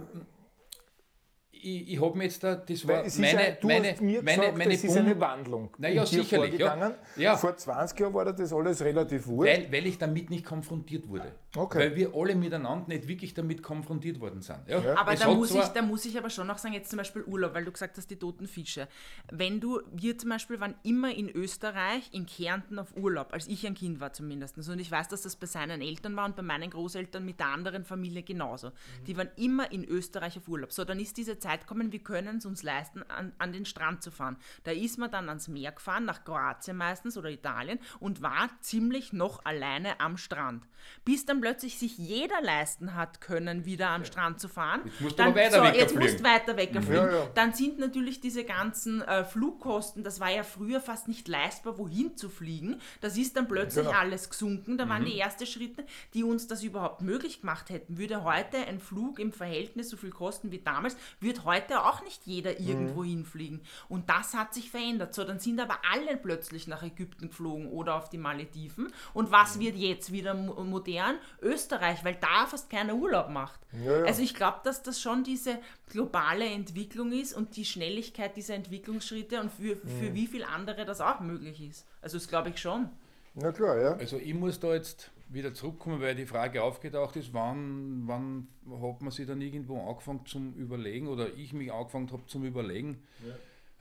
ich, 1.65 1.93
ich 1.93 2.01
habe 2.01 2.17
mir 2.17 2.25
jetzt 2.25 2.43
da, 2.43 2.55
das 2.55 2.87
war 2.87 3.03
meine, 3.17 3.39
ein, 3.39 3.57
du 3.59 3.67
meine, 3.67 3.91
hast 3.91 4.01
mir 4.01 4.21
meine, 4.21 4.37
gesagt, 4.37 4.57
meine, 4.57 4.71
das 4.71 4.83
ist 4.83 4.97
eine 4.97 5.19
Wandlung. 5.19 5.69
Naja, 5.77 6.05
sicherlich. 6.05 6.59
Ja. 6.59 6.95
ja. 7.15 7.35
Vor 7.35 7.57
20 7.57 7.99
Jahren 7.99 8.13
war 8.13 8.31
das 8.31 8.53
alles 8.53 8.81
relativ 8.81 9.27
wurscht. 9.27 9.51
Weil, 9.51 9.71
weil 9.71 9.87
ich 9.87 9.97
damit 9.97 10.29
nicht 10.29 10.45
konfrontiert 10.45 11.07
wurde. 11.09 11.31
Okay. 11.55 11.79
Weil 11.79 11.95
wir 11.95 12.13
alle 12.13 12.35
miteinander 12.35 12.87
nicht 12.87 13.07
wirklich 13.07 13.33
damit 13.33 13.63
konfrontiert 13.63 14.19
worden 14.19 14.41
sind. 14.41 14.59
Ja. 14.67 14.79
ja. 14.79 14.97
Aber 14.97 15.15
da 15.15 15.33
muss, 15.33 15.51
ich, 15.51 15.65
da 15.67 15.81
muss 15.81 16.05
ich 16.05 16.17
aber 16.17 16.29
schon 16.29 16.47
noch 16.47 16.57
sagen, 16.57 16.73
jetzt 16.73 16.89
zum 16.89 16.97
Beispiel 16.97 17.23
Urlaub, 17.23 17.53
weil 17.53 17.65
du 17.65 17.71
gesagt 17.71 17.97
hast, 17.97 18.09
die 18.09 18.17
toten 18.17 18.47
Fische. 18.47 18.87
Wenn 19.31 19.59
du, 19.59 19.81
wir 19.91 20.17
zum 20.17 20.29
Beispiel 20.29 20.59
waren 20.59 20.75
immer 20.83 21.13
in 21.13 21.29
Österreich, 21.29 22.09
in 22.11 22.25
Kärnten 22.25 22.77
auf 22.77 22.95
Urlaub, 22.95 23.33
als 23.33 23.47
ich 23.47 23.65
ein 23.65 23.73
Kind 23.73 23.99
war 23.99 24.13
zumindest. 24.13 24.57
Und 24.57 24.79
ich 24.79 24.91
weiß, 24.91 25.07
dass 25.07 25.23
das 25.23 25.35
bei 25.35 25.47
seinen 25.47 25.81
Eltern 25.81 26.15
war 26.15 26.25
und 26.25 26.35
bei 26.35 26.43
meinen 26.43 26.69
Großeltern 26.69 27.25
mit 27.25 27.39
der 27.39 27.47
anderen 27.47 27.85
Familie 27.85 28.23
genauso. 28.23 28.67
Mhm. 28.67 29.05
Die 29.07 29.17
waren 29.17 29.29
immer 29.37 29.71
in 29.71 29.83
Österreich 29.85 30.37
auf 30.37 30.47
Urlaub. 30.47 30.71
So, 30.71 30.83
dann 30.83 30.99
ist 30.99 31.17
diese 31.17 31.39
Zeit 31.39 31.54
Zeit 31.55 31.67
kommen, 31.67 31.91
wir 31.91 31.99
können 31.99 32.37
es 32.37 32.45
uns 32.45 32.63
leisten, 32.63 33.03
an, 33.03 33.31
an 33.37 33.53
den 33.53 33.65
Strand 33.65 34.03
zu 34.03 34.11
fahren. 34.11 34.37
Da 34.63 34.71
ist 34.71 34.97
man 34.97 35.09
dann 35.11 35.29
ans 35.29 35.47
Meer 35.47 35.71
gefahren, 35.71 36.05
nach 36.05 36.23
Kroatien 36.23 36.77
meistens 36.77 37.17
oder 37.17 37.29
Italien 37.29 37.79
und 37.99 38.21
war 38.21 38.49
ziemlich 38.61 39.13
noch 39.13 39.45
alleine 39.45 39.99
am 39.99 40.17
Strand. 40.17 40.63
Bis 41.03 41.25
dann 41.25 41.41
plötzlich 41.41 41.79
sich 41.79 41.97
jeder 41.97 42.41
leisten 42.41 42.95
hat 42.95 43.21
können, 43.21 43.65
wieder 43.65 43.89
am. 43.89 44.05
Strand 44.05 44.39
zu 44.39 44.47
fahren. 44.47 44.81
Jetzt 44.85 45.01
musst 45.01 45.19
dann, 45.19 45.33
du 45.33 45.39
weiter 45.39 45.65
so, 45.65 45.79
jetzt 45.79 45.95
musst 45.95 46.23
weiter 46.23 46.57
wegfliegen. 46.57 46.93
Ja, 46.93 47.11
ja. 47.11 47.29
Dann 47.33 47.53
sind 47.53 47.79
natürlich 47.79 48.21
diese 48.21 48.43
ganzen 48.43 49.01
äh, 49.01 49.23
Flugkosten, 49.23 50.03
das 50.03 50.19
war 50.19 50.29
ja 50.29 50.43
früher 50.43 50.79
fast 50.79 51.07
nicht 51.07 51.27
leistbar, 51.27 51.79
wohin 51.79 52.15
zu 52.17 52.29
fliegen. 52.29 52.79
Das 53.01 53.17
ist 53.17 53.35
dann 53.35 53.47
plötzlich 53.47 53.85
genau. 53.85 53.97
alles 53.97 54.29
gesunken. 54.29 54.77
Da 54.77 54.85
mhm. 54.85 54.89
waren 54.89 55.05
die 55.05 55.19
ersten 55.19 55.45
Schritte, 55.47 55.85
die 56.13 56.23
uns 56.23 56.47
das 56.47 56.63
überhaupt 56.63 57.01
möglich 57.01 57.41
gemacht 57.41 57.69
hätten. 57.69 57.97
Würde 57.97 58.23
heute 58.23 58.57
ein 58.57 58.79
Flug 58.79 59.19
im 59.19 59.31
Verhältnis 59.31 59.89
so 59.89 59.97
viel 59.97 60.11
kosten 60.11 60.51
wie 60.51 60.59
damals, 60.59 60.95
wird 61.19 61.44
heute 61.45 61.83
auch 61.83 62.03
nicht 62.03 62.25
jeder 62.25 62.59
irgendwo 62.59 63.03
mhm. 63.03 63.09
hinfliegen. 63.09 63.61
Und 63.89 64.09
das 64.09 64.33
hat 64.33 64.53
sich 64.53 64.69
verändert. 64.71 65.13
So, 65.13 65.23
dann 65.23 65.39
sind 65.39 65.59
aber 65.59 65.79
alle 65.91 66.17
plötzlich 66.17 66.67
nach 66.67 66.83
Ägypten 66.83 67.29
geflogen 67.29 67.69
oder 67.69 67.95
auf 67.95 68.09
die 68.09 68.17
Malediven. 68.17 68.91
Und 69.13 69.31
was 69.31 69.55
mhm. 69.55 69.61
wird 69.61 69.75
jetzt 69.75 70.11
wieder 70.11 70.33
modern? 70.33 71.15
Österreich, 71.41 72.03
weil 72.03 72.15
da 72.15 72.45
fast 72.47 72.69
keiner 72.69 72.95
Urlaub 72.95 73.29
macht. 73.29 73.59
Ja, 73.83 73.99
ja. 73.99 74.05
Also 74.05 74.21
ich 74.21 74.33
glaube, 74.35 74.59
dass 74.63 74.83
das 74.83 74.99
schon 74.99 75.23
diese 75.23 75.59
globale 75.89 76.45
Entwicklung 76.45 77.11
ist 77.11 77.33
und 77.33 77.55
die 77.55 77.65
Schnelligkeit 77.65 78.35
dieser 78.35 78.55
Entwicklungsschritte 78.55 79.39
und 79.39 79.51
für, 79.51 79.75
für 79.77 80.09
mhm. 80.09 80.13
wie 80.13 80.27
viele 80.27 80.47
andere 80.47 80.85
das 80.85 81.01
auch 81.01 81.19
möglich 81.19 81.61
ist. 81.61 81.85
Also 82.01 82.17
das 82.17 82.27
glaube 82.27 82.49
ich 82.49 82.57
schon. 82.57 82.89
Na 83.35 83.51
klar, 83.51 83.77
ja. 83.77 83.93
Also 83.93 84.17
ich 84.17 84.33
muss 84.33 84.59
da 84.59 84.73
jetzt 84.73 85.11
wieder 85.35 85.53
zurückkommen, 85.53 86.01
weil 86.01 86.15
die 86.15 86.25
Frage 86.25 86.63
aufgetaucht 86.63 87.15
ist, 87.17 87.33
wann, 87.33 88.07
wann 88.07 88.47
hat 88.81 89.01
man 89.01 89.11
sich 89.11 89.27
dann 89.27 89.41
irgendwo 89.41 89.79
angefangen 89.87 90.25
zum 90.25 90.55
Überlegen 90.55 91.07
oder 91.07 91.31
ich 91.35 91.53
mich 91.53 91.71
angefangen 91.71 92.11
habe 92.11 92.25
zum 92.25 92.43
Überlegen. 92.43 93.03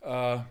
Ja. 0.01 0.35
Äh, 0.35 0.43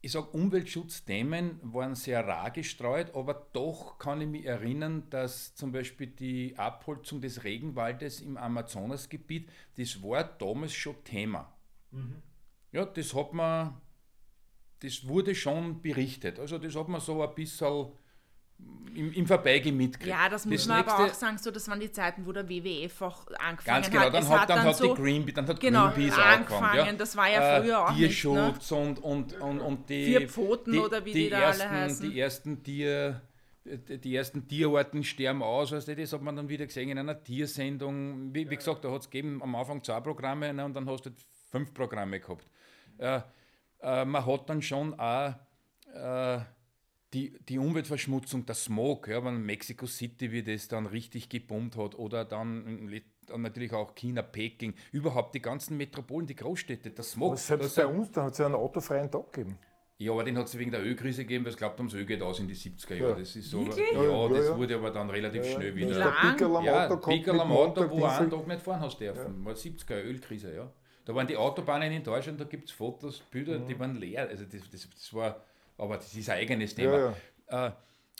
ich 0.00 0.12
sage, 0.12 0.28
Umweltschutzthemen 0.28 1.60
waren 1.62 1.94
sehr 1.94 2.26
rar 2.26 2.50
gestreut, 2.50 3.14
aber 3.14 3.48
doch 3.52 3.98
kann 3.98 4.20
ich 4.20 4.28
mich 4.28 4.44
erinnern, 4.44 5.04
dass 5.10 5.54
zum 5.54 5.72
Beispiel 5.72 6.06
die 6.06 6.56
Abholzung 6.56 7.20
des 7.20 7.44
Regenwaldes 7.44 8.20
im 8.20 8.36
Amazonasgebiet, 8.36 9.50
das 9.76 10.02
war 10.02 10.24
damals 10.24 10.74
schon 10.74 11.02
Thema. 11.04 11.52
Mhm. 11.90 12.22
Ja, 12.72 12.84
das 12.84 13.14
hat 13.14 13.32
man, 13.32 13.80
das 14.80 15.06
wurde 15.08 15.34
schon 15.34 15.82
berichtet. 15.82 16.38
Also 16.38 16.58
das 16.58 16.76
hat 16.76 16.88
man 16.88 17.00
so 17.00 17.22
ein 17.22 17.34
bisschen 17.34 17.92
im, 18.96 19.12
im 19.12 19.26
Vorbeigehen 19.26 19.76
mitkriegt. 19.76 20.08
Ja, 20.08 20.28
das 20.28 20.46
muss 20.46 20.56
das 20.56 20.68
man 20.68 20.78
aber 20.78 21.04
auch 21.04 21.14
sagen, 21.14 21.38
so, 21.38 21.50
das 21.50 21.68
waren 21.68 21.80
die 21.80 21.90
Zeiten, 21.92 22.26
wo 22.26 22.32
der 22.32 22.48
WWF 22.48 23.02
auch 23.02 23.26
angefangen 23.38 23.82
ganz 23.82 23.90
genau, 23.90 24.04
hat. 24.04 24.14
Dann 24.14 24.28
hat, 24.28 24.50
dann, 24.50 24.62
hat 24.62 24.76
so, 24.76 24.94
die 24.94 25.02
Green, 25.02 25.34
dann 25.34 25.46
hat 25.46 25.60
genau, 25.60 25.90
Greenpeace 25.90 26.18
angefangen. 26.18 26.86
Ja. 26.86 26.92
Das 26.92 27.16
war 27.16 27.30
ja 27.30 27.58
äh, 27.58 27.62
früher 27.62 27.72
äh, 27.72 27.76
auch 27.76 27.94
Tierschutz 27.94 28.70
nicht, 28.70 28.70
ne? 28.70 28.78
und, 28.78 29.02
und, 29.02 29.40
und, 29.40 29.60
und 29.60 29.90
die, 29.90 30.06
Vier 30.06 30.28
Pfoten 30.28 30.72
die, 30.72 30.78
oder 30.78 31.04
wie 31.04 31.12
die, 31.12 31.24
die 31.24 31.30
da 31.30 31.40
ersten, 31.40 31.62
alle 31.62 31.70
heißen. 31.70 32.10
Die 32.10 32.20
ersten 32.20 32.62
Tier 32.62 33.22
die 33.68 34.14
ersten 34.14 34.46
Tierarten 34.46 35.02
sterben 35.02 35.42
aus, 35.42 35.72
also 35.72 35.92
das 35.92 36.12
hat 36.12 36.22
man 36.22 36.36
dann 36.36 36.48
wieder 36.48 36.66
gesehen 36.66 36.88
in 36.88 36.98
einer 36.98 37.20
Tiersendung. 37.20 38.32
Wie, 38.32 38.48
wie 38.48 38.54
gesagt, 38.54 38.84
da 38.84 38.92
hat 38.92 39.00
es 39.00 39.10
gegeben 39.10 39.42
am 39.42 39.56
Anfang 39.56 39.82
zwei 39.82 40.00
Programme 40.00 40.54
ne, 40.54 40.64
und 40.64 40.74
dann 40.74 40.88
hast 40.88 41.06
du 41.06 41.10
fünf 41.50 41.74
Programme 41.74 42.20
gehabt. 42.20 42.46
Äh, 42.98 43.20
äh, 43.80 44.04
man 44.04 44.24
hat 44.24 44.48
dann 44.48 44.62
schon 44.62 44.94
auch 45.00 45.34
äh, 45.92 46.38
die, 47.14 47.38
die 47.48 47.58
Umweltverschmutzung, 47.58 48.46
der 48.46 48.54
Smog, 48.54 49.08
ja, 49.08 49.24
wenn 49.24 49.42
Mexico 49.42 49.86
City, 49.86 50.32
wie 50.32 50.42
das 50.42 50.68
dann 50.68 50.86
richtig 50.86 51.28
gebombt 51.28 51.76
hat, 51.76 51.94
oder 51.94 52.24
dann 52.24 52.90
natürlich 53.36 53.72
auch 53.72 53.94
China, 53.94 54.22
Peking, 54.22 54.74
überhaupt 54.92 55.34
die 55.34 55.42
ganzen 55.42 55.76
Metropolen, 55.76 56.26
die 56.26 56.34
Großstädte, 56.34 56.90
der 56.90 57.04
Smog. 57.04 57.28
Aber 57.28 57.36
selbst 57.36 57.76
bei 57.76 57.86
uns, 57.86 58.10
da 58.10 58.24
hat 58.24 58.32
es 58.32 58.38
ja 58.38 58.46
einen 58.46 58.56
autofreien 58.56 59.10
Tag 59.10 59.32
gegeben. 59.32 59.58
Ja, 59.98 60.12
aber 60.12 60.24
den 60.24 60.36
hat 60.36 60.46
es 60.46 60.58
wegen 60.58 60.70
der 60.70 60.84
Ölkrise 60.84 61.22
gegeben, 61.22 61.46
weil 61.46 61.52
es 61.52 61.56
glaubt, 61.56 61.78
ums 61.78 61.94
Öl 61.94 62.04
geht 62.04 62.20
aus 62.20 62.38
in 62.38 62.48
die 62.48 62.54
70er 62.54 62.94
Jahre. 62.96 63.10
Ja. 63.12 63.18
Das 63.18 63.34
ist 63.34 63.50
so, 63.50 63.62
ja, 63.62 64.02
ja, 64.02 64.28
das 64.28 64.54
wurde 64.54 64.74
aber 64.74 64.90
dann 64.90 65.08
relativ 65.08 65.42
ja, 65.46 65.52
schnell 65.52 65.74
wieder. 65.74 65.94
Der 65.94 66.10
Pickel 66.10 67.40
am 67.40 67.50
Auto, 67.50 67.88
wo 67.90 68.00
du 68.00 68.04
einen 68.04 68.30
Tag 68.30 68.46
nicht 68.46 68.60
fahren 68.60 68.80
hast 68.80 69.00
dürfen. 69.00 69.42
War 69.42 69.54
70er 69.54 70.02
Ölkrise, 70.02 70.54
ja. 70.54 70.70
Da 71.06 71.14
waren 71.14 71.26
die 71.26 71.36
Autobahnen 71.36 71.92
in 71.92 72.02
Deutschland, 72.02 72.38
da 72.40 72.44
gibt 72.44 72.68
es 72.68 72.72
Fotos, 72.72 73.20
Bilder, 73.30 73.60
mhm. 73.60 73.68
die 73.68 73.78
waren 73.78 73.94
leer. 73.94 74.28
Also 74.28 74.44
das, 74.44 74.68
das, 74.70 74.90
das 74.90 75.14
war 75.14 75.40
aber 75.78 75.96
das 75.96 76.14
ist 76.14 76.28
ein 76.28 76.38
eigenes 76.38 76.74
Thema. 76.74 77.14
Ja. 77.50 77.66
Äh, 77.68 77.72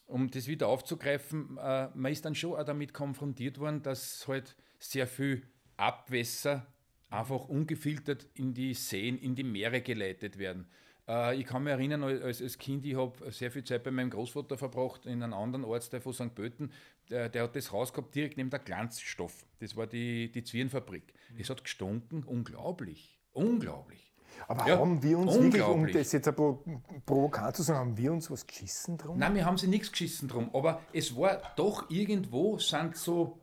um 0.07 0.31
das 0.31 0.47
wieder 0.47 0.69
aufzugreifen, 0.69 1.59
äh, 1.59 1.89
man 1.95 2.13
ist 2.13 2.25
dann 2.25 2.35
schon 2.35 2.55
auch 2.55 2.65
damit 2.65 2.95
konfrontiert 2.95 3.59
worden, 3.59 3.83
dass 3.83 4.27
halt 4.29 4.57
sehr 4.79 5.07
viel 5.07 5.43
Abwässer 5.77 6.67
einfach 7.11 7.49
ungefiltert 7.49 8.27
in 8.35 8.55
die 8.55 8.75
Seen, 8.75 9.19
in 9.19 9.35
die 9.35 9.45
Meere 9.45 9.81
geleitet 9.81 10.39
werden. 10.39 10.69
Äh, 11.09 11.37
ich 11.37 11.47
kann 11.47 11.65
mich 11.65 11.73
erinnern, 11.73 12.03
als, 12.03 12.43
als 12.43 12.59
Kind, 12.59 12.85
ich 12.85 12.97
habe 12.97 13.31
sehr 13.33 13.51
viel 13.51 13.65
Zeit 13.65 13.83
bei 13.85 13.91
meinem 13.91 14.11
Großvater 14.11 14.57
verbracht 14.57 15.07
in 15.07 15.23
einem 15.23 15.35
anderen 15.35 15.65
Ortsteil 15.65 16.01
von 16.01 16.13
St. 16.13 16.35
Pölten. 16.35 16.73
Der, 17.11 17.29
der, 17.29 17.45
hat 17.45 17.55
das 17.55 17.71
Haus 17.71 17.93
gehabt 17.93 18.15
direkt 18.15 18.37
neben 18.37 18.51
der 18.51 18.59
Glanzstoff. 18.59 19.47
Das 19.61 19.77
war 19.77 19.87
die, 19.87 20.31
die 20.31 20.43
Zwirnfabrik. 20.43 21.15
Es 21.39 21.51
hat 21.51 21.63
gestunken, 21.63 22.25
unglaublich. 22.25 23.21
Unglaublich. 23.33 24.13
Aber 24.49 24.69
ja, 24.69 24.79
haben 24.79 25.03
wir 25.03 25.19
uns 25.19 25.35
wirklich, 25.35 25.63
um 25.63 25.87
das 25.91 26.13
jetzt 26.13 26.29
ein 26.29 26.35
bisschen 26.35 26.83
provokant 27.05 27.57
zu 27.57 27.63
sagen, 27.63 27.79
haben 27.79 27.97
wir 27.97 28.13
uns 28.13 28.31
was 28.31 28.47
geschissen 28.47 28.97
drum? 28.97 29.19
Nein, 29.19 29.35
wir 29.35 29.45
haben 29.45 29.59
sie 29.59 29.67
nichts 29.67 29.91
geschissen 29.91 30.29
drum. 30.29 30.51
Aber 30.53 30.81
es 30.93 31.17
war 31.17 31.41
doch 31.57 31.91
irgendwo, 31.91 32.59
sind 32.59 32.97
so 32.97 33.39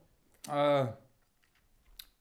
äh, 0.49 0.85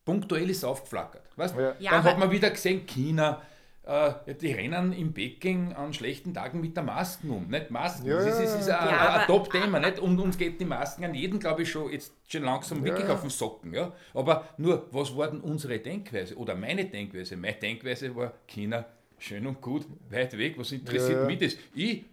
punktuelles 0.04 0.64
aufgeflackert. 0.64 1.36
Weißt? 1.36 1.56
Ja. 1.56 1.74
Ja, 1.78 1.90
Dann 1.92 2.04
hat 2.04 2.18
man 2.18 2.30
wieder 2.30 2.50
gesehen, 2.50 2.86
China, 2.86 3.42
äh, 3.84 4.34
die 4.34 4.52
rennen 4.52 4.92
im 4.92 5.12
Peking 5.12 5.72
an 5.72 5.92
schlechten 5.92 6.32
Tagen 6.32 6.60
mit 6.60 6.76
der 6.76 6.84
Masken 6.84 7.30
um. 7.30 7.48
Nicht 7.48 7.70
Masken, 7.70 8.06
ja, 8.06 8.16
das 8.16 8.38
ist, 8.38 8.60
ist 8.60 8.70
ein, 8.70 8.88
ja, 8.88 9.14
ein 9.14 9.26
Top-Thema. 9.26 9.80
Nicht? 9.80 9.98
Und 9.98 10.20
uns 10.20 10.38
geht 10.38 10.60
die 10.60 10.64
Masken 10.64 11.04
an 11.04 11.14
jeden, 11.14 11.40
glaube 11.40 11.62
ich, 11.62 11.70
schon 11.70 11.90
jetzt 11.90 12.12
schon 12.28 12.44
langsam 12.44 12.78
ja. 12.78 12.84
wirklich 12.84 13.08
auf 13.08 13.22
den 13.22 13.30
Socken. 13.30 13.74
Ja? 13.74 13.92
Aber 14.14 14.48
nur, 14.56 14.86
was 14.92 15.16
war 15.16 15.28
denn 15.28 15.40
unsere 15.40 15.80
Denkweise 15.80 16.36
oder 16.36 16.54
meine 16.54 16.84
Denkweise? 16.84 17.36
Meine 17.36 17.56
Denkweise 17.56 18.14
war 18.14 18.34
China 18.46 18.84
schön 19.18 19.46
und 19.46 19.60
gut, 19.60 19.86
weit 20.10 20.36
weg. 20.38 20.54
Was 20.58 20.70
interessiert 20.72 21.26
mich 21.26 21.38
das? 21.38 21.56
Ich 21.74 22.04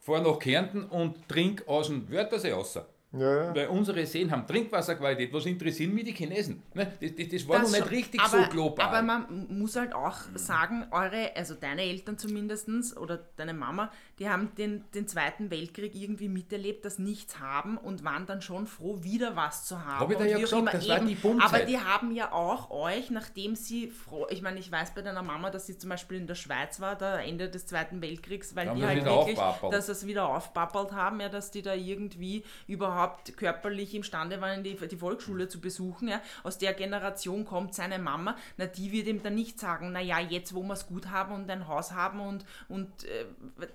fahre 0.00 0.22
nach 0.22 0.38
Kärnten 0.38 0.84
und 0.84 1.28
trinke 1.28 1.68
aus 1.68 1.88
dem 1.88 2.10
Wörthersee 2.10 2.52
raus. 2.52 2.78
Ja, 3.12 3.44
ja. 3.44 3.54
Weil 3.54 3.68
unsere 3.68 4.04
Seen 4.04 4.30
haben 4.30 4.46
Trinkwasserqualität. 4.46 5.32
Was 5.32 5.46
interessieren 5.46 5.94
mich 5.94 6.04
die 6.04 6.12
Chinesen? 6.12 6.62
Ne? 6.74 6.92
Das, 7.00 7.14
das, 7.16 7.28
das 7.28 7.48
war 7.48 7.60
das 7.60 7.72
noch 7.72 7.78
nicht 7.78 7.90
richtig 7.90 8.20
aber, 8.20 8.44
so 8.44 8.50
global. 8.50 8.86
Aber 8.86 9.02
man 9.02 9.46
muss 9.48 9.76
halt 9.76 9.94
auch 9.94 10.16
sagen, 10.34 10.86
eure, 10.90 11.34
also 11.34 11.54
deine 11.54 11.82
Eltern 11.82 12.18
zumindest 12.18 12.68
oder 12.98 13.18
deine 13.36 13.54
Mama, 13.54 13.90
die 14.18 14.28
haben 14.28 14.54
den, 14.58 14.84
den 14.92 15.08
Zweiten 15.08 15.50
Weltkrieg 15.50 15.94
irgendwie 15.94 16.28
miterlebt, 16.28 16.84
das 16.84 16.98
nichts 16.98 17.38
haben 17.38 17.78
und 17.78 18.04
waren 18.04 18.26
dann 18.26 18.42
schon 18.42 18.66
froh, 18.66 18.98
wieder 19.02 19.36
was 19.36 19.64
zu 19.64 19.82
haben. 19.82 20.00
Habe 20.00 20.12
ich 20.12 20.18
da 20.18 20.24
ja 20.26 20.38
gesagt, 20.38 20.74
das 20.74 20.84
eben, 20.84 20.92
war 20.92 21.00
die 21.00 21.14
Boomzeit. 21.14 21.48
Aber 21.48 21.64
die 21.64 21.78
haben 21.78 22.14
ja 22.14 22.32
auch 22.32 22.70
euch, 22.70 23.08
nachdem 23.08 23.56
sie 23.56 23.88
froh, 23.88 24.26
ich 24.28 24.42
meine, 24.42 24.58
ich 24.58 24.70
weiß 24.70 24.92
bei 24.94 25.00
deiner 25.00 25.22
Mama, 25.22 25.48
dass 25.48 25.66
sie 25.66 25.78
zum 25.78 25.88
Beispiel 25.88 26.18
in 26.18 26.26
der 26.26 26.34
Schweiz 26.34 26.78
war, 26.78 26.94
da 26.94 27.18
Ende 27.18 27.48
des 27.48 27.64
Zweiten 27.64 28.02
Weltkriegs, 28.02 28.54
weil 28.54 28.74
die 28.74 28.84
halt 28.84 29.02
wirklich, 29.06 29.38
dass 29.70 29.86
sie 29.86 29.92
es 29.92 30.06
wieder 30.06 30.28
aufpappelt 30.28 30.92
haben, 30.92 31.20
ja, 31.20 31.30
dass 31.30 31.50
die 31.50 31.62
da 31.62 31.72
irgendwie 31.72 32.44
überhaupt 32.66 32.97
überhaupt 32.98 33.36
körperlich 33.36 33.94
imstande 33.94 34.40
waren, 34.40 34.62
die, 34.62 34.76
die 34.76 34.96
Volksschule 34.96 35.48
zu 35.48 35.60
besuchen. 35.60 36.08
Ja. 36.08 36.20
Aus 36.42 36.58
der 36.58 36.74
Generation 36.74 37.44
kommt 37.44 37.74
seine 37.74 37.98
Mama, 37.98 38.36
na 38.56 38.66
die 38.66 38.92
wird 38.92 39.06
ihm 39.06 39.22
dann 39.22 39.34
nicht 39.34 39.60
sagen, 39.60 39.92
naja, 39.92 40.18
jetzt 40.18 40.54
wo 40.54 40.62
wir 40.62 40.74
es 40.74 40.86
gut 40.86 41.10
haben 41.10 41.34
und 41.34 41.50
ein 41.50 41.68
Haus 41.68 41.92
haben 41.92 42.20
und, 42.20 42.44
und 42.68 42.88
äh, 43.04 43.26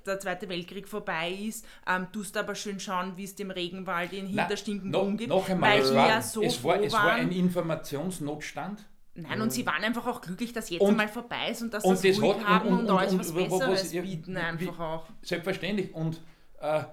der 0.06 0.20
Zweite 0.20 0.50
Weltkrieg 0.50 0.88
vorbei 0.88 1.32
ist, 1.32 1.66
ähm, 1.88 2.08
tust 2.12 2.36
aber 2.38 2.56
schön 2.56 2.80
schauen, 2.80 3.14
wie 3.16 3.24
es 3.24 3.36
dem 3.36 3.52
Regenwald 3.52 4.14
in 4.14 4.28
Hinterstinkenbrunn 4.28 5.18
geht. 5.18 5.30
Noch 5.30 5.48
einmal, 5.50 5.72
weil 5.72 5.82
es, 5.82 5.94
war, 5.94 6.10
ja 6.10 6.22
so 6.22 6.42
es, 6.42 6.64
war, 6.64 6.82
es 6.82 6.94
war 6.94 7.14
ein 7.14 7.32
Informationsnotstand. 7.32 8.86
Nein, 9.16 9.42
und 9.42 9.54
sie 9.54 9.64
waren 9.66 9.84
einfach 9.84 10.08
auch 10.08 10.22
glücklich, 10.22 10.54
dass 10.54 10.72
jetzt 10.72 10.82
und, 10.82 10.90
einmal 10.90 11.08
vorbei 11.08 11.52
ist 11.52 11.62
und 11.62 11.72
dass 11.72 11.84
sie 11.84 12.10
es 12.10 12.20
ruhig 12.20 12.44
haben 12.44 12.70
und, 12.70 12.80
und, 12.80 12.90
und, 12.90 13.10
und, 13.12 13.20
was 13.20 13.32
Besseres 13.32 13.92
bieten 13.92 14.36
einfach 14.38 14.80
auch. 14.80 15.06
Selbstverständlich. 15.22 15.94
Und 15.94 16.20
äh, 16.60 16.84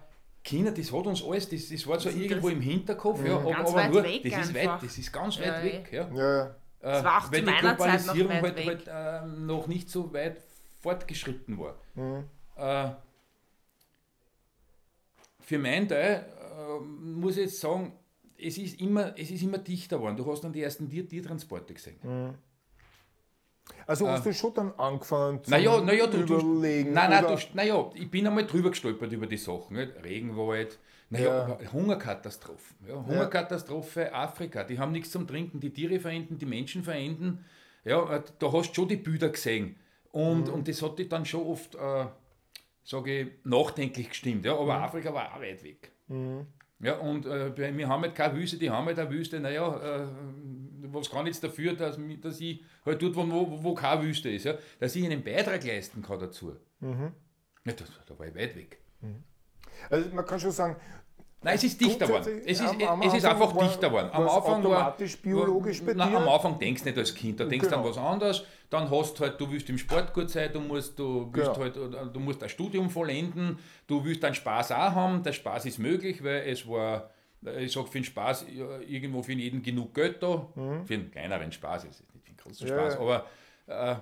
China, 0.43 0.71
das 0.71 0.93
hat 0.93 1.07
uns 1.07 1.23
alles, 1.23 1.49
das, 1.49 1.69
das 1.69 1.87
war 1.87 1.99
zwar 1.99 2.13
irgendwo 2.13 2.49
im 2.49 2.61
Hinterkopf, 2.61 3.25
ja, 3.25 3.37
aber, 3.37 3.57
aber 3.57 3.89
nur, 3.89 4.03
das 4.03 4.47
ist 4.47 4.55
weit, 4.55 4.83
das 4.83 4.99
ist 4.99 5.13
ganz 5.13 5.39
weit 5.39 5.47
ja, 5.47 5.63
weg. 5.63 5.89
Ja. 5.93 6.11
Ja. 6.15 6.47
Äh, 6.47 6.53
das 6.81 7.05
war 7.05 7.19
auch 7.19 7.33
weil 7.33 7.43
die 7.43 7.53
Globalisierung 7.53 8.33
halt, 8.33 8.67
halt 8.67 8.89
äh, 8.89 9.27
noch 9.27 9.67
nicht 9.67 9.91
so 9.91 10.13
weit 10.13 10.39
fortgeschritten 10.81 11.59
war. 11.59 11.79
Mhm. 11.95 12.25
Äh, 12.57 12.91
für 15.41 15.59
meinen 15.59 15.89
Teil 15.89 16.25
äh, 16.25 16.81
muss 16.81 17.37
ich 17.37 17.45
jetzt 17.45 17.61
sagen, 17.61 17.93
es 18.39 18.57
ist 18.57 18.81
immer, 18.81 19.19
es 19.19 19.31
ist 19.31 19.43
immer 19.43 19.59
dichter 19.59 19.99
geworden. 19.99 20.17
Du 20.17 20.31
hast 20.31 20.43
dann 20.43 20.53
die 20.53 20.63
ersten 20.63 20.89
Tiertransporte 20.89 21.75
gesehen. 21.75 21.99
Mhm. 22.03 22.35
Also 23.87 24.09
hast 24.09 24.27
äh, 24.27 24.31
du 24.31 24.35
schon 24.35 24.55
dann 24.55 24.73
angefangen 24.77 25.43
zu 25.43 25.51
naja, 25.51 25.81
naja, 25.81 26.07
du, 26.07 26.19
überlegen? 26.19 26.93
nein, 26.93 27.11
nein, 27.11 27.25
du, 27.25 27.37
naja, 27.55 27.91
ich 27.95 28.11
bin 28.11 28.27
einmal 28.27 28.47
drüber 28.47 28.71
gestolpert 28.71 29.13
über 29.13 29.27
die 29.27 29.37
Sachen. 29.37 29.77
Nicht? 29.77 29.93
Regenwald, 30.03 30.79
naja, 31.11 31.59
ja. 31.61 31.73
Hungerkatastrophen. 31.73 32.77
Ja, 32.89 33.05
Hungerkatastrophe 33.05 34.03
ja. 34.03 34.13
Afrika, 34.13 34.63
die 34.65 34.79
haben 34.79 34.93
nichts 34.93 35.11
zum 35.11 35.27
Trinken, 35.27 35.59
die 35.59 35.71
Tiere 35.71 35.99
verenden, 35.99 36.39
die 36.39 36.47
Menschen 36.47 36.85
verenden. 36.85 37.45
Ja, 37.85 38.17
äh, 38.17 38.23
da 38.39 38.53
hast 38.53 38.71
du 38.71 38.75
schon 38.75 38.89
die 38.89 38.97
Bilder 38.97 39.29
gesehen. 39.31 39.77
Und, 40.13 40.47
mhm. 40.47 40.55
und 40.55 40.69
das 40.69 40.83
hat 40.83 40.99
dich 40.99 41.09
dann 41.09 41.25
schon 41.25 41.47
oft, 41.47 41.75
äh, 41.75 42.07
sage 42.85 43.21
ich, 43.21 43.29
nachdenklich 43.45 44.11
gestimmt. 44.11 44.45
Ja, 44.45 44.55
aber 44.55 44.77
mhm. 44.77 44.85
Afrika 44.85 45.13
war 45.13 45.35
auch 45.35 45.41
weit 45.41 45.63
weg. 45.65 45.91
Mhm. 46.09 46.47
Ja, 46.81 46.97
und 46.99 47.27
äh, 47.27 47.77
wir 47.77 47.89
haben 47.89 48.03
halt 48.03 48.15
keine 48.15 48.37
Wüste, 48.37 48.57
die 48.57 48.71
haben 48.71 48.87
halt 48.87 48.99
eine 48.99 49.11
Wüste, 49.11 49.39
naja, 49.39 49.77
äh, 49.77 50.07
was 50.93 51.11
kann 51.11 51.27
jetzt 51.27 51.43
dafür, 51.43 51.75
dass, 51.75 51.99
dass 52.21 52.41
ich 52.41 52.63
halt 52.85 53.03
dort, 53.03 53.17
wo, 53.17 53.63
wo 53.63 53.75
keine 53.75 54.03
Wüste 54.03 54.31
ist, 54.31 54.45
ja, 54.45 54.55
dass 54.79 54.97
ich 54.97 55.05
einen 55.05 55.23
Beitrag 55.23 55.65
leisten 55.65 56.03
kann 56.03 56.19
dazu. 56.19 56.57
Mhm. 56.81 57.13
Ja, 57.65 57.73
das, 57.73 57.89
da 58.07 58.19
war 58.19 58.27
ich 58.27 58.35
weit 58.35 58.57
weg. 58.57 58.79
Mhm. 59.01 59.25
Also 59.89 60.15
man 60.15 60.25
kann 60.27 60.41
schon 60.41 60.51
sagen, 60.51 60.77
Nein, 61.43 61.55
es 61.55 61.65
ist 61.65 61.81
dichter 61.81 62.07
geworden. 62.07 62.43
Es 62.45 62.61
ist, 62.61 62.69
am, 62.69 62.83
am 62.83 63.03
es 63.03 63.15
ist 63.15 63.25
einfach 63.25 63.55
war, 63.55 63.65
dichter 63.65 63.89
geworden. 63.89 64.11
Am 64.13 64.29
Anfang 64.29 64.61
automatisch 64.61 65.15
war, 65.15 65.23
biologisch 65.23 65.83
bei 65.83 65.95
nein, 65.95 66.15
Am 66.15 66.29
Anfang 66.29 66.59
denkst 66.59 66.83
du 66.83 66.91
nicht 66.91 66.99
als 66.99 67.15
Kind, 67.15 67.41
da 67.41 67.45
denkst 67.45 67.67
du 67.67 67.75
genau. 67.75 67.83
an 67.83 67.89
was 67.89 67.97
anderes. 67.97 68.45
Dann 68.69 68.91
hast 68.91 69.19
du 69.19 69.25
halt, 69.25 69.41
du 69.41 69.51
willst 69.51 69.69
im 69.71 69.79
Sport 69.79 70.13
gut 70.13 70.29
sein, 70.29 70.53
du 70.53 70.61
musst, 70.61 70.99
du 70.99 71.31
willst 71.33 71.55
genau. 71.55 71.95
halt, 71.97 72.15
du 72.15 72.21
musst 72.21 72.43
ein 72.43 72.51
Studium 72.51 72.91
vollenden, 72.91 73.59
du 73.87 74.05
willst 74.05 74.23
einen 74.23 74.35
Spaß 74.35 74.73
auch 74.73 74.95
haben. 74.95 75.23
Der 75.23 75.33
Spaß 75.33 75.65
ist 75.65 75.79
möglich, 75.79 76.23
weil 76.23 76.43
es 76.47 76.69
war, 76.69 77.11
ich 77.59 77.73
sage 77.73 77.87
für 77.87 77.99
den 77.99 78.05
Spaß 78.05 78.47
irgendwo 78.87 79.23
für 79.23 79.33
jeden 79.33 79.63
genug 79.63 79.95
Geld 79.95 80.23
da. 80.23 80.49
Mhm. 80.55 80.85
Für 80.85 80.95
einen 80.95 81.11
kleineren 81.11 81.53
Spaß, 81.53 81.85
ist 81.85 82.01
nicht 82.01 82.25
für 82.25 82.29
einen 82.29 82.37
großen 82.37 82.69
ja, 82.69 82.75
Spaß, 82.75 82.97
aber 82.99 83.27
äh, 83.67 83.97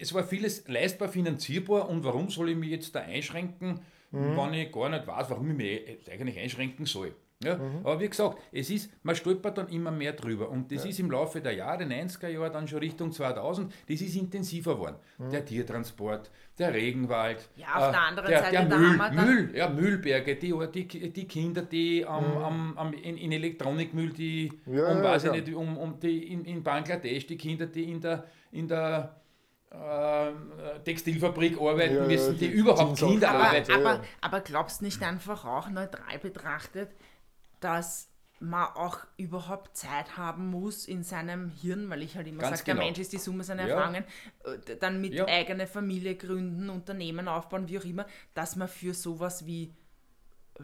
es 0.00 0.12
war 0.12 0.24
vieles 0.24 0.66
leistbar, 0.66 1.08
finanzierbar 1.08 1.88
und 1.88 2.02
warum 2.02 2.28
soll 2.30 2.50
ich 2.50 2.56
mich 2.56 2.70
jetzt 2.70 2.94
da 2.94 3.00
einschränken? 3.00 3.80
mhm. 4.12 4.36
wenn 4.36 4.54
ich 4.54 4.72
gar 4.72 4.88
nicht 4.88 5.06
weiß, 5.06 5.30
warum 5.30 5.50
ich 5.50 5.56
mich 5.56 6.10
eigentlich 6.10 6.38
einschränken 6.38 6.86
soll. 6.86 7.14
Ja? 7.44 7.56
Mhm. 7.56 7.80
Aber 7.84 8.00
wie 8.00 8.08
gesagt, 8.08 8.38
es 8.50 8.70
ist, 8.70 8.90
man 9.02 9.14
stolpert 9.14 9.58
dann 9.58 9.68
immer 9.68 9.90
mehr 9.90 10.12
drüber. 10.12 10.48
Und 10.48 10.72
das 10.72 10.84
ja. 10.84 10.90
ist 10.90 11.00
im 11.00 11.10
Laufe 11.10 11.40
der 11.40 11.52
Jahre, 11.52 11.84
90er 11.84 12.28
Jahre, 12.28 12.50
dann 12.50 12.68
schon 12.68 12.78
Richtung 12.78 13.12
2000, 13.12 13.72
das 13.88 14.00
ist 14.00 14.16
intensiver 14.16 14.74
geworden. 14.74 14.96
Mhm. 15.18 15.30
Der 15.30 15.44
Tiertransport, 15.44 16.30
der 16.58 16.74
Regenwald. 16.74 17.48
Ja, 17.56 17.74
auf 17.74 17.88
äh, 17.88 17.92
der 17.92 18.00
anderen 18.02 18.28
der, 18.28 18.42
Seite 18.42 18.68
der 18.68 18.78
Müll, 18.78 18.98
Müll, 19.12 19.56
ja, 19.56 19.68
Müllberge, 19.68 20.36
die, 20.36 20.54
die, 20.72 21.12
die 21.12 21.24
Kinder, 21.26 21.62
die 21.62 22.04
am, 22.04 22.30
mhm. 22.30 22.44
am, 22.44 22.78
am, 22.78 22.92
in, 22.92 23.16
in 23.16 23.32
Elektronikmüll, 23.32 24.12
die, 24.12 24.52
ja, 24.66 24.88
um, 24.88 25.02
weiß 25.02 25.24
ich 25.24 25.32
nicht, 25.32 25.54
um, 25.54 25.76
um 25.76 25.98
die 25.98 26.32
in, 26.32 26.44
in 26.44 26.62
Bangladesch, 26.62 27.26
die 27.26 27.36
Kinder, 27.36 27.66
die 27.66 27.90
in 27.90 28.00
der, 28.00 28.24
in 28.50 28.68
der 28.68 29.22
äh, 29.72 30.80
Textilfabrik 30.84 31.58
arbeiten 31.58 31.96
ja, 31.96 32.04
müssen, 32.04 32.36
die, 32.36 32.48
die 32.48 32.52
überhaupt 32.52 32.98
Kinder 32.98 33.30
aber, 33.30 33.44
arbeiten. 33.44 33.72
Aber, 33.72 34.00
aber 34.20 34.40
glaubst 34.40 34.80
du 34.80 34.84
nicht 34.84 35.02
einfach 35.02 35.44
auch 35.44 35.70
neutral 35.70 36.18
betrachtet, 36.20 36.90
dass 37.62 38.12
man 38.42 38.66
auch 38.74 38.98
überhaupt 39.16 39.76
Zeit 39.76 40.16
haben 40.16 40.50
muss 40.50 40.86
in 40.86 41.04
seinem 41.04 41.48
Hirn, 41.48 41.88
weil 41.88 42.02
ich 42.02 42.16
halt 42.16 42.26
immer 42.26 42.42
sage, 42.42 42.62
genau. 42.64 42.78
der 42.78 42.86
Mensch 42.86 42.98
ist 42.98 43.12
die 43.12 43.18
Summe 43.18 43.44
seiner 43.44 43.66
ja. 43.66 43.76
Erfahrungen, 43.76 44.04
äh, 44.44 44.76
dann 44.76 45.00
mit 45.00 45.14
ja. 45.14 45.26
eigene 45.26 45.66
Familie 45.66 46.16
gründen, 46.16 46.68
Unternehmen 46.68 47.28
aufbauen, 47.28 47.68
wie 47.68 47.78
auch 47.78 47.84
immer, 47.84 48.04
dass 48.34 48.56
man 48.56 48.68
für 48.68 48.94
sowas 48.94 49.46
wie 49.46 49.72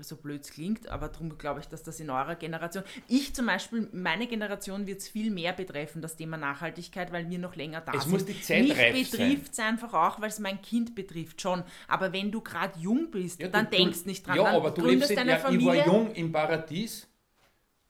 so 0.01 0.17
blöd 0.17 0.43
es 0.43 0.51
klingt, 0.51 0.89
aber 0.89 1.09
darum 1.09 1.37
glaube 1.39 1.61
ich, 1.61 1.67
dass 1.67 1.83
das 1.83 1.99
in 2.01 2.11
eurer 2.11 2.37
Generation, 2.37 2.85
ich 3.09 3.35
zum 3.35 3.47
Beispiel, 3.47 3.89
meine 3.93 4.27
Generation 4.27 4.87
wird 4.87 5.01
es 5.01 5.09
viel 5.09 5.31
mehr 5.31 5.53
betreffen, 5.53 6.03
das 6.03 6.17
Thema 6.17 6.37
Nachhaltigkeit, 6.37 7.13
weil 7.13 7.29
wir 7.29 7.39
noch 7.39 7.57
länger 7.57 7.81
da 7.81 7.93
es 7.93 8.03
sind. 8.03 8.13
Muss 8.13 8.25
die 8.25 8.41
Zeit 8.41 8.69
Mich 8.69 9.11
betrifft 9.11 9.53
es 9.53 9.59
einfach 9.59 9.93
auch, 9.95 10.21
weil 10.21 10.29
es 10.29 10.39
mein 10.39 10.61
Kind 10.63 10.95
betrifft 10.95 11.41
schon. 11.41 11.65
Aber 11.89 12.13
wenn 12.13 12.31
du 12.31 12.41
gerade 12.41 12.79
jung 12.79 13.11
bist, 13.11 13.41
ja, 13.41 13.49
dann 13.49 13.71
du, 13.71 13.77
denkst 13.77 14.03
du 14.03 14.09
nicht 14.09 14.27
dran. 14.27 14.37
Ja, 14.37 14.45
aber 14.47 14.71
du 14.71 14.87
lebst 14.87 15.11
in, 15.11 15.17
deine 15.17 15.33
ja, 15.33 15.39
Familie. 15.39 15.81
Ich 15.81 15.87
war 15.87 15.87
jung 15.87 16.13
im 16.13 16.33
Paradies, 16.33 17.09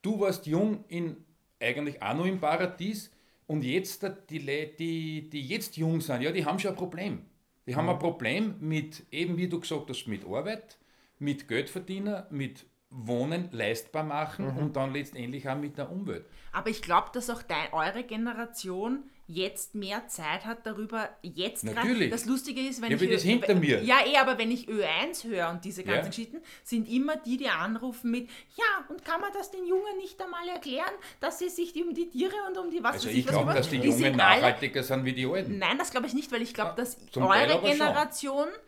du 0.02 0.20
warst 0.20 0.46
jung 0.46 0.84
in, 0.88 1.16
eigentlich 1.60 2.00
auch 2.02 2.14
noch 2.14 2.26
im 2.26 2.40
Paradies 2.40 3.10
und 3.46 3.64
jetzt 3.64 4.06
die, 4.30 4.38
die, 4.78 5.28
die 5.30 5.46
jetzt 5.46 5.76
jung 5.76 6.00
sind, 6.00 6.22
ja, 6.22 6.30
die 6.30 6.44
haben 6.44 6.58
schon 6.58 6.70
ein 6.72 6.76
Problem. 6.76 7.22
Die 7.66 7.76
haben 7.76 7.84
mhm. 7.84 7.90
ein 7.90 7.98
Problem 7.98 8.54
mit, 8.60 9.04
eben 9.10 9.36
wie 9.36 9.48
du 9.48 9.60
gesagt 9.60 9.90
hast, 9.90 10.06
mit 10.06 10.24
Arbeit, 10.24 10.77
mit 11.18 11.48
Geld 11.48 11.70
verdienen, 11.70 12.24
mit 12.30 12.66
Wohnen 12.90 13.50
leistbar 13.52 14.02
machen 14.02 14.52
mhm. 14.52 14.58
und 14.58 14.76
dann 14.76 14.92
letztendlich 14.92 15.48
auch 15.48 15.56
mit 15.56 15.76
der 15.76 15.90
Umwelt. 15.90 16.24
Aber 16.52 16.70
ich 16.70 16.80
glaube, 16.80 17.08
dass 17.12 17.28
auch 17.28 17.42
dein, 17.42 17.72
eure 17.72 18.02
Generation 18.02 19.04
jetzt 19.26 19.74
mehr 19.74 20.08
Zeit 20.08 20.46
hat 20.46 20.64
darüber, 20.64 21.10
jetzt 21.20 21.66
gerade. 21.66 22.08
Das 22.08 22.24
Lustige 22.24 22.62
ist, 22.62 22.80
wenn 22.80 22.90
ja, 22.90 22.96
ich. 22.98 23.10
das 23.10 23.22
hinter 23.22 23.54
mir. 23.54 23.82
Ja, 23.84 23.98
eh, 24.06 24.16
aber 24.16 24.38
wenn 24.38 24.50
ich 24.50 24.68
Ö1 24.68 25.24
höre 25.24 25.50
und 25.50 25.66
diese 25.66 25.84
ganzen 25.84 26.04
ja. 26.04 26.08
Geschichten, 26.08 26.38
sind 26.64 26.88
immer 26.88 27.16
die, 27.16 27.36
die 27.36 27.48
anrufen 27.48 28.10
mit, 28.10 28.30
ja, 28.56 28.64
und 28.88 29.04
kann 29.04 29.20
man 29.20 29.30
das 29.34 29.50
den 29.50 29.66
Jungen 29.66 29.98
nicht 29.98 30.20
einmal 30.22 30.48
erklären, 30.48 30.94
dass 31.20 31.38
sie 31.38 31.50
sich 31.50 31.74
um 31.76 31.92
die 31.92 32.08
Tiere 32.08 32.32
und 32.48 32.56
um 32.56 32.70
die 32.70 32.82
was 32.82 32.94
Also 32.94 33.10
ich 33.10 33.26
glaube, 33.26 33.52
dass 33.52 33.68
die, 33.68 33.78
die 33.78 33.88
Jungen 33.88 34.16
nachhaltiger 34.16 34.76
alle, 34.76 34.86
sind 34.86 35.04
wie 35.04 35.12
die 35.12 35.26
Alten. 35.26 35.58
Nein, 35.58 35.76
das 35.76 35.90
glaube 35.90 36.06
ich 36.06 36.14
nicht, 36.14 36.32
weil 36.32 36.40
ich 36.40 36.54
glaube, 36.54 36.72
dass 36.76 36.96
ja, 37.14 37.22
eure 37.22 37.60
Generation. 37.60 38.48
Schon 38.48 38.67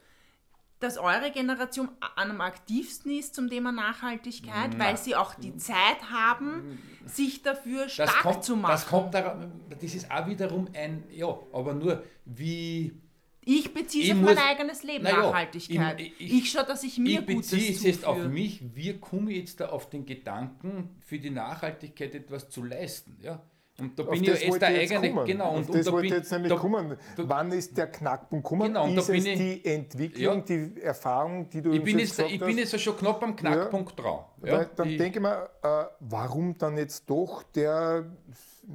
dass 0.81 0.97
eure 0.97 1.31
Generation 1.31 1.91
am 2.17 2.41
aktivsten 2.41 3.13
ist 3.13 3.35
zum 3.35 3.49
Thema 3.49 3.71
Nachhaltigkeit, 3.71 4.71
Na. 4.77 4.85
weil 4.85 4.97
sie 4.97 5.15
auch 5.15 5.35
die 5.35 5.57
Zeit 5.57 6.11
haben, 6.11 6.79
sich 7.05 7.43
dafür 7.43 7.89
stark 7.89 8.23
kommt, 8.23 8.45
zu 8.45 8.57
machen. 8.57 8.73
Das 8.73 8.87
kommt 8.87 9.15
daran, 9.15 9.53
das 9.69 9.95
ist 9.95 10.11
auch 10.11 10.27
wiederum 10.27 10.69
ein, 10.75 11.05
ja, 11.11 11.39
aber 11.53 11.75
nur 11.75 12.03
wie. 12.25 12.95
Ich 13.45 13.73
beziehe 13.73 14.13
es 14.13 14.19
auf 14.19 14.25
mein 14.25 14.39
eigenes 14.39 14.83
Leben, 14.83 15.07
ja, 15.07 15.19
Nachhaltigkeit. 15.19 16.01
Ich, 16.01 16.21
ich, 16.21 16.33
ich 16.33 16.51
schaue, 16.51 16.65
dass 16.65 16.83
ich 16.83 16.99
mir 16.99 17.21
ich 17.21 17.27
Gutes 17.27 17.51
beziehe 17.51 17.73
es 17.73 17.83
jetzt 17.83 18.05
auf 18.05 18.19
mich, 18.29 18.63
wie 18.75 18.99
komme 18.99 19.33
ich 19.33 19.39
jetzt 19.39 19.61
da 19.61 19.71
auf 19.71 19.89
den 19.89 20.05
Gedanken, 20.07 20.91
für 21.01 21.19
die 21.19 21.31
Nachhaltigkeit 21.31 22.15
etwas 22.15 22.49
zu 22.51 22.63
leisten. 22.63 23.19
Ja? 23.23 23.43
Und 23.81 23.99
da 23.99 24.03
bin 24.05 24.23
ich 24.23 24.29
jetzt 24.29 24.61
der 24.61 24.69
eigene, 24.69 25.11
kommen. 25.11 25.27
genau. 25.27 25.55
Und, 25.55 25.69
Auf 25.69 25.77
das 25.77 25.87
und 25.87 25.93
wollte 25.93 26.07
ich 26.07 26.13
jetzt 26.13 26.33
nämlich 26.33 26.53
da, 26.53 26.59
kommen. 26.59 26.97
Da, 27.17 27.29
Wann 27.29 27.53
ist 27.53 27.77
der 27.77 27.87
Knackpunkt 27.87 28.45
kommen? 28.45 28.69
Genau, 28.69 28.85
und 28.85 28.97
ist 28.97 29.09
da 29.09 29.13
bin 29.13 29.21
es 29.21 29.27
ich, 29.27 29.39
die 29.39 29.65
Entwicklung, 29.65 30.37
ja, 30.37 30.41
die 30.41 30.81
Erfahrung, 30.81 31.49
die 31.51 31.63
du 31.63 31.73
ich 31.73 31.83
bin 31.83 31.99
jetzt, 31.99 32.19
Ich 32.21 32.41
bin 32.41 32.59
jetzt 32.59 32.81
schon 32.81 32.97
knapp 32.97 33.23
am 33.23 33.35
Knackpunkt 33.35 33.99
ja, 33.99 34.05
dran. 34.05 34.19
Ja, 34.45 34.65
dann 34.65 34.89
ich, 34.89 34.99
denke 34.99 35.19
ich 35.19 35.23
mir, 35.23 35.49
äh, 35.63 35.85
warum 36.01 36.57
dann 36.59 36.77
jetzt 36.77 37.09
doch 37.09 37.43
der 37.43 38.05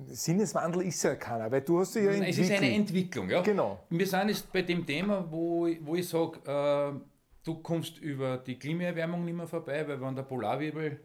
Sinneswandel 0.08 0.82
ist 0.84 1.04
ja 1.04 1.16
keiner, 1.16 1.52
weil 1.52 1.62
du 1.62 1.80
hast 1.80 1.96
ja 1.96 2.02
entwickelt. 2.02 2.30
Es 2.30 2.38
ist 2.38 2.52
eine 2.52 2.74
Entwicklung, 2.74 3.30
ja. 3.30 3.42
Genau. 3.42 3.80
Wir 3.90 4.08
sind 4.08 4.30
jetzt 4.30 4.52
bei 4.52 4.62
dem 4.62 4.86
Thema, 4.86 5.26
wo, 5.30 5.68
wo 5.82 5.96
ich 5.96 6.08
sage, 6.08 6.40
äh, 6.46 7.00
du 7.44 7.56
kommst 7.56 7.98
über 8.00 8.38
die 8.38 8.58
Klimaerwärmung 8.58 9.24
nicht 9.24 9.36
mehr 9.36 9.48
vorbei, 9.48 9.88
weil 9.88 10.02
wenn 10.02 10.16
der 10.16 10.24
Polarwirbel 10.24 11.00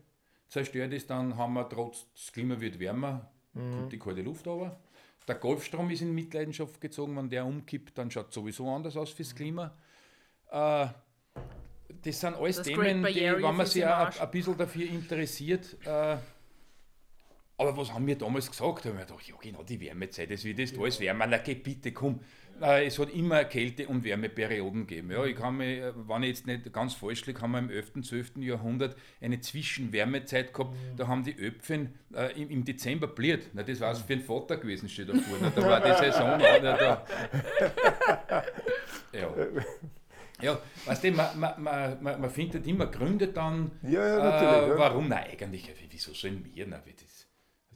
zerstört 0.49 0.93
ist, 0.93 1.09
dann 1.11 1.37
haben 1.37 1.55
wir 1.55 1.69
trotz, 1.69 2.07
das 2.13 2.33
Klima 2.33 2.61
wird 2.61 2.79
wärmer, 2.79 3.31
mhm. 3.53 3.73
kommt 3.73 3.93
die 3.93 3.99
kalte 3.99 4.23
Luft 4.23 4.47
aber. 4.49 4.79
Der 5.29 5.35
Golfstrom 5.37 5.91
ist 5.91 6.01
in 6.01 6.15
Mitleidenschaft 6.15 6.81
gezogen, 6.81 7.17
wenn 7.17 7.29
der 7.29 7.45
umkippt, 7.45 7.97
dann 7.97 8.11
schaut 8.11 8.29
es 8.29 8.35
sowieso 8.35 8.69
anders 8.69 8.97
aus 8.97 9.11
fürs 9.11 9.35
Klima. 9.35 9.77
Äh, 10.51 10.87
das 12.03 12.21
sind 12.21 12.35
alles 12.35 12.57
das 12.57 12.67
Themen, 12.67 13.05
die, 13.05 13.21
wenn 13.21 13.55
man 13.55 13.67
sich 13.67 13.85
ein, 13.85 14.13
ein 14.19 14.31
bisschen 14.31 14.57
dafür 14.57 14.89
interessiert, 14.89 15.77
äh, 15.85 16.17
aber 17.61 17.77
was 17.77 17.93
haben 17.93 18.07
wir 18.07 18.17
damals 18.17 18.51
gesagt? 18.51 18.87
Da 18.87 18.89
haben 18.89 18.97
wir 18.97 19.05
gedacht, 19.05 19.29
ja 19.29 19.35
genau, 19.39 19.63
die 19.63 19.79
Wärmezeit, 19.79 20.31
es 20.31 20.45
wird 20.45 20.59
jetzt 20.59 20.79
alles 20.79 20.99
wärmer. 20.99 21.27
Na 21.27 21.37
geh 21.37 21.55
bitte, 21.55 21.93
komm. 21.93 22.21
Äh, 22.61 22.87
es 22.87 22.99
hat 22.99 23.11
immer 23.11 23.45
Kälte- 23.45 23.87
und 23.89 24.05
Wärmeperioden 24.05 24.87
gegeben. 24.87 25.11
Ja, 25.11 25.25
ich 25.25 25.37
kann 25.37 25.57
mich, 25.57 25.79
äh, 25.79 25.93
wenn 25.95 26.23
ich 26.23 26.29
jetzt 26.31 26.47
nicht 26.47 26.73
ganz 26.73 26.95
falsch 26.95 27.27
liege, 27.27 27.41
haben 27.41 27.53
wir 27.53 27.59
im 27.59 27.71
11., 27.71 28.03
12. 28.03 28.37
Jahrhundert 28.37 28.97
eine 29.21 29.41
Zwischenwärmezeit 29.41 30.53
gehabt. 30.53 30.73
Mhm. 30.75 30.97
Da 30.97 31.09
haben 31.09 31.25
die 31.25 31.37
Öpfen 31.37 31.95
äh, 32.15 32.41
im, 32.41 32.51
im, 32.51 32.65
Dezember 32.65 33.07
bliert. 33.07 33.49
Na, 33.55 33.63
das 33.63 33.81
war 33.81 33.93
es 33.93 34.01
für 34.01 34.17
den 34.17 34.25
Vater 34.25 34.57
gewesen, 34.59 34.89
steht 34.89 35.09
da 35.09 35.15
vorne. 35.15 35.53
Da 35.55 35.63
war 35.63 35.81
die 35.81 35.93
Saison. 36.05 36.39
Na, 36.39 36.77
da. 36.77 37.07
Ja. 39.13 39.29
Ja, 40.43 40.59
weißt 40.87 41.05
du, 41.05 41.13
man, 41.13 41.39
man, 41.39 41.63
man, 41.63 42.21
man 42.21 42.31
findet 42.31 42.67
immer 42.67 42.87
Gründe 42.87 43.29
dann, 43.29 43.73
ja, 43.83 44.07
ja, 44.07 44.67
äh, 44.67 44.79
warum, 44.79 45.09
nein, 45.09 45.25
eigentlich, 45.31 45.71
wieso 45.91 46.15
sollen 46.15 46.45
wir, 46.45 46.67
na, 46.67 46.79
das, 46.79 47.10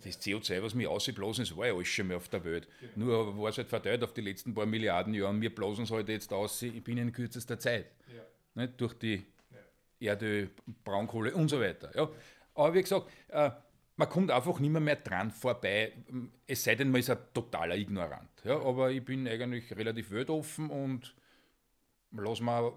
das 0.05 0.20
CO2, 0.20 0.62
was 0.62 0.78
wir 0.78 0.90
ausblasen, 0.90 1.44
das 1.44 1.57
war 1.57 1.66
ja 1.66 1.74
alles 1.74 1.88
schon 1.88 2.09
mehr 2.09 2.16
auf 2.16 2.28
der 2.28 2.44
Welt. 2.44 2.68
Genau. 2.94 3.07
Nur 3.07 3.38
war 3.38 3.50
es 3.50 3.59
halt 3.59 3.68
verteilt 3.68 4.02
auf 4.02 4.12
die 4.12 4.20
letzten 4.20 4.55
paar 4.55 4.66
Milliarden 4.66 5.14
Jahre 5.14 5.30
und 5.30 5.40
wir 5.40 5.55
blasen 5.55 5.84
es 5.84 5.90
halt 5.90 6.09
jetzt 6.09 6.32
aus 6.32 6.64
binnen 6.84 7.12
kürzester 7.12 7.59
Zeit. 7.59 7.86
Ja. 8.14 8.62
Nicht? 8.62 8.80
Durch 8.80 8.94
die 8.94 9.24
ja. 9.50 9.59
Erde, 10.12 10.50
Braunkohle 10.84 11.34
und 11.34 11.48
so 11.48 11.61
weiter. 11.61 11.90
Ja. 11.94 12.09
Aber 12.55 12.74
wie 12.74 12.82
gesagt, 12.82 13.11
äh, 13.28 13.50
man 13.96 14.09
kommt 14.09 14.30
einfach 14.30 14.59
nicht 14.61 14.70
mehr, 14.70 14.80
mehr 14.80 14.96
dran 14.96 15.30
vorbei, 15.30 15.92
es 16.46 16.64
sei 16.64 16.74
denn, 16.74 16.90
man 16.90 17.00
ist 17.00 17.11
ein 17.11 17.18
totaler 17.32 17.76
Ignorant. 17.76 18.30
Ja. 18.44 18.61
Aber 18.61 18.90
ich 18.90 19.05
bin 19.05 19.26
eigentlich 19.28 19.74
relativ 19.76 20.11
weltoffen 20.11 20.70
und 20.70 21.14
lasse 22.12 22.42
mir 22.42 22.72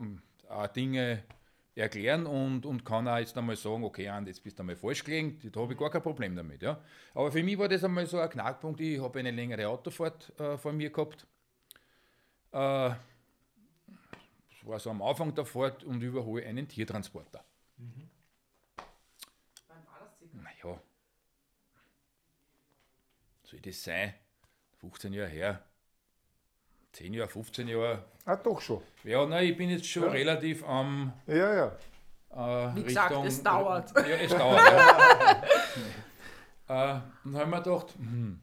auch 0.49 0.67
Dinge 0.67 1.23
erklären 1.77 2.25
und, 2.25 2.65
und 2.65 2.83
kann 2.83 3.07
auch 3.07 3.17
jetzt 3.17 3.37
einmal 3.37 3.55
sagen, 3.55 3.83
okay, 3.83 4.09
Andi, 4.09 4.31
jetzt 4.31 4.43
bist 4.43 4.57
du 4.57 4.63
einmal 4.63 4.75
falsch 4.75 5.03
gelegen, 5.03 5.39
da 5.51 5.59
habe 5.61 5.73
ich 5.73 5.79
gar 5.79 5.89
kein 5.89 6.01
Problem 6.01 6.35
damit. 6.35 6.61
Ja. 6.61 6.81
Aber 7.13 7.31
für 7.31 7.43
mich 7.43 7.57
war 7.57 7.67
das 7.67 7.83
einmal 7.83 8.05
so 8.05 8.19
ein 8.19 8.29
Knackpunkt, 8.29 8.81
ich 8.81 8.99
habe 8.99 9.19
eine 9.19 9.31
längere 9.31 9.67
Autofahrt 9.67 10.37
äh, 10.39 10.57
vor 10.57 10.73
mir 10.73 10.89
gehabt. 10.89 11.27
Äh, 12.51 12.89
das 14.49 14.63
war 14.63 14.79
so 14.79 14.89
am 14.89 15.01
Anfang 15.01 15.33
der 15.33 15.45
Fahrt 15.45 15.83
und 15.83 16.01
überhole 16.01 16.45
einen 16.45 16.67
Tiertransporter. 16.67 17.43
Mhm. 17.77 18.09
Naja, 20.33 20.79
soll 23.43 23.59
das 23.61 23.83
sein? 23.83 24.13
15 24.79 25.13
Jahre 25.13 25.29
her, 25.29 25.63
10 26.97 27.13
Jahre, 27.13 27.29
15 27.29 27.67
Jahre. 27.67 28.05
Ah, 28.25 28.35
doch 28.37 28.59
schon. 28.59 28.81
Ja, 29.03 29.23
nein, 29.23 29.45
ich 29.45 29.55
bin 29.55 29.69
jetzt 29.69 29.85
schon 29.85 30.03
ja. 30.03 30.09
relativ 30.09 30.63
am. 30.63 31.13
Ähm, 31.27 31.37
ja, 31.37 31.53
ja. 31.53 32.69
Äh, 32.71 32.75
Wie 32.75 32.83
gesagt, 32.83 33.11
Richtung, 33.11 33.27
es 33.27 33.43
dauert. 33.43 33.95
Ja, 33.95 34.15
es 34.15 34.31
dauert. 34.31 34.59
ja. 34.59 35.43
äh, 36.97 37.01
dann 37.23 37.35
haben 37.35 37.51
wir 37.51 37.61
gedacht, 37.61 37.93
hm, 37.97 38.41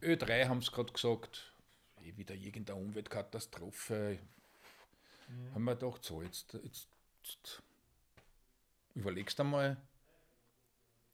Ö3 0.00 0.46
haben 0.46 0.62
sie 0.62 0.70
gerade 0.70 0.92
gesagt, 0.92 1.52
eh 2.00 2.16
wieder 2.16 2.36
irgendeine 2.36 2.78
Umweltkatastrophe. 2.78 4.20
Mhm. 5.28 5.54
Haben 5.54 5.64
wir 5.64 5.74
gedacht, 5.74 6.04
so, 6.04 6.22
jetzt, 6.22 6.54
jetzt, 6.62 6.86
jetzt 7.24 7.62
überlegst 8.94 9.40
einmal, 9.40 9.76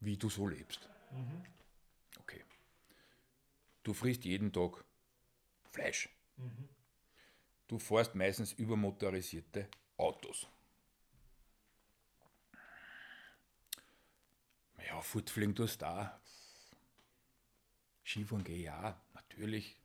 wie 0.01 0.19
du 0.19 0.29
so 0.29 0.47
lebst. 0.47 0.87
Mhm. 1.13 1.43
Okay. 2.21 2.45
Du 3.85 3.95
frisst 3.95 4.27
jeden 4.27 4.53
Tag 4.53 4.85
Fleisch. 5.71 6.11
Mhm. 6.37 6.69
Du 7.69 7.79
fährst 7.79 8.15
meistens 8.15 8.53
übermotorisierte 8.53 9.69
Autos. 9.97 10.49
Ja, 14.87 15.01
fortfliegen 15.01 15.55
tust 15.55 15.83
du 15.83 15.87
da. 15.87 16.21
Skifahren 18.05 18.45
gehe 18.45 18.59
ich 18.59 18.71
auch, 18.71 18.95
natürlich. 19.15 19.77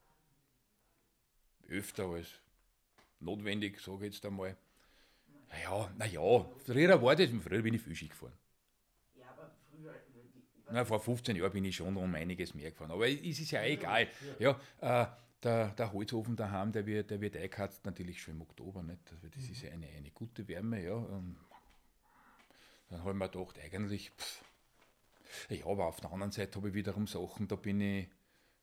Öfter 1.70 2.06
als 2.06 2.28
notwendig, 3.20 3.80
sage 3.80 4.08
ich 4.08 4.14
jetzt 4.14 4.26
einmal. 4.26 4.56
Naja, 5.49 5.91
naja, 5.97 6.45
früher 6.66 7.02
war 7.02 7.16
das, 7.16 7.30
früher 7.30 7.62
bin 7.62 7.74
ich 7.74 7.82
viel 7.82 7.95
Ski 7.95 8.08
gefahren. 8.10 8.34
Ja, 9.16 9.30
aber 9.32 9.49
früher. 9.70 9.93
Na, 10.70 10.86
vor 10.86 10.99
15 10.99 11.36
Jahren 11.36 11.52
bin 11.52 11.66
ich 11.66 11.76
schon 11.76 11.97
um 11.97 12.16
einiges 12.16 12.54
mehr 12.54 12.72
gefahren. 12.72 12.91
Aber 12.91 13.08
es 13.08 13.39
ist 13.39 13.52
ja 13.52 13.64
egal. 13.64 14.08
Ja, 14.39 14.60
äh, 14.80 15.08
der, 15.44 15.70
der 15.70 15.92
Holzofen 15.94 16.36
daheim, 16.36 16.72
der 16.72 16.86
wird, 16.86 17.10
der 17.10 17.22
wird 17.22 17.36
eingeheizt 17.36 17.86
natürlich 17.86 18.22
schon 18.22 18.36
im 18.36 18.42
Oktober. 18.42 18.84
Nicht? 18.84 19.12
Also 19.12 19.28
das 19.28 19.44
ist 19.50 19.62
ja 19.62 19.72
eine, 19.72 19.88
eine 19.88 20.12
gute 20.12 20.48
Wärme. 20.48 20.84
Ja. 20.84 21.06
Dann 22.89 23.00
habe 23.00 23.12
ich 23.12 23.16
mir 23.18 23.30
gedacht, 23.30 23.60
eigentlich, 23.64 24.12
pff, 24.18 24.44
ja, 25.50 25.66
aber 25.66 25.86
auf 25.86 26.00
der 26.02 26.12
anderen 26.12 26.32
Seite 26.32 26.58
habe 26.58 26.70
ich 26.70 26.74
wiederum 26.74 27.08
Sachen, 27.08 27.48
da 27.48 27.56
bin 27.56 27.80
ich, 27.80 28.08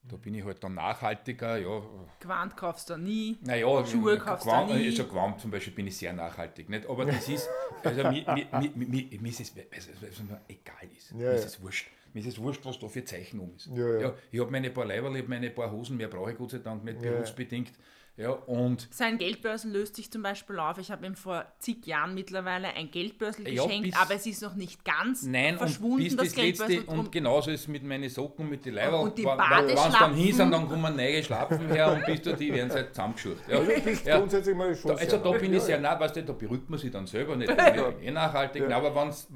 da 0.03 0.17
bin 0.17 0.35
ich 0.35 0.45
halt 0.45 0.63
dann 0.63 0.75
nachhaltiger. 0.75 1.57
Ja. 1.57 1.83
Gewand 2.21 2.57
kaufst 2.57 2.91
du 2.91 2.97
nie, 2.97 3.39
naja, 3.41 3.85
Schuhe 3.87 4.19
kaufst 4.19 4.47
du 4.47 4.75
nie. 4.75 4.87
Also 4.87 5.07
Gewand 5.07 5.41
zum 5.41 5.51
Beispiel 5.51 5.73
bin 5.73 5.87
ich 5.87 5.97
sehr 5.97 6.13
nachhaltig. 6.13 6.69
Nicht? 6.69 6.87
Aber 6.87 7.07
das 7.07 7.29
ist, 7.29 7.49
also 7.83 8.03
mir, 8.05 8.25
mir, 8.33 8.47
mir, 8.53 8.71
mir, 8.75 9.21
mir 9.21 9.31
ist 9.31 9.41
es, 9.41 9.57
weil 9.57 9.67
es 9.73 10.23
mir 10.23 10.41
egal 10.47 10.89
ist. 10.97 11.11
Ja, 11.13 11.17
mir 11.17 11.33
ist 11.33 11.47
es 11.47 11.61
wurscht. 11.61 11.89
Mir 12.15 12.21
ist 12.21 12.27
es 12.27 12.39
wurscht, 12.39 12.65
was 12.65 12.79
da 12.79 12.89
für 12.89 13.05
Zeichen 13.05 13.41
um 13.41 13.55
ist. 13.55 13.67
Ja, 13.67 13.89
ja. 13.89 14.01
ja 14.01 14.15
ich 14.31 14.41
habe 14.41 14.51
meine 14.51 14.71
paar 14.71 14.85
Leiber, 14.85 15.11
ich 15.11 15.19
habe 15.19 15.29
meine 15.29 15.51
paar 15.51 15.71
Hosen, 15.71 15.97
mehr 15.97 16.09
brauche 16.09 16.33
ich 16.33 16.39
Gott 16.39 16.51
sei 16.51 16.59
Dank 16.59 16.85
nicht 16.85 17.01
berufsbedingt. 17.01 17.73
Ja, 18.19 18.31
und 18.31 18.89
Sein 18.91 19.17
Geldbörsen 19.17 19.73
löst 19.73 19.95
sich 19.95 20.11
zum 20.11 20.23
Beispiel 20.23 20.59
auf. 20.59 20.79
Ich 20.79 20.91
habe 20.91 21.07
ihm 21.07 21.15
vor 21.15 21.47
zig 21.61 21.87
Jahren 21.87 22.15
mittlerweile 22.15 22.67
ein 22.75 22.91
Geldbörsel 22.91 23.49
ja, 23.49 23.65
geschenkt, 23.65 23.97
aber 23.97 24.15
es 24.17 24.27
ist 24.27 24.43
noch 24.43 24.57
nicht 24.57 24.85
ganz 24.85 25.23
nein, 25.23 25.57
verschwunden, 25.57 26.03
und 26.03 26.17
bis 26.17 26.17
das, 26.17 26.35
das 26.35 26.69
Letzte, 26.69 26.83
Und 26.87 27.13
genauso 27.13 27.53
ist 27.53 27.61
es 27.61 27.69
mit 27.69 27.85
meinen 27.85 28.09
Socken, 28.09 28.49
mit 28.49 28.67
den 28.67 28.75
Leiber. 28.75 29.01
Und 29.03 29.17
die 29.17 29.25
Wenn 29.25 29.69
es 29.69 29.99
dann 29.99 30.15
hin 30.15 30.35
sind, 30.35 30.51
dann 30.51 30.69
kommen 30.69 30.97
neue 30.97 31.23
Schlapfen 31.23 31.69
her 31.69 31.93
und 31.93 32.07
bis 32.07 32.23
du 32.23 32.35
die 32.35 32.53
werden 32.53 32.73
halt 32.73 32.89
zusammengeschurrt. 32.89 33.39
Ja. 33.49 33.59
Also, 33.59 33.73
ja. 34.05 34.19
grundsätzlich 34.19 34.57
mal 34.57 34.75
schon 34.75 34.91
da, 34.91 34.97
Also 34.97 35.19
da 35.19 35.31
bin 35.31 35.55
ich 35.55 35.63
sehr 35.63 35.79
nah, 35.79 35.99
weißt 36.01 36.17
du, 36.17 36.25
da 36.25 36.33
beruhigt 36.33 36.69
man 36.69 36.81
sich 36.81 36.91
dann 36.91 37.07
selber 37.07 37.37
nicht. 37.37 37.51
Ich 37.51 38.07
eh 38.09 38.11
nachhaltig, 38.11 38.69
aber 38.69 38.95
wenn 38.97 39.11
es 39.11 39.29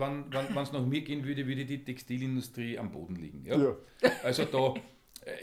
nach 0.73 0.85
mir 0.85 1.03
gehen 1.03 1.25
würde, 1.25 1.47
würde 1.47 1.65
die 1.65 1.85
Textilindustrie 1.85 2.79
am 2.81 2.91
Boden 2.91 3.15
liegen. 3.15 3.45
Ja? 3.45 3.77
Also 4.25 4.45
da 4.45 4.75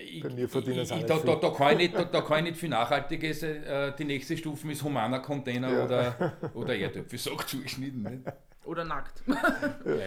ich, 0.01 0.25
ich, 0.25 0.55
ich, 0.55 1.05
da, 1.05 1.19
da, 1.19 1.36
da, 1.36 1.49
kann 1.51 1.71
ich 1.73 1.77
nicht, 1.77 1.95
da, 1.95 2.03
da 2.03 2.21
kann 2.21 2.39
ich 2.39 2.51
nicht 2.51 2.59
viel 2.59 2.69
Nachhaltiges. 2.69 3.43
Äh, 3.43 3.93
die 3.97 4.03
nächste 4.03 4.36
Stufe 4.36 4.69
ist 4.71 4.84
humaner 4.84 5.19
Container 5.19 5.71
ja. 5.71 5.86
oder, 5.86 6.34
oder 6.53 6.75
Erdöpfelsack 6.75 7.47
zugeschnitten. 7.47 8.03
Nicht? 8.03 8.34
Oder 8.65 8.84
nackt. 8.84 9.23
ja, 9.27 9.36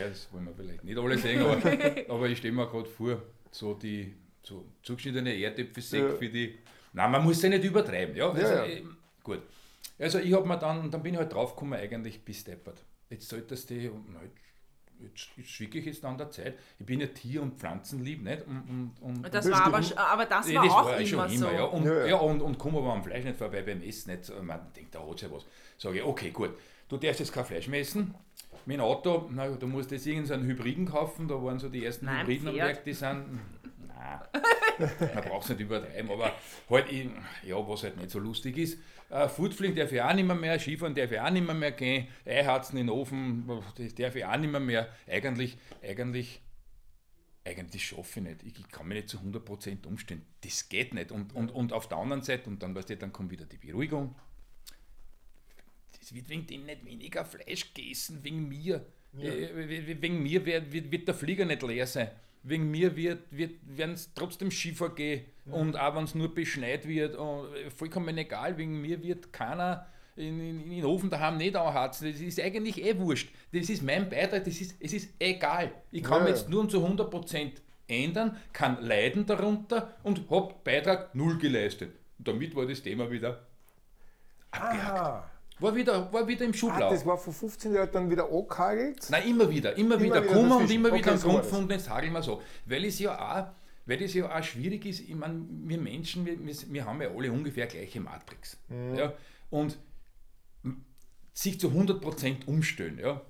das 0.08 0.28
wollen 0.32 0.46
wir 0.46 0.54
vielleicht 0.54 0.84
nicht 0.84 0.98
alle 0.98 1.16
sehen, 1.16 1.42
aber, 1.42 1.60
aber 2.14 2.28
ich 2.28 2.38
stelle 2.38 2.52
mir 2.52 2.66
gerade 2.66 2.88
vor, 2.88 3.22
so 3.50 3.74
die 3.74 4.14
so 4.42 4.66
zugeschnittene 4.82 5.34
Erdäpfelsäcke 5.34 6.08
ja. 6.08 6.14
für 6.16 6.28
die. 6.28 6.58
Nein, 6.92 7.10
man 7.10 7.24
muss 7.24 7.40
ja 7.42 7.48
nicht 7.48 7.64
übertreiben. 7.64 8.14
Ja? 8.14 8.30
Also, 8.30 8.42
ja, 8.42 8.64
äh, 8.66 8.82
gut. 9.22 9.42
Also 9.98 10.18
ich 10.18 10.32
habe 10.32 10.46
mir 10.46 10.58
dann, 10.58 10.90
dann 10.90 11.02
bin 11.02 11.14
ich 11.14 11.20
halt 11.20 11.32
draufgekommen, 11.32 11.78
eigentlich 11.78 12.22
bis 12.24 12.44
deppert. 12.44 12.84
Jetzt 13.08 13.28
solltest 13.28 13.70
du, 13.70 13.74
jetzt, 15.02 15.28
jetzt 15.36 15.60
wirklich 15.60 15.86
jetzt 15.86 16.04
an 16.04 16.18
der 16.18 16.30
Zeit. 16.30 16.58
Ich 16.78 16.86
bin 16.86 17.00
ja 17.00 17.06
Tier- 17.06 17.42
und 17.42 17.58
Pflanzenlieb, 17.58 18.22
nicht? 18.22 18.46
Und, 18.46 18.94
und, 19.00 19.14
und 19.24 19.34
das 19.34 19.50
war 19.50 19.66
aber, 19.66 19.80
aber 19.96 20.26
das 20.26 20.54
war 20.54 20.64
das 20.64 20.72
auch 20.72 20.84
war 20.84 20.98
immer 20.98 21.28
so. 21.28 21.46
ja. 21.46 21.64
Und, 21.64 21.84
ja, 21.84 21.98
ja. 21.98 22.06
ja 22.06 22.16
und, 22.16 22.40
und 22.42 22.58
komme 22.58 22.78
aber 22.78 22.92
am 22.92 23.02
Fleisch 23.02 23.24
nicht 23.24 23.36
vorbei 23.36 23.62
beim 23.62 23.82
Essen. 23.82 24.12
Nicht. 24.12 24.32
Man 24.42 24.60
denkt, 24.74 24.94
da 24.94 25.00
hat 25.00 25.14
es 25.16 25.22
ja 25.22 25.30
was. 25.30 25.46
Sage 25.78 25.98
ich, 25.98 26.04
okay, 26.04 26.30
gut, 26.30 26.50
du 26.88 26.96
darfst 26.96 27.20
jetzt 27.20 27.32
kein 27.32 27.44
Fleisch 27.44 27.68
mehr 27.68 27.80
essen. 27.80 28.14
Mein 28.64 28.80
Auto, 28.80 29.28
na, 29.32 29.48
du 29.48 29.66
musst 29.66 29.90
jetzt 29.90 30.06
irgendeinen 30.06 30.44
Hybriden 30.44 30.86
kaufen, 30.86 31.26
da 31.26 31.34
waren 31.42 31.58
so 31.58 31.68
die 31.68 31.84
ersten 31.84 32.06
Nein, 32.06 32.20
Hybriden 32.20 32.52
Pferd. 32.52 32.60
am 32.60 32.68
Werk, 32.68 32.84
die 32.84 32.92
sind, 32.92 33.40
man 34.78 35.24
braucht 35.24 35.44
es 35.44 35.48
nicht 35.50 35.60
übertreiben, 35.60 36.10
aber 36.10 36.32
halt, 36.70 36.86
ja, 37.44 37.68
was 37.68 37.82
halt 37.82 37.96
nicht 37.96 38.10
so 38.10 38.18
lustig 38.18 38.58
ist. 38.58 38.78
Äh, 39.12 39.28
Foodfling 39.28 39.74
darf 39.74 39.92
ich 39.92 40.00
auch 40.00 40.14
nicht 40.14 40.24
mehr, 40.24 40.34
mehr, 40.34 40.58
Skifahren 40.58 40.94
darf 40.94 41.12
ich 41.12 41.20
auch 41.20 41.28
nicht 41.28 41.44
mehr, 41.44 41.54
mehr 41.54 41.72
gehen, 41.72 42.08
Eiharzen 42.24 42.78
in 42.78 42.86
den 42.86 42.96
Ofen, 42.96 43.46
das 43.76 43.94
darf 43.94 44.16
ich 44.16 44.24
auch 44.24 44.38
nicht 44.38 44.50
mehr. 44.50 44.58
mehr. 44.58 44.88
Eigentlich, 45.06 45.58
eigentlich, 45.82 46.40
eigentlich 47.44 47.86
schaffe 47.86 48.20
ich 48.20 48.26
nicht. 48.26 48.42
Ich 48.58 48.68
kann 48.70 48.88
mich 48.88 48.96
nicht 48.96 49.08
zu 49.10 49.18
100% 49.18 49.86
umstellen. 49.86 50.24
Das 50.40 50.66
geht 50.70 50.94
nicht. 50.94 51.12
Und, 51.12 51.34
und, 51.34 51.50
und 51.50 51.74
auf 51.74 51.88
der 51.88 51.98
anderen 51.98 52.22
Seite, 52.22 52.48
und 52.48 52.62
dann, 52.62 52.74
weißt 52.74 52.88
du, 52.88 52.96
dann 52.96 53.12
kommt 53.12 53.30
wieder 53.30 53.44
die 53.44 53.58
Beruhigung. 53.58 54.14
Es 56.00 56.14
wird 56.14 56.30
wegen 56.30 56.46
dem 56.46 56.64
nicht 56.64 56.82
weniger 56.82 57.26
Fleisch 57.26 57.74
gegessen, 57.74 58.24
wegen 58.24 58.48
mir. 58.48 58.86
Ja. 59.18 59.30
Äh, 59.30 60.00
wegen 60.00 60.22
mir 60.22 60.46
wird, 60.46 60.72
wird 60.72 61.06
der 61.06 61.14
Flieger 61.14 61.44
nicht 61.44 61.62
leer 61.62 61.86
sein 61.86 62.10
wegen 62.42 62.70
mir 62.70 62.96
wird, 62.96 63.20
wird, 63.30 63.52
werden 63.64 63.94
es 63.94 64.12
trotzdem 64.14 64.50
Skifahren 64.50 64.94
gehen 64.94 65.24
mhm. 65.44 65.52
und 65.52 65.76
auch 65.78 65.94
wenn 65.96 66.04
es 66.04 66.14
nur 66.14 66.34
beschneit 66.34 66.86
wird, 66.86 67.14
äh, 67.14 67.70
vollkommen 67.70 68.16
egal, 68.18 68.58
wegen 68.58 68.80
mir 68.80 69.02
wird 69.02 69.32
keiner 69.32 69.86
in, 70.16 70.40
in, 70.40 70.62
in 70.64 70.70
den 70.70 70.84
Ofen 70.84 71.10
daheim 71.10 71.36
nicht 71.36 71.56
anhatzen. 71.56 72.10
Das 72.10 72.20
ist 72.20 72.40
eigentlich 72.40 72.84
eh 72.84 72.98
wurscht. 72.98 73.32
Das 73.52 73.70
ist 73.70 73.82
mein 73.82 74.08
Beitrag, 74.08 74.44
das 74.44 74.60
ist, 74.60 74.76
es 74.80 74.92
ist 74.92 75.14
egal. 75.18 75.72
Ich 75.90 76.02
kann 76.02 76.22
ja. 76.22 76.28
jetzt 76.28 76.48
nur 76.50 76.68
zu 76.68 76.86
100% 76.86 77.52
ändern, 77.88 78.36
kann 78.52 78.82
leiden 78.82 79.26
darunter 79.26 79.94
und 80.02 80.30
habe 80.30 80.54
Beitrag 80.64 81.14
null 81.14 81.38
geleistet. 81.38 81.94
Und 82.18 82.28
damit 82.28 82.54
war 82.54 82.66
das 82.66 82.82
Thema 82.82 83.10
wieder 83.10 83.46
abgehakt. 84.50 84.98
Ah. 84.98 85.30
War 85.62 85.74
wieder, 85.76 86.12
war 86.12 86.26
wieder 86.26 86.44
im 86.44 86.54
Schublauf. 86.54 86.82
Ah, 86.82 86.90
das 86.90 87.06
war 87.06 87.16
vor 87.16 87.32
15 87.32 87.72
Jahren 87.72 87.90
dann 87.92 88.10
wieder 88.10 88.30
angehagelt? 88.30 89.08
Nein, 89.10 89.28
immer 89.28 89.48
wieder, 89.48 89.76
immer, 89.76 89.94
immer 89.94 90.04
wieder, 90.04 90.22
wieder 90.24 90.34
kommen 90.34 90.52
und 90.52 90.70
immer 90.70 90.88
wieder 90.88 90.98
okay, 90.98 91.10
einen 91.10 91.20
Grund 91.20 91.42
gefunden, 91.42 91.70
jetzt 91.70 91.88
hageln 91.88 92.12
wir 92.12 92.22
so. 92.22 92.42
Weil 92.66 92.84
es 92.84 92.98
ja 92.98 93.14
auch, 93.16 93.52
weil 93.86 93.98
das 93.98 94.12
ja 94.14 94.36
auch 94.36 94.42
schwierig 94.42 94.84
ist, 94.86 95.00
ich 95.00 95.14
meine, 95.14 95.44
wir 95.48 95.78
Menschen, 95.78 96.26
wir, 96.26 96.36
wir 96.38 96.84
haben 96.84 97.00
ja 97.00 97.10
alle 97.10 97.30
ungefähr 97.30 97.66
gleiche 97.66 98.00
Matrix. 98.00 98.58
Mhm. 98.68 98.96
Ja, 98.96 99.12
und 99.50 99.78
sich 101.32 101.58
zu 101.58 101.68
100% 101.68 102.46
umstellen, 102.46 102.98
ja, 102.98 103.20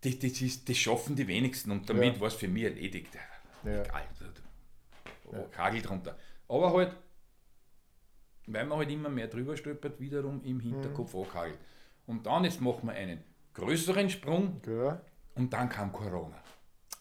das, 0.00 0.18
das, 0.18 0.40
ist, 0.40 0.68
das 0.68 0.76
schaffen 0.76 1.16
die 1.16 1.26
wenigsten 1.26 1.70
und 1.70 1.88
damit 1.88 2.14
ja. 2.14 2.20
war 2.20 2.28
es 2.28 2.34
für 2.34 2.48
mich 2.48 2.64
erledigt. 2.64 3.12
Ja. 3.64 3.82
Egal, 3.82 4.02
ja. 5.32 5.38
Hagel 5.56 5.82
drunter. 5.82 6.16
Aber 6.48 6.72
halt, 6.72 6.94
weil 8.46 8.66
man 8.66 8.78
halt 8.78 8.90
immer 8.90 9.08
mehr 9.08 9.28
drüber 9.28 9.56
stolpert, 9.56 10.00
wiederum 10.00 10.42
im 10.44 10.60
Hinterkopf 10.60 11.14
mhm. 11.14 11.20
angehagelt. 11.20 11.58
Und 12.06 12.26
dann 12.26 12.44
jetzt 12.44 12.60
machen 12.60 12.88
wir 12.88 12.94
einen 12.94 13.22
größeren 13.54 14.10
Sprung 14.10 14.60
ja. 14.66 15.00
und 15.34 15.52
dann 15.52 15.68
kam 15.68 15.92
Corona. 15.92 16.36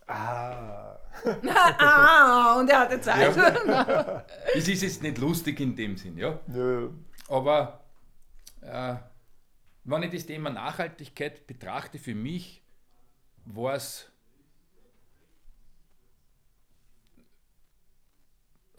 Ah. 0.08 0.98
ah, 1.78 2.60
und 2.60 2.70
er 2.70 2.80
hatte 2.80 3.00
Zeit. 3.00 3.36
Ja. 3.36 4.26
es 4.56 4.68
ist 4.68 4.82
jetzt 4.82 5.04
nicht 5.04 5.18
lustig 5.18 5.60
in 5.60 5.76
dem 5.76 5.98
Sinn, 5.98 6.18
ja. 6.18 6.40
ja. 6.54 6.90
Aber 7.30 7.84
äh, 8.62 8.96
wenn 9.84 10.04
ich 10.04 10.12
das 10.12 10.26
Thema 10.26 10.50
Nachhaltigkeit 10.50 11.48
betrachte, 11.48 12.00
für 12.00 12.16
mich 12.16 12.64
war 13.46 13.76
es 13.76 14.12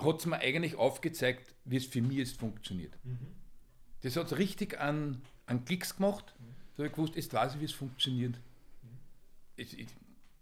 hat 0.04 0.20
es 0.20 0.26
mir 0.26 0.38
eigentlich 0.38 0.76
aufgezeigt, 0.76 1.54
wie 1.64 1.76
es 1.76 1.86
für 1.86 2.02
mich 2.02 2.18
jetzt 2.18 2.38
funktioniert. 2.38 2.92
Mhm. 3.04 3.18
Das 4.02 4.16
hat 4.16 4.36
richtig 4.36 4.80
an, 4.80 5.22
an 5.46 5.64
Klicks 5.64 5.96
gemacht. 5.96 6.34
Mhm. 6.38 6.44
Da 6.76 6.78
habe 6.78 6.88
ich 6.88 6.92
gewusst, 6.94 7.16
jetzt 7.16 7.32
weiß 7.32 7.54
ich, 7.54 7.60
wie 7.60 7.64
es 7.64 7.72
funktioniert. 7.72 8.34
Mhm. 9.56 9.86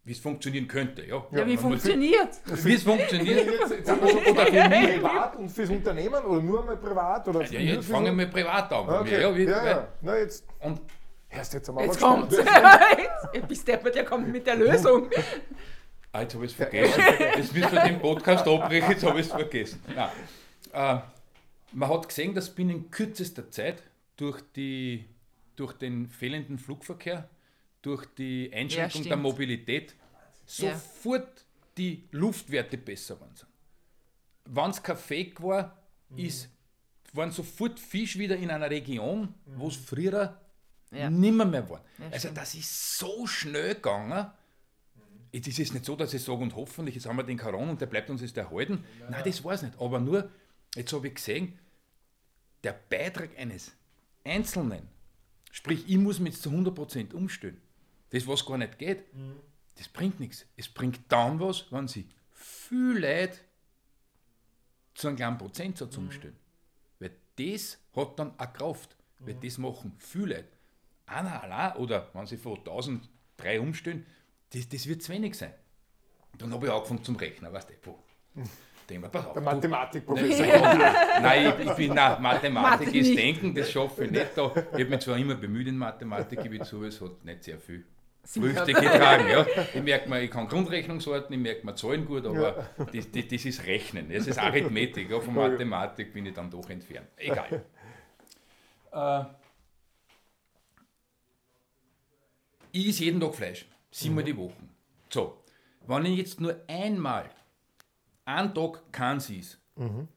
wie 0.04 0.12
es 0.12 0.18
funktionieren 0.18 0.66
könnte. 0.66 1.04
Ja, 1.06 1.24
ja 1.30 1.46
wie 1.46 1.56
funktioniert 1.56 2.30
Wie 2.64 2.74
es 2.74 2.82
funktioniert. 2.82 3.48
oder 3.48 4.46
für 4.46 4.68
mich 4.68 4.94
privat 4.94 5.36
und 5.36 5.48
fürs 5.48 5.70
Unternehmen 5.70 6.24
oder 6.24 6.42
nur 6.42 6.64
mal 6.64 6.76
privat? 6.76 7.28
Oder 7.28 7.44
ja, 7.44 7.60
jetzt 7.60 7.88
fangen 7.88 8.06
wir 8.06 8.12
mal 8.12 8.26
privat 8.26 8.72
an. 8.72 8.88
Okay. 8.88 9.20
Ja, 9.20 9.36
wie, 9.36 9.44
ja, 9.44 9.64
ja. 9.64 9.88
Na, 10.00 10.16
jetzt. 10.16 10.44
Und 10.60 10.80
Erst 11.34 11.54
jetzt, 11.54 11.70
jetzt 11.78 12.00
kommt 12.00 12.32
es. 12.32 12.44
Bis 13.48 13.64
der, 13.64 13.78
der 13.78 14.04
kommt 14.04 14.28
mit 14.28 14.46
der 14.46 14.56
Lösung. 14.56 15.08
Ah, 16.12 16.20
jetzt 16.20 16.34
habe 16.34 16.44
ich 16.44 16.50
es 16.50 16.56
vergessen. 16.56 17.02
Jetzt 17.18 17.54
müssen 17.54 17.72
wir 17.72 17.84
den 17.84 17.98
Podcast 17.98 18.46
abbrechen, 18.46 18.90
jetzt 18.90 19.02
habe 19.02 19.18
ich 19.18 19.26
es 19.26 19.32
vergessen. 19.32 19.80
Nein. 19.94 20.10
Äh, 20.72 21.00
man 21.72 21.88
hat 21.88 22.08
gesehen, 22.08 22.34
dass 22.34 22.50
binnen 22.50 22.90
kürzester 22.90 23.50
Zeit 23.50 23.82
durch, 24.16 24.42
die, 24.54 25.06
durch 25.56 25.72
den 25.72 26.08
fehlenden 26.08 26.58
Flugverkehr, 26.58 27.28
durch 27.80 28.04
die 28.18 28.50
Einschränkung 28.52 29.02
ja, 29.04 29.08
der 29.08 29.16
Mobilität, 29.16 29.94
sofort 30.44 31.22
ja. 31.22 31.44
die 31.78 32.04
Luftwerte 32.10 32.76
besser 32.76 33.18
waren. 33.18 33.34
Wenn 34.44 34.70
es 34.70 34.82
kein 34.82 34.96
Fake 34.98 35.42
war, 35.42 35.78
mhm. 36.10 36.18
ist, 36.18 36.48
waren 37.14 37.30
sofort 37.30 37.80
Fisch 37.80 38.18
wieder 38.18 38.36
in 38.36 38.50
einer 38.50 38.68
Region, 38.68 39.20
mhm. 39.22 39.34
wo 39.56 39.68
es 39.68 39.76
früher 39.76 40.38
Ja. 40.90 41.08
Nimmer 41.08 41.46
mehr 41.46 41.68
waren. 41.70 41.82
Ja, 41.98 42.10
also 42.10 42.28
das 42.34 42.54
ist 42.54 42.98
so 42.98 43.26
schnell 43.26 43.76
gegangen. 43.76 44.30
Jetzt 45.32 45.48
ist 45.48 45.58
es 45.58 45.72
nicht 45.72 45.86
so, 45.86 45.96
dass 45.96 46.12
ich 46.12 46.22
sage, 46.22 46.42
und 46.42 46.54
hoffentlich, 46.54 46.94
jetzt 46.94 47.06
haben 47.06 47.16
wir 47.16 47.24
den 47.24 47.38
Corona 47.38 47.70
und 47.70 47.80
der 47.80 47.86
bleibt 47.86 48.10
uns 48.10 48.20
jetzt 48.20 48.36
erhalten. 48.36 48.84
Ja. 49.00 49.10
Nein, 49.10 49.22
das 49.24 49.42
war 49.42 49.54
es 49.54 49.62
nicht. 49.62 49.80
Aber 49.80 49.98
nur, 49.98 50.30
jetzt 50.74 50.92
habe 50.92 51.08
ich 51.08 51.14
gesehen, 51.14 51.58
der 52.62 52.74
Beitrag 52.74 53.30
eines 53.38 53.72
Einzelnen, 54.24 54.88
sprich, 55.50 55.88
ich 55.88 55.96
muss 55.96 56.20
mich 56.20 56.34
jetzt 56.34 56.42
zu 56.42 56.50
100% 56.50 57.14
umstellen, 57.14 57.60
das, 58.10 58.26
was 58.26 58.44
gar 58.44 58.58
nicht 58.58 58.78
geht, 58.78 59.12
mhm. 59.14 59.36
das 59.76 59.88
bringt 59.88 60.20
nichts. 60.20 60.44
Es 60.56 60.68
bringt 60.68 61.00
dann 61.08 61.40
was, 61.40 61.72
wenn 61.72 61.88
sie 61.88 62.06
viel 62.30 62.98
Leute 62.98 63.38
zu 64.94 65.08
einem 65.08 65.16
kleinen 65.16 65.38
Prozentsatz 65.38 65.96
mhm. 65.96 66.04
umstellen. 66.04 66.36
Weil 66.98 67.12
das 67.36 67.78
hat 67.96 68.18
dann 68.18 68.38
eine 68.38 68.52
Kraft. 68.52 68.94
Mhm. 69.18 69.26
Weil 69.26 69.34
das 69.34 69.56
machen 69.56 69.94
viele 69.96 70.36
Leute. 70.36 70.48
Einer 71.06 71.42
allein, 71.42 71.76
oder 71.76 72.10
wenn 72.12 72.26
sie 72.26 72.36
von 72.36 72.58
1003 72.58 73.60
umstellen, 73.60 74.06
das, 74.53 74.68
das 74.68 74.86
wird 74.86 75.03
zu 75.03 75.12
wenig 75.12 75.36
sein. 75.36 75.53
Dann 76.38 76.53
habe 76.53 76.66
ich 76.66 76.72
angefangen 76.72 77.05
zum 77.05 77.16
Rechnen, 77.16 77.53
weißt 77.53 77.70
du, 77.70 77.74
wo? 77.84 77.98
Denke 78.88 79.09
pass 79.09 79.26
auf. 79.26 79.32
Der 79.34 79.42
Mathematikprofessor. 79.42 80.46
nein, 80.46 81.55
ich, 81.59 81.66
ich 81.66 81.72
bin, 81.74 81.94
nein, 81.94 82.22
Mathematik 82.22 82.86
Mathe 82.86 82.98
ist 82.98 83.09
nicht. 83.09 83.18
Denken, 83.18 83.55
das 83.55 83.70
schaffe 83.70 84.05
ich 84.05 84.11
nicht. 84.11 84.30
Da. 84.34 84.53
Ich 84.55 84.72
habe 84.72 84.84
mich 84.84 85.00
zwar 85.00 85.16
immer 85.18 85.34
bemüht 85.34 85.68
in 85.68 85.78
Mathematik, 85.78 86.40
ich 86.44 86.62
zu, 86.64 86.84
es 86.84 87.00
hat 87.00 87.24
nicht 87.24 87.44
sehr 87.44 87.59
viel 87.59 87.84
Früchte 88.24 88.72
getragen. 88.72 89.28
Ja. 89.28 89.46
Ich 89.74 89.82
merke 89.82 90.09
mal, 90.09 90.22
ich 90.22 90.30
kann 90.30 90.46
Grundrechnungsarten, 90.46 91.34
ich 91.34 91.40
merke 91.40 91.66
mal 91.66 91.74
Zahlen 91.76 92.07
gut, 92.07 92.24
aber 92.24 92.57
ja. 92.78 92.86
das, 92.92 93.11
das, 93.11 93.28
das, 93.28 93.44
ist 93.44 93.66
Rechnen, 93.66 94.11
das 94.11 94.26
ist 94.26 94.38
Arithmetik. 94.38 95.11
Ja. 95.11 95.20
Von 95.20 95.34
Mathematik 95.34 96.12
bin 96.12 96.26
ich 96.26 96.34
dann 96.34 96.50
doch 96.50 96.68
entfernt. 96.70 97.09
Egal. 97.16 97.64
Äh, 98.94 99.24
ich 102.72 102.90
esse 102.90 103.05
jeden 103.05 103.18
Tag 103.18 103.34
Fleisch, 103.34 103.64
siebenmal 103.93 104.24
mhm. 104.24 104.26
die 104.26 104.36
Woche. 104.36 104.62
So, 105.11 105.38
wenn 105.86 106.07
ich 106.07 106.18
jetzt 106.18 106.40
nur 106.40 106.61
einmal 106.66 107.30
einen 108.24 108.55
Tag 108.55 108.93
kein 108.93 109.18
ist, 109.18 109.59
mhm. 109.76 110.09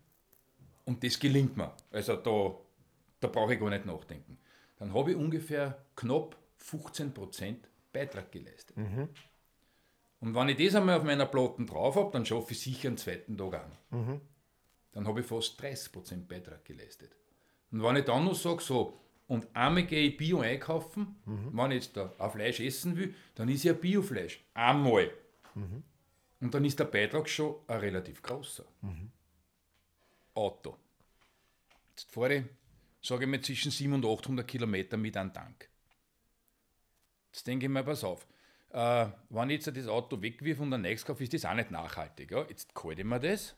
und 0.86 1.04
das 1.04 1.20
gelingt 1.20 1.56
mir, 1.58 1.72
also 1.92 2.16
da, 2.16 2.56
da 3.20 3.28
brauche 3.28 3.54
ich 3.54 3.60
gar 3.60 3.70
nicht 3.70 3.86
nachdenken, 3.86 4.38
dann 4.78 4.94
habe 4.94 5.12
ich 5.12 5.18
ungefähr 5.18 5.86
knapp 5.96 6.36
15% 6.62 7.58
Beitrag 7.94 8.32
geleistet. 8.32 8.78
Mhm. 8.78 9.10
Und 10.22 10.34
wenn 10.34 10.50
ich 10.50 10.58
das 10.58 10.76
einmal 10.76 10.98
auf 10.98 11.04
meiner 11.04 11.26
Platten 11.26 11.68
drauf 11.68 11.96
habe, 11.96 12.12
dann 12.12 12.26
schaffe 12.26 12.54
ich 12.54 12.60
sicher 12.60 12.88
einen 12.88 12.98
zweiten 12.98 13.38
Tag 13.38 13.54
an. 13.54 13.72
Mhm. 13.92 14.22
Dann 14.94 15.08
habe 15.08 15.20
ich 15.20 15.26
fast 15.26 15.62
30% 15.62 16.28
Beitrag 16.28 16.64
geleistet. 16.66 17.16
Und 17.72 17.84
wenn 17.84 17.98
ich 17.98 18.06
dann 18.06 18.26
noch 18.26 18.36
sage, 18.36 18.64
so, 18.64 19.00
und 19.28 19.48
einmal 19.56 19.84
gehe 19.84 20.08
ich 20.08 20.18
Bio 20.18 20.42
einkaufen, 20.42 21.16
mhm. 21.26 21.50
wenn 21.54 21.72
ich 21.72 21.86
jetzt 21.86 21.98
da 21.98 22.14
ein 22.20 22.32
Fleisch 22.32 22.60
essen 22.60 22.96
will, 22.96 23.16
dann 23.34 23.50
ist 23.50 23.64
ja 23.64 23.74
Biofleisch. 23.74 24.44
Einmal. 24.54 25.12
Mhm. 25.56 25.84
Und 26.42 26.54
dann 26.54 26.64
ist 26.66 26.80
der 26.80 26.86
Beitrag 26.86 27.28
schon 27.28 27.56
ein 27.68 27.80
relativ 27.80 28.22
großer. 28.22 28.66
Mhm. 28.82 29.12
Auto. 30.36 30.78
Jetzt 31.90 32.12
fahre 32.12 32.36
ich, 32.36 32.44
sage 33.02 33.24
ich 33.24 33.30
mal, 33.30 33.42
zwischen 33.42 33.72
700 33.72 34.10
und 34.10 34.20
800 34.20 34.48
Kilometer 34.48 34.98
mit 34.98 35.18
einem 35.18 35.34
Tank. 35.34 35.70
Jetzt 37.32 37.48
denke 37.48 37.66
ich 37.66 37.72
mir, 37.72 37.84
pass 37.84 38.04
auf, 38.04 38.28
äh, 38.70 39.08
wenn 39.30 39.50
ich 39.50 39.66
jetzt 39.66 39.76
das 39.76 39.88
Auto 39.88 40.22
wegwirf 40.22 40.60
und 40.60 40.74
ein 40.74 40.82
nächstes 40.82 41.08
kaufe, 41.08 41.24
ist 41.24 41.34
das 41.34 41.46
auch 41.46 41.56
nicht 41.56 41.72
nachhaltig. 41.72 42.32
Ja? 42.32 42.46
Jetzt 42.48 42.76
kalte 42.76 43.02
ich 43.02 43.08
mir 43.08 43.20
das 43.20 43.56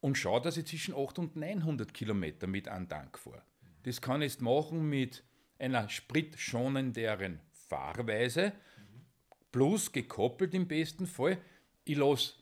und 0.00 0.18
schaue, 0.18 0.42
dass 0.42 0.56
ich 0.56 0.66
zwischen 0.66 0.94
800 0.94 1.18
und 1.18 1.36
900 1.36 1.94
Kilometer 1.94 2.46
mit 2.46 2.68
einem 2.68 2.88
Tank 2.88 3.18
fahre. 3.18 3.42
Das 3.86 4.00
kann 4.00 4.20
ich 4.20 4.40
machen 4.40 4.90
mit 4.90 5.22
einer 5.60 5.88
spritschonenderen 5.88 7.38
Fahrweise, 7.68 8.52
plus 9.52 9.92
gekoppelt 9.92 10.54
im 10.54 10.66
besten 10.66 11.06
Fall, 11.06 11.38
ich 11.84 11.96
lasse 11.96 12.34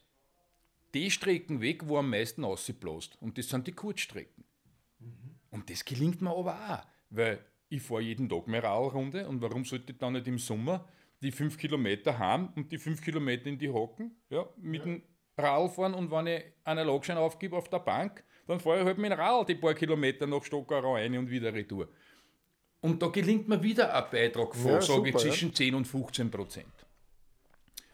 die 0.94 1.10
Strecken 1.10 1.60
weg, 1.60 1.86
wo 1.86 1.98
am 1.98 2.08
meisten 2.08 2.44
ausbläst. 2.44 3.20
Und 3.20 3.36
das 3.36 3.50
sind 3.50 3.66
die 3.66 3.72
Kurzstrecken. 3.72 4.42
Mhm. 5.00 5.34
Und 5.50 5.68
das 5.68 5.84
gelingt 5.84 6.22
mir 6.22 6.34
aber 6.34 6.54
auch, 6.54 6.86
weil 7.10 7.44
ich 7.68 7.82
fahre 7.82 8.00
jeden 8.00 8.26
Tag 8.26 8.48
mehr 8.48 8.64
Radrunde 8.64 9.28
und 9.28 9.42
warum 9.42 9.66
sollte 9.66 9.92
ich 9.92 9.98
dann 9.98 10.14
nicht 10.14 10.26
im 10.26 10.38
Sommer 10.38 10.88
die 11.20 11.30
fünf 11.30 11.58
Kilometer 11.58 12.18
haben 12.18 12.54
und 12.56 12.72
die 12.72 12.78
fünf 12.78 13.02
Kilometer 13.02 13.48
in 13.48 13.58
die 13.58 13.68
Hocken, 13.68 14.16
ja, 14.30 14.48
mit 14.56 14.80
ja. 14.80 14.94
dem 14.94 15.02
Radl 15.36 15.68
fahren 15.68 15.92
und 15.92 16.10
wenn 16.10 16.26
ich 16.26 16.42
einen 16.64 16.86
Logschein 16.86 17.18
aufgebe 17.18 17.54
auf 17.54 17.68
der 17.68 17.80
Bank, 17.80 18.24
dann 18.46 18.60
fahre 18.60 18.80
ich 18.80 18.84
halt 18.84 18.98
mit 18.98 19.10
dem 19.10 19.18
Radl 19.18 19.46
die 19.46 19.54
paar 19.54 19.74
Kilometer 19.74 20.26
nach 20.26 20.42
Stockerau 20.44 20.94
rein 20.94 21.16
und 21.16 21.30
wieder 21.30 21.52
retour. 21.52 21.88
Und 22.80 23.02
da 23.02 23.08
gelingt 23.08 23.48
mir 23.48 23.62
wieder 23.62 23.94
ein 23.94 24.10
Beitrag 24.10 24.54
vor, 24.54 24.72
ja, 24.72 24.82
sage 24.82 25.08
ich, 25.08 25.16
zwischen 25.16 25.48
ja. 25.48 25.54
10 25.54 25.74
und 25.74 25.84
15 25.86 26.30
Prozent. 26.30 26.86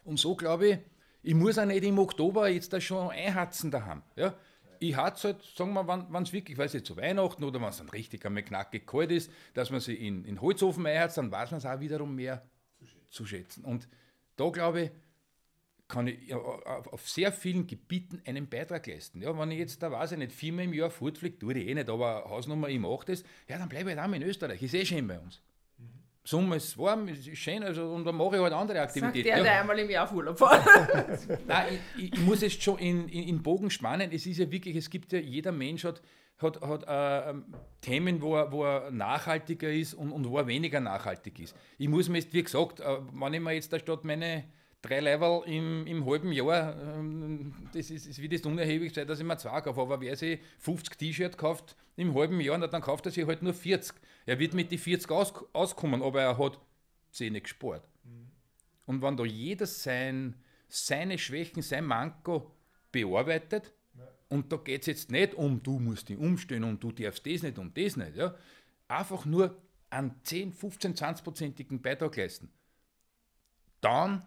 Und 0.03 0.19
so 0.19 0.35
glaube 0.35 0.67
ich, 0.67 0.77
ich 1.23 1.35
muss 1.35 1.57
auch 1.57 1.65
nicht 1.65 1.83
im 1.83 1.99
Oktober 1.99 2.49
jetzt 2.49 2.73
da 2.73 2.81
schon 2.81 3.09
einhatzen 3.09 3.71
daheim. 3.71 4.01
Ja? 4.15 4.33
Ich 4.79 4.95
hatte 4.95 5.29
halt, 5.29 5.43
sagen 5.43 5.73
wir, 5.73 5.87
wenn 5.87 6.23
es 6.23 6.33
wirklich, 6.33 6.57
weiß 6.57 6.73
ich, 6.73 6.83
zu 6.83 6.97
Weihnachten 6.97 7.43
oder 7.43 7.61
wenn 7.61 7.69
es 7.69 7.77
dann 7.77 7.89
richtig 7.89 8.25
einmal 8.25 8.43
knackig 8.43 8.87
kalt 8.87 9.11
ist, 9.11 9.31
dass 9.53 9.69
man 9.69 9.79
sie 9.79 9.93
in, 9.93 10.25
in 10.25 10.41
Holzofen 10.41 10.85
einhatzt, 10.85 11.17
dann 11.17 11.31
weiß 11.31 11.51
man 11.51 11.59
es 11.59 11.65
auch 11.65 11.79
wiederum 11.79 12.15
mehr 12.15 12.43
zu 12.79 12.85
schätzen. 12.85 13.11
zu 13.11 13.25
schätzen. 13.25 13.63
Und 13.63 13.87
da 14.35 14.49
glaube 14.49 14.81
ich, 14.81 14.91
kann 15.91 16.07
ich 16.07 16.33
auf 16.33 17.07
sehr 17.07 17.31
vielen 17.31 17.67
Gebieten 17.67 18.21
einen 18.25 18.47
Beitrag 18.47 18.87
leisten. 18.87 19.21
Ja, 19.21 19.37
wenn 19.37 19.51
ich 19.51 19.59
jetzt, 19.59 19.83
da 19.83 19.91
weiß 19.91 20.13
ich 20.13 20.17
nicht, 20.17 20.31
viermal 20.31 20.65
im 20.65 20.73
Jahr 20.73 20.89
fortfliege, 20.89 21.37
tue 21.37 21.53
ich 21.53 21.67
eh 21.67 21.73
nicht, 21.73 21.89
aber 21.89 22.25
Hausnummer, 22.29 22.69
ich 22.69 22.79
mache 22.79 23.05
das, 23.05 23.23
ja, 23.47 23.57
dann 23.57 23.69
bleibe 23.69 23.91
ich 23.91 23.97
halt 23.97 24.09
auch 24.09 24.15
in 24.15 24.23
Österreich. 24.23 24.61
Ist 24.63 24.73
eh 24.73 24.85
schön 24.85 25.07
bei 25.07 25.19
uns. 25.19 25.41
Sommer 26.23 26.55
ist 26.55 26.77
warm, 26.77 27.07
ist 27.07 27.35
schön, 27.35 27.63
also, 27.63 27.93
und 27.93 28.05
dann 28.05 28.15
mache 28.15 28.35
ich 28.35 28.41
halt 28.41 28.53
andere 28.53 28.81
Aktivitäten. 28.81 29.27
Sagt 29.27 29.37
der, 29.37 29.43
der 29.43 29.61
einmal 29.61 29.79
im 29.79 29.89
Jahr 29.89 30.05
auf 30.05 30.13
Urlaub 30.13 30.37
fährt. 30.37 31.39
Nein, 31.47 31.79
ich, 31.97 32.13
ich, 32.13 32.19
muss 32.19 32.41
jetzt 32.41 32.61
schon 32.61 32.77
in, 32.77 33.09
in, 33.09 33.27
in, 33.27 33.43
Bogen 33.43 33.71
spannen. 33.71 34.11
Es 34.11 34.25
ist 34.27 34.37
ja 34.37 34.49
wirklich, 34.51 34.75
es 34.75 34.89
gibt 34.89 35.11
ja, 35.13 35.19
jeder 35.19 35.51
Mensch 35.51 35.83
hat, 35.83 36.01
hat, 36.37 36.61
hat 36.61 36.83
äh, 36.87 37.33
Themen, 37.81 38.21
wo 38.21 38.35
er, 38.35 38.51
wo 38.51 38.63
er 38.63 38.91
nachhaltiger 38.91 39.71
ist 39.71 39.95
und, 39.95 40.11
und 40.11 40.29
wo 40.29 40.37
er 40.37 40.45
weniger 40.45 40.79
nachhaltig 40.79 41.39
ist. 41.39 41.55
Ich 41.79 41.89
muss 41.89 42.07
mir 42.07 42.19
jetzt, 42.19 42.33
wie 42.33 42.43
gesagt, 42.43 42.81
äh, 42.81 42.97
wenn 43.13 43.33
ich 43.33 43.41
mir 43.41 43.53
jetzt 43.53 43.73
da 43.73 43.79
statt 43.79 44.03
meine 44.03 44.43
drei 44.81 44.99
Level 44.99 45.43
im, 45.45 45.85
im 45.85 46.05
halben 46.05 46.31
Jahr, 46.31 46.75
ähm, 46.81 47.53
das 47.73 47.89
ist, 47.91 48.07
ist 48.07 48.21
wie 48.21 48.29
das 48.29 48.41
unerheblich 48.41 48.93
sein, 48.93 49.07
dass 49.07 49.19
ich 49.19 49.25
mir 49.25 49.37
zwei 49.37 49.61
kaufe. 49.61 49.81
Aber 49.81 50.01
wer 50.01 50.15
sich 50.15 50.39
50 50.59 50.97
T-Shirt 50.97 51.37
kauft 51.37 51.75
im 51.95 52.13
halben 52.15 52.39
Jahr, 52.41 52.57
dann 52.67 52.81
kauft 52.81 53.05
er 53.05 53.11
sich 53.11 53.25
halt 53.25 53.43
nur 53.43 53.53
40. 53.53 53.95
Er 54.25 54.39
wird 54.39 54.53
mit 54.53 54.71
den 54.71 54.79
40 54.79 55.09
aus, 55.11 55.33
auskommen, 55.53 56.01
aber 56.01 56.21
er 56.21 56.37
hat 56.37 56.59
10 57.11 57.41
gespart. 57.41 57.87
Mhm. 58.03 58.27
Und 58.85 59.01
wenn 59.01 59.17
da 59.17 59.23
jeder 59.23 59.67
sein, 59.67 60.35
seine 60.67 61.17
Schwächen, 61.17 61.61
sein 61.61 61.85
Manko 61.85 62.51
bearbeitet, 62.91 63.73
ja. 63.97 64.07
und 64.29 64.51
da 64.51 64.57
geht 64.57 64.81
es 64.81 64.87
jetzt 64.87 65.11
nicht 65.11 65.35
um, 65.35 65.61
du 65.61 65.79
musst 65.79 66.09
dich 66.09 66.17
umstellen 66.17 66.63
und 66.63 66.83
du 66.83 66.91
darfst 66.91 67.25
das 67.25 67.43
nicht 67.43 67.59
und 67.59 67.77
das 67.77 67.97
nicht, 67.97 68.15
ja, 68.15 68.35
einfach 68.87 69.25
nur 69.25 69.61
einen 69.89 70.15
10, 70.23 70.53
15, 70.53 70.95
20-prozentigen 70.95 71.81
Beitrag 71.81 72.15
leisten, 72.15 72.49
dann 73.81 74.25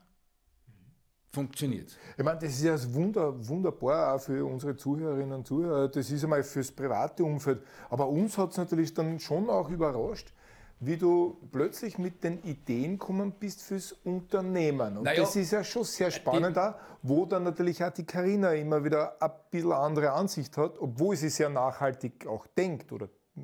funktioniert. 1.34 1.96
Ich 2.16 2.24
meine, 2.24 2.38
das 2.38 2.50
ist 2.50 2.62
ja 2.62 2.94
wunder, 2.94 3.34
wunderbar 3.46 4.14
auch 4.14 4.20
für 4.20 4.44
unsere 4.44 4.76
Zuhörerinnen 4.76 5.32
und 5.32 5.46
Zuhörer. 5.46 5.88
Das 5.88 6.10
ist 6.10 6.24
einmal 6.24 6.42
fürs 6.42 6.70
private 6.70 7.24
Umfeld. 7.24 7.62
Aber 7.90 8.08
uns 8.08 8.38
hat 8.38 8.52
es 8.52 8.56
natürlich 8.56 8.94
dann 8.94 9.18
schon 9.18 9.50
auch 9.50 9.68
überrascht, 9.68 10.32
wie 10.80 10.96
du 10.96 11.38
plötzlich 11.52 11.98
mit 11.98 12.22
den 12.24 12.42
Ideen 12.42 12.98
gekommen 12.98 13.32
bist 13.38 13.62
fürs 13.62 13.92
Unternehmen. 14.04 14.98
Und 14.98 15.04
naja, 15.04 15.22
das 15.22 15.36
ist 15.36 15.52
ja 15.52 15.64
schon 15.64 15.84
sehr 15.84 16.10
spannend 16.10 16.56
da, 16.56 16.78
wo 17.02 17.26
dann 17.26 17.44
natürlich 17.44 17.82
auch 17.84 17.92
die 17.92 18.04
Karina 18.04 18.52
immer 18.52 18.84
wieder 18.84 19.20
ein 19.20 19.30
bisschen 19.50 19.72
andere 19.72 20.12
Ansicht 20.12 20.56
hat, 20.56 20.78
obwohl 20.78 21.16
sie 21.16 21.28
sehr 21.28 21.48
nachhaltig 21.48 22.26
auch 22.26 22.46
denkt 22.46 22.92
oder 22.92 23.06
äh, 23.36 23.40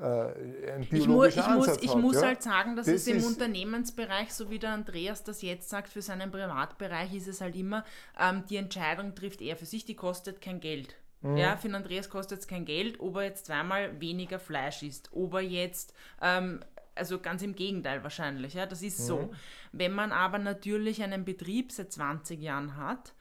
ein 0.00 0.86
biologischer 0.88 1.00
ich, 1.00 1.06
mu 1.08 1.24
ich 1.24 1.38
Ansatz 1.38 1.76
muss, 1.76 1.82
Ich 1.82 1.90
hat, 1.90 2.00
muss 2.00 2.14
ja? 2.16 2.22
halt 2.22 2.42
sagen, 2.42 2.76
dass 2.76 2.86
das 2.86 2.94
es 2.94 3.06
im 3.08 3.24
Unternehmensbereich, 3.24 4.32
so 4.32 4.50
wie 4.50 4.58
der 4.58 4.70
Andreas 4.70 5.24
das 5.24 5.42
jetzt 5.42 5.68
sagt, 5.68 5.88
für 5.88 6.02
seinen 6.02 6.30
Privatbereich 6.30 7.14
ist 7.14 7.28
es 7.28 7.40
halt 7.40 7.56
immer, 7.56 7.84
ähm, 8.18 8.44
die 8.48 8.56
Entscheidung 8.56 9.14
trifft 9.14 9.40
er 9.40 9.56
für 9.56 9.66
sich, 9.66 9.84
die 9.84 9.94
kostet 9.96 10.40
kein 10.40 10.60
Geld. 10.60 10.94
Mhm. 11.20 11.36
Ja, 11.36 11.56
für 11.56 11.68
den 11.68 11.74
Andreas 11.74 12.08
kostet 12.08 12.40
es 12.40 12.46
kein 12.46 12.64
Geld, 12.64 13.00
ob 13.00 13.16
er 13.16 13.24
jetzt 13.24 13.46
zweimal 13.46 14.00
weniger 14.00 14.38
Fleisch 14.38 14.82
isst, 14.82 15.10
ob 15.12 15.34
er 15.34 15.40
jetzt 15.40 15.92
ähm, 16.22 16.60
also 16.94 17.20
ganz 17.20 17.42
im 17.42 17.54
Gegenteil 17.54 18.02
wahrscheinlich, 18.02 18.54
ja, 18.54 18.66
das 18.66 18.82
ist 18.82 19.00
mhm. 19.00 19.04
so. 19.04 19.30
Wenn 19.72 19.92
man 19.92 20.12
aber 20.12 20.38
natürlich 20.38 21.02
einen 21.02 21.24
Betrieb 21.24 21.72
seit 21.72 21.92
20 21.92 22.40
Jahren 22.40 22.76
hat 22.76 23.14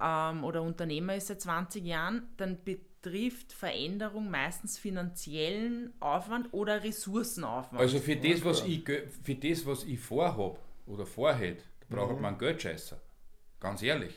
ähm, 0.00 0.44
oder 0.44 0.62
Unternehmer 0.62 1.14
ist 1.14 1.28
seit 1.28 1.40
20 1.40 1.84
Jahren, 1.84 2.28
dann 2.36 2.58
betrifft 3.06 3.52
Veränderung 3.52 4.30
meistens 4.30 4.78
finanziellen 4.78 5.92
Aufwand 6.00 6.52
oder 6.52 6.82
Ressourcenaufwand. 6.82 7.80
Also 7.80 7.98
für 7.98 8.16
das, 8.16 8.44
was 8.44 8.64
ich, 8.64 8.84
für 8.84 9.34
das, 9.34 9.64
was 9.64 9.84
ich 9.84 10.00
vorhabe 10.00 10.58
oder 10.86 11.06
vorhätte, 11.06 11.62
braucht 11.88 12.16
mhm. 12.16 12.22
man 12.22 12.34
einen 12.34 12.38
Geldscheißer. 12.38 13.00
Ganz 13.60 13.82
ehrlich. 13.82 14.14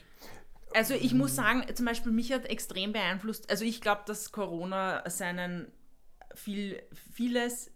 Also 0.73 0.93
ich 0.93 1.13
muss 1.13 1.35
sagen, 1.35 1.63
zum 1.73 1.85
Beispiel 1.85 2.11
mich 2.11 2.31
hat 2.31 2.45
extrem 2.45 2.93
beeinflusst, 2.93 3.49
also 3.49 3.65
ich 3.65 3.81
glaube, 3.81 4.01
dass 4.05 4.31
Corona 4.31 5.07
seinen 5.09 5.71
viel, 6.35 6.81
vieles 7.13 7.71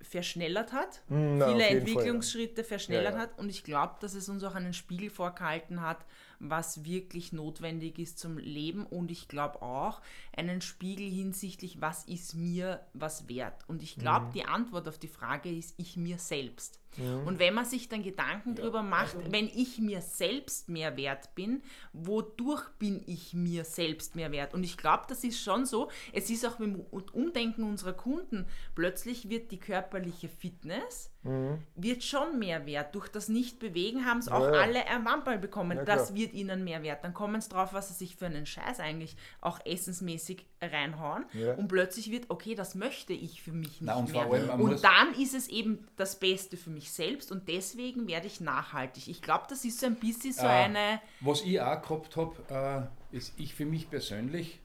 verschnellert 0.00 0.72
hat, 0.72 1.02
hm, 1.08 1.38
Na, 1.38 1.48
viele 1.48 1.66
Entwicklungsschritte 1.66 2.54
Fall, 2.54 2.62
ja. 2.62 2.68
verschnellert 2.68 3.12
ja, 3.12 3.18
ja. 3.18 3.22
hat 3.24 3.38
und 3.38 3.50
ich 3.50 3.64
glaube, 3.64 3.96
dass 4.00 4.14
es 4.14 4.30
uns 4.30 4.42
auch 4.44 4.54
einen 4.54 4.72
Spiegel 4.72 5.10
vorgehalten 5.10 5.82
hat, 5.82 6.06
was 6.40 6.84
wirklich 6.84 7.32
notwendig 7.32 7.98
ist 7.98 8.18
zum 8.18 8.38
Leben 8.38 8.86
und 8.86 9.10
ich 9.10 9.28
glaube 9.28 9.62
auch 9.62 10.00
einen 10.36 10.62
Spiegel 10.62 11.08
hinsichtlich, 11.08 11.80
was 11.80 12.04
ist 12.04 12.34
mir 12.34 12.80
was 12.94 13.28
wert. 13.28 13.64
Und 13.68 13.82
ich 13.82 13.96
glaube, 13.96 14.26
mhm. 14.26 14.32
die 14.32 14.44
Antwort 14.46 14.88
auf 14.88 14.98
die 14.98 15.08
Frage 15.08 15.50
ist 15.50 15.74
ich 15.76 15.96
mir 15.96 16.18
selbst. 16.18 16.80
Mhm. 16.96 17.26
Und 17.26 17.38
wenn 17.38 17.54
man 17.54 17.64
sich 17.64 17.88
dann 17.88 18.02
Gedanken 18.02 18.50
ja. 18.50 18.62
darüber 18.62 18.82
macht, 18.82 19.16
also, 19.16 19.32
wenn 19.32 19.46
ich 19.46 19.78
mir 19.78 20.00
selbst 20.00 20.68
mehr 20.68 20.96
wert 20.96 21.34
bin, 21.34 21.62
wodurch 21.92 22.68
bin 22.78 23.02
ich 23.06 23.34
mir 23.34 23.64
selbst 23.64 24.16
mehr 24.16 24.32
wert? 24.32 24.54
Und 24.54 24.64
ich 24.64 24.76
glaube, 24.76 25.04
das 25.08 25.22
ist 25.24 25.40
schon 25.40 25.66
so. 25.66 25.90
Es 26.12 26.30
ist 26.30 26.44
auch 26.46 26.58
mit 26.58 26.74
dem 26.74 26.80
Umdenken 27.12 27.64
unserer 27.64 27.92
Kunden. 27.92 28.46
Plötzlich 28.74 29.28
wird 29.28 29.50
die 29.50 29.60
körperliche 29.60 30.28
Fitness 30.28 31.12
mhm. 31.22 31.58
wird 31.74 32.02
schon 32.02 32.38
mehr 32.38 32.66
wert. 32.66 32.94
Durch 32.94 33.08
das 33.08 33.28
Nicht-Bewegen 33.28 34.06
haben 34.06 34.18
es 34.18 34.28
auch 34.28 34.44
ja, 34.44 34.60
alle 34.60 34.86
ein 34.86 35.04
Wamperl 35.04 35.38
bekommen. 35.38 35.78
Ja, 35.78 35.84
das 35.84 36.14
wird 36.14 36.32
ihnen 36.32 36.64
mehr 36.64 36.82
wert. 36.82 37.04
Dann 37.04 37.14
kommen 37.14 37.36
es 37.36 37.48
drauf, 37.48 37.72
was 37.72 37.88
sie 37.88 37.94
sich 37.94 38.16
für 38.16 38.26
einen 38.26 38.46
Scheiß 38.46 38.80
eigentlich 38.80 39.16
auch 39.40 39.60
essensmäßig 39.64 40.46
reinhauen. 40.62 41.24
Ja. 41.32 41.54
Und 41.54 41.68
plötzlich 41.68 42.10
wird, 42.10 42.30
okay, 42.30 42.54
das 42.54 42.74
möchte 42.74 43.12
ich 43.12 43.42
für 43.42 43.52
mich 43.52 43.80
nicht 43.80 43.82
Na, 43.82 43.96
und 43.96 44.12
mehr. 44.12 44.22
Allem, 44.22 44.60
und 44.60 44.84
dann 44.84 45.14
ist 45.14 45.34
es 45.34 45.48
eben 45.48 45.86
das 45.96 46.18
Beste 46.18 46.56
für 46.56 46.70
mich 46.70 46.92
selbst 46.92 47.32
und 47.32 47.48
deswegen 47.48 48.06
werde 48.06 48.26
ich 48.26 48.40
nachhaltig. 48.40 49.08
Ich 49.08 49.22
glaube, 49.22 49.44
das 49.48 49.64
ist 49.64 49.80
so 49.80 49.86
ein 49.86 49.96
bisschen 49.96 50.32
so 50.32 50.46
äh, 50.46 50.48
eine... 50.48 51.00
Was 51.20 51.42
ich 51.42 51.60
auch 51.60 51.82
gehabt 51.82 52.16
habe, 52.16 52.90
äh, 53.12 53.16
ist 53.16 53.34
ich 53.38 53.54
für 53.54 53.66
mich 53.66 53.90
persönlich... 53.90 54.60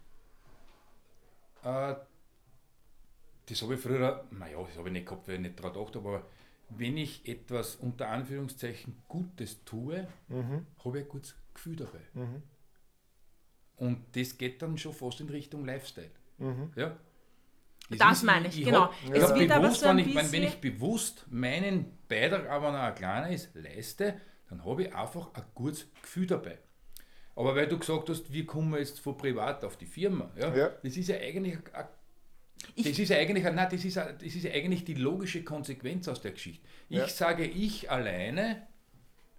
Äh, 1.64 1.96
das 3.48 3.62
habe 3.62 3.76
ich 3.76 3.80
früher, 3.80 4.26
naja, 4.32 4.58
das 4.60 4.78
habe 4.78 4.90
ich 4.90 4.94
nicht 4.94 5.06
gehabt, 5.06 5.28
weil 5.28 5.36
ich 5.36 5.42
nicht 5.42 5.60
daran 5.60 5.74
gedacht 5.74 5.96
habe, 5.96 6.10
aber 6.10 6.24
wenn 6.70 6.98
ich 6.98 7.28
etwas 7.28 7.76
unter 7.76 8.10
Anführungszeichen 8.10 8.96
Gutes 9.08 9.64
tue, 9.66 10.08
mhm. 10.28 10.66
habe 10.84 11.00
ich 11.00 11.06
ein 11.06 11.10
gutes 11.10 11.36
Gefühl 11.54 11.76
dabei. 11.76 12.02
Mhm. 12.14 12.44
Und 13.78 14.16
das 14.16 14.38
geht 14.38 14.62
dann 14.62 14.78
schon 14.78 14.94
fast 14.94 15.20
in 15.22 15.30
Richtung 15.30 15.66
Lifestyle. 15.66 16.12
Mhm. 16.38 16.72
Ja? 16.76 16.98
Das, 17.90 18.00
das 18.00 18.24
meine 18.24 18.48
ich, 18.48 18.60
ich 18.60 18.66
genau. 18.66 18.86
Hab, 18.86 18.94
es 19.12 19.22
ja, 19.22 19.36
wird 19.36 19.54
bewusst, 19.54 19.82
so 19.82 19.88
wenn, 19.88 20.00
ich, 20.00 20.32
wenn, 20.32 20.44
ich 20.44 20.60
bewusst 20.60 21.26
meinen 21.30 21.98
Beitrag, 22.08 22.50
aber 22.50 22.72
noch 22.72 22.80
ein 22.80 22.96
kleiner 22.96 23.30
ist, 23.30 23.54
leiste, 23.54 24.20
dann 24.50 24.66
habe 24.66 24.84
ich 24.84 24.96
einfach 24.96 25.34
ein 25.34 25.44
gutes 25.54 25.88
Gefühl 26.02 26.26
dabei. 26.26 26.58
Aber 27.36 27.56
weil 27.56 27.68
du 27.68 27.78
gesagt 27.78 28.10
hast, 28.10 28.32
wie 28.32 28.46
kommen 28.46 28.72
wir 28.72 28.80
jetzt 28.80 29.00
von 29.00 29.18
privat 29.18 29.64
auf 29.66 29.78
die 29.78 29.86
Firma, 29.86 30.32
ja, 30.36 30.56
ja. 30.56 30.70
das 30.82 30.98
ist 30.98 31.10
ja 31.10 31.18
eigentlich 31.18 31.58
ein 31.74 31.86
ich 32.76 32.88
das 32.88 33.00
ist 33.00 33.12
eigentlich, 33.12 33.44
nein, 33.44 33.68
das 33.72 33.86
ist, 33.86 33.98
das 33.98 34.22
ist 34.22 34.46
eigentlich 34.48 34.84
die 34.86 34.96
logische 34.96 35.44
Konsequenz 35.44 36.08
aus 36.08 36.22
der 36.22 36.32
Geschichte. 36.32 36.66
Ich 36.90 36.98
ja. 36.98 37.08
sage, 37.08 37.46
ich 37.46 37.92
alleine, 37.92 38.68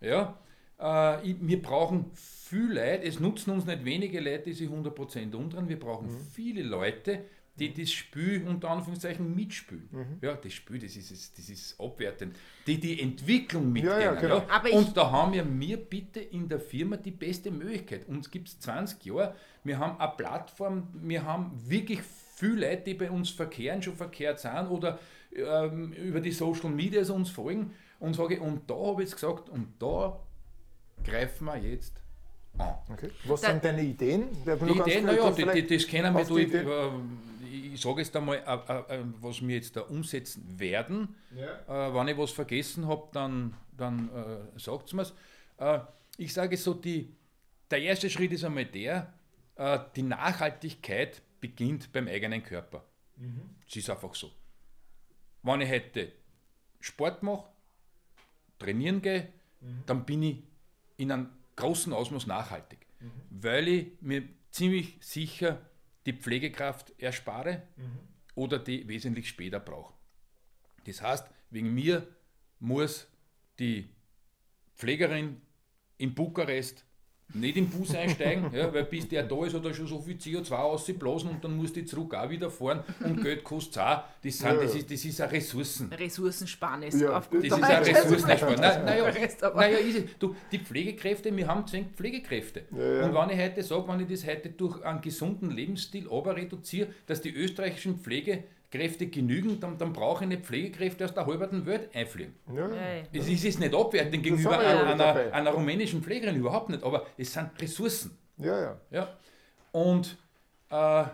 ja, 0.00 0.38
äh, 0.78 1.34
wir 1.40 1.62
brauchen 1.62 2.10
viele 2.14 2.74
Leute, 2.74 3.06
es 3.06 3.20
nutzen 3.20 3.50
uns 3.50 3.66
nicht 3.66 3.84
wenige 3.84 4.20
Leute, 4.20 4.44
die 4.44 4.52
sich 4.52 4.68
100% 4.68 5.34
umdrehen, 5.34 5.68
wir 5.68 5.78
brauchen 5.78 6.08
mhm. 6.08 6.20
viele 6.32 6.62
Leute, 6.62 7.24
die 7.58 7.72
das 7.72 7.90
Spiel 7.90 8.46
unter 8.46 8.70
Anführungszeichen 8.70 9.34
mitspielen. 9.34 9.88
Mhm. 9.90 10.18
Ja, 10.20 10.34
das 10.34 10.52
Spiel, 10.52 10.78
das 10.78 10.94
ist, 10.94 11.38
das 11.38 11.48
ist 11.48 11.80
abwertend. 11.80 12.36
Die 12.66 12.78
die 12.78 13.00
Entwicklung 13.00 13.72
mitgehen. 13.72 13.92
Ja, 13.92 14.00
ja, 14.00 14.14
genau. 14.14 14.44
ja. 14.46 14.76
Und 14.76 14.96
da 14.96 15.10
haben 15.10 15.32
wir 15.32 15.44
mir 15.44 15.78
bitte 15.78 16.20
in 16.20 16.48
der 16.48 16.60
Firma 16.60 16.96
die 16.98 17.10
beste 17.10 17.50
Möglichkeit. 17.50 18.06
Uns 18.08 18.30
gibt 18.30 18.48
es 18.48 18.60
20 18.60 19.04
Jahre, 19.06 19.34
wir 19.64 19.78
haben 19.78 19.98
eine 19.98 20.12
Plattform, 20.16 20.88
wir 20.92 21.24
haben 21.24 21.52
wirklich 21.66 22.00
viele 22.36 22.68
Leute, 22.68 22.82
die 22.82 22.94
bei 22.94 23.10
uns 23.10 23.30
verkehren, 23.30 23.82
schon 23.82 23.96
verkehrt 23.96 24.38
sind 24.38 24.68
oder 24.68 24.98
ähm, 25.34 25.92
über 25.92 26.20
die 26.20 26.32
Social 26.32 26.70
Media 26.70 27.02
uns 27.10 27.30
folgen 27.30 27.74
und 27.98 28.14
sage, 28.14 28.40
und 28.40 28.70
da 28.70 28.74
habe 28.74 29.02
ich 29.02 29.08
jetzt 29.08 29.20
gesagt, 29.20 29.48
und 29.48 29.72
da 29.78 30.20
greifen 31.02 31.46
wir 31.46 31.56
jetzt 31.56 31.94
an. 32.58 32.74
Okay. 32.92 33.10
Was 33.24 33.40
da, 33.40 33.48
sind 33.48 33.64
deine 33.64 33.82
Ideen? 33.82 34.28
Die 34.44 34.50
Ideen, 34.50 35.06
naja, 35.06 35.30
die, 35.30 35.66
das 35.66 35.86
kennen 35.86 36.14
wir, 36.14 36.24
du, 36.24 36.36
ich, 36.36 36.52
äh, 36.52 36.90
ich 37.74 37.80
sage 37.80 38.00
jetzt 38.02 38.14
einmal, 38.14 38.36
äh, 38.36 38.96
äh, 38.96 39.04
was 39.20 39.40
wir 39.46 39.56
jetzt 39.56 39.76
da 39.76 39.82
umsetzen 39.82 40.58
werden. 40.58 41.14
Ja. 41.34 41.88
Äh, 41.88 41.94
wenn 41.94 42.08
ich 42.08 42.18
was 42.18 42.32
vergessen 42.32 42.86
habe, 42.86 43.08
dann, 43.12 43.54
dann 43.76 44.10
äh, 44.10 44.58
sagt 44.58 44.88
es 44.88 44.92
mir 44.92 45.06
äh, 45.58 45.80
Ich 46.18 46.34
sage 46.34 46.56
so, 46.56 46.74
die, 46.74 47.14
der 47.70 47.80
erste 47.80 48.10
Schritt 48.10 48.32
ist 48.32 48.44
einmal 48.44 48.66
der, 48.66 49.12
die 49.96 50.02
Nachhaltigkeit 50.02 51.22
beginnt 51.40 51.92
beim 51.92 52.08
eigenen 52.08 52.42
Körper. 52.42 52.84
Mhm. 53.16 53.56
Es 53.66 53.76
ist 53.76 53.90
einfach 53.90 54.14
so. 54.14 54.32
Wenn 55.42 55.60
ich 55.60 55.70
heute 55.70 56.12
Sport 56.80 57.22
mache, 57.22 57.48
trainieren 58.58 59.02
gehe, 59.02 59.32
mhm. 59.60 59.82
dann 59.86 60.04
bin 60.04 60.22
ich 60.22 60.42
in 60.96 61.12
einem 61.12 61.28
großen 61.56 61.92
Ausmaß 61.92 62.26
nachhaltig, 62.26 62.86
mhm. 63.00 63.10
weil 63.30 63.68
ich 63.68 63.86
mir 64.00 64.28
ziemlich 64.50 64.96
sicher 65.00 65.60
die 66.06 66.12
Pflegekraft 66.12 66.94
erspare 67.00 67.62
mhm. 67.76 67.98
oder 68.34 68.58
die 68.58 68.88
wesentlich 68.88 69.28
später 69.28 69.60
brauche. 69.60 69.94
Das 70.84 71.02
heißt, 71.02 71.26
wegen 71.50 71.74
mir 71.74 72.06
muss 72.60 73.08
die 73.58 73.90
Pflegerin 74.76 75.40
in 75.98 76.14
Bukarest 76.14 76.85
nicht 77.34 77.56
im 77.56 77.68
Bus 77.68 77.94
einsteigen, 77.94 78.50
ja, 78.52 78.72
weil 78.72 78.84
bis 78.84 79.08
der 79.08 79.24
da 79.24 79.44
ist, 79.44 79.54
hat 79.54 79.64
er 79.64 79.74
schon 79.74 79.86
so 79.86 80.00
viel 80.00 80.16
CO2 80.16 80.52
ausgeblasen 80.52 81.30
und 81.30 81.44
dann 81.44 81.56
muss 81.56 81.72
die 81.72 81.84
zurück 81.84 82.14
auch 82.14 82.30
wieder 82.30 82.50
fahren 82.50 82.84
und 83.04 83.22
Geld 83.22 83.44
kostet 83.44 83.76
es 83.76 83.78
auch. 83.78 84.02
Das, 84.22 84.38
sind, 84.38 84.48
ja, 84.48 84.54
das, 84.54 84.74
ist, 84.74 84.90
das 84.90 85.04
ist 85.04 85.20
eine 85.20 85.32
Ressourcen. 85.32 85.92
Ressourcensparnis. 85.92 87.00
Ja, 87.00 87.18
auf 87.18 87.28
das 87.28 87.44
ist 87.44 87.52
eine 87.52 87.86
Ressourcensparnis. 87.86 88.60
Naja, 88.60 89.12
na 89.42 89.50
naja, 89.54 89.78
du, 90.18 90.36
die 90.52 90.58
Pflegekräfte, 90.58 91.36
wir 91.36 91.46
haben 91.46 91.66
zwingend 91.66 91.96
Pflegekräfte. 91.96 92.62
Ja, 92.70 93.06
und 93.06 93.14
wenn 93.14 93.36
ich 93.36 93.44
heute 93.44 93.62
sage, 93.62 93.88
wenn 93.88 94.00
ich 94.00 94.08
das 94.08 94.26
heute 94.26 94.50
durch 94.50 94.82
einen 94.84 95.00
gesunden 95.00 95.50
Lebensstil 95.50 96.08
aber 96.10 96.36
reduziere, 96.36 96.88
dass 97.06 97.20
die 97.20 97.34
österreichischen 97.34 97.98
Pflege 97.98 98.44
Kräfte 98.70 99.06
genügen, 99.06 99.60
dann, 99.60 99.78
dann 99.78 99.92
brauche 99.92 100.24
ich 100.24 100.28
nicht 100.28 100.44
Pflegekräfte 100.44 101.04
aus 101.04 101.14
der 101.14 101.26
halben 101.26 101.64
Welt 101.66 101.94
einfliegen. 101.94 102.34
Ja. 102.54 102.68
Es 103.12 103.28
ist, 103.28 103.44
ist 103.44 103.60
nicht 103.60 103.74
abwertend 103.74 104.22
gegenüber 104.22 104.58
einer, 104.58 104.86
einer, 104.86 105.32
einer, 105.32 105.50
rumänischen 105.50 106.02
Pflegerin, 106.02 106.36
überhaupt 106.36 106.70
nicht, 106.70 106.82
aber 106.82 107.06
es 107.16 107.32
sind 107.32 107.50
Ressourcen. 107.60 108.18
Ja, 108.38 108.60
ja. 108.60 108.80
ja? 108.90 109.08
Und 109.72 110.16
äh, 110.70 111.04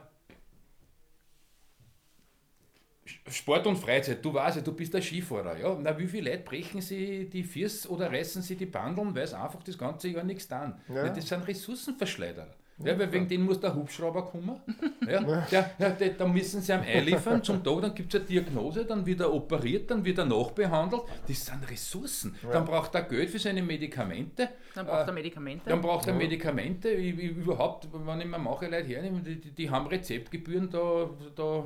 Sport 3.28 3.66
und 3.66 3.76
Freizeit, 3.76 4.24
du 4.24 4.32
weißt 4.32 4.56
ja, 4.56 4.62
du 4.62 4.72
bist 4.72 4.94
der 4.94 5.02
Skifahrer. 5.02 5.58
Ja? 5.58 5.76
Na, 5.80 5.96
wie 5.98 6.06
viele 6.06 6.30
Leute 6.30 6.44
brechen 6.44 6.80
sie 6.80 7.28
die 7.28 7.44
Füße 7.44 7.88
oder 7.88 8.10
reißen 8.10 8.42
sie 8.42 8.56
die 8.56 8.66
Bandeln, 8.66 9.14
weil 9.14 9.24
es 9.24 9.34
einfach 9.34 9.62
das 9.62 9.76
ganze 9.76 10.08
Jahr 10.08 10.24
nichts 10.24 10.48
tun. 10.48 10.74
Ja. 10.88 11.08
Das 11.08 11.28
sind 11.28 11.46
Ressourcenverschleuderer. 11.46 12.54
Ja, 12.84 12.98
weil 12.98 13.12
wegen 13.12 13.28
denen 13.28 13.44
muss 13.44 13.60
der 13.60 13.74
Hubschrauber 13.74 14.22
kommen. 14.22 14.60
Ja, 15.08 15.70
da 16.18 16.26
müssen 16.26 16.60
sie 16.60 16.72
einem 16.72 16.84
einliefern 16.84 17.42
zum 17.42 17.62
Tag, 17.62 17.82
dann 17.82 17.94
gibt 17.94 18.14
es 18.14 18.20
eine 18.20 18.28
Diagnose, 18.28 18.84
dann 18.84 19.04
wird 19.04 19.20
er 19.20 19.32
operiert, 19.32 19.90
dann 19.90 20.04
wird 20.04 20.18
er 20.18 20.24
nachbehandelt. 20.24 21.02
Das 21.26 21.46
sind 21.46 21.70
Ressourcen. 21.70 22.34
Ja. 22.42 22.52
Dann 22.52 22.64
braucht 22.64 22.94
er 22.94 23.02
Geld 23.02 23.30
für 23.30 23.38
seine 23.38 23.62
Medikamente. 23.62 24.48
Dann 24.74 24.86
braucht 24.86 25.06
er 25.06 25.12
Medikamente. 25.12 25.68
Dann 25.68 25.80
braucht 25.80 26.06
er 26.06 26.14
Medikamente. 26.14 26.90
Ich, 26.90 27.18
ich, 27.18 27.30
überhaupt, 27.30 27.88
wenn 27.92 28.20
ich 28.20 28.26
mir 28.26 28.38
manche 28.38 28.66
Leute 28.66 28.88
hernehme, 28.88 29.20
die, 29.20 29.40
die, 29.40 29.50
die 29.50 29.70
haben 29.70 29.86
Rezeptgebühren 29.86 30.70
da, 30.70 31.10
da 31.34 31.64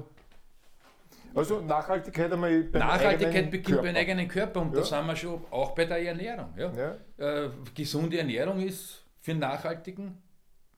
also 1.37 1.61
Nachhaltigkeit 1.61 2.33
einmal 2.33 2.62
beim 2.62 2.81
Nachhaltigkeit 2.81 3.51
beginnt 3.51 3.67
Körper. 3.67 3.83
beim 3.83 3.97
eigenen 3.97 4.27
Körper 4.27 4.61
und 4.62 4.73
ja. 4.73 4.81
da 4.81 4.85
sind 4.85 5.07
wir 5.07 5.17
schon 5.17 5.45
auch 5.51 5.75
bei 5.75 5.85
der 5.85 6.03
Ernährung. 6.03 6.55
Ja. 6.57 6.73
ja. 7.19 7.45
Äh, 7.45 7.51
gesunde 7.75 8.19
Ernährung 8.19 8.61
ist 8.61 9.05
für 9.21 9.35
nachhaltigen 9.35 10.17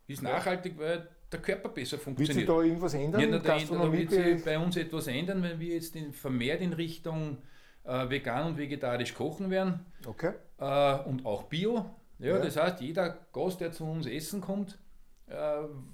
ist 0.08 0.22
nachhaltig, 0.22 0.78
weil 0.78 1.08
der 1.30 1.40
Körper 1.40 1.68
besser 1.68 1.98
funktioniert. 1.98 2.36
Wird 2.36 2.46
sich 2.46 2.56
da 2.56 2.62
irgendwas 2.62 2.94
ändern? 2.94 3.20
Ja, 3.20 3.38
da, 3.38 3.58
da 3.58 3.92
wird 3.92 4.10
sich 4.10 4.44
bei 4.44 4.58
uns 4.58 4.76
etwas 4.76 5.06
ändern, 5.06 5.42
wenn 5.42 5.60
wir 5.60 5.74
jetzt 5.74 5.94
in, 5.94 6.12
vermehrt 6.12 6.60
in 6.60 6.72
Richtung 6.72 7.38
äh, 7.84 8.08
vegan 8.08 8.46
und 8.46 8.58
vegetarisch 8.58 9.14
kochen 9.14 9.50
werden. 9.50 9.84
Okay. 10.06 10.32
Äh, 10.58 10.98
und 11.00 11.24
auch 11.26 11.44
Bio. 11.44 11.84
Ja, 12.18 12.36
ja, 12.36 12.38
Das 12.38 12.56
heißt, 12.56 12.80
jeder 12.80 13.18
Gast, 13.32 13.60
der 13.60 13.72
zu 13.72 13.84
uns 13.84 14.06
essen 14.06 14.40
kommt, 14.40 14.78
äh, 15.26 15.34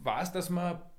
weiß, 0.02 0.32
dass 0.32 0.50
wir 0.50 0.90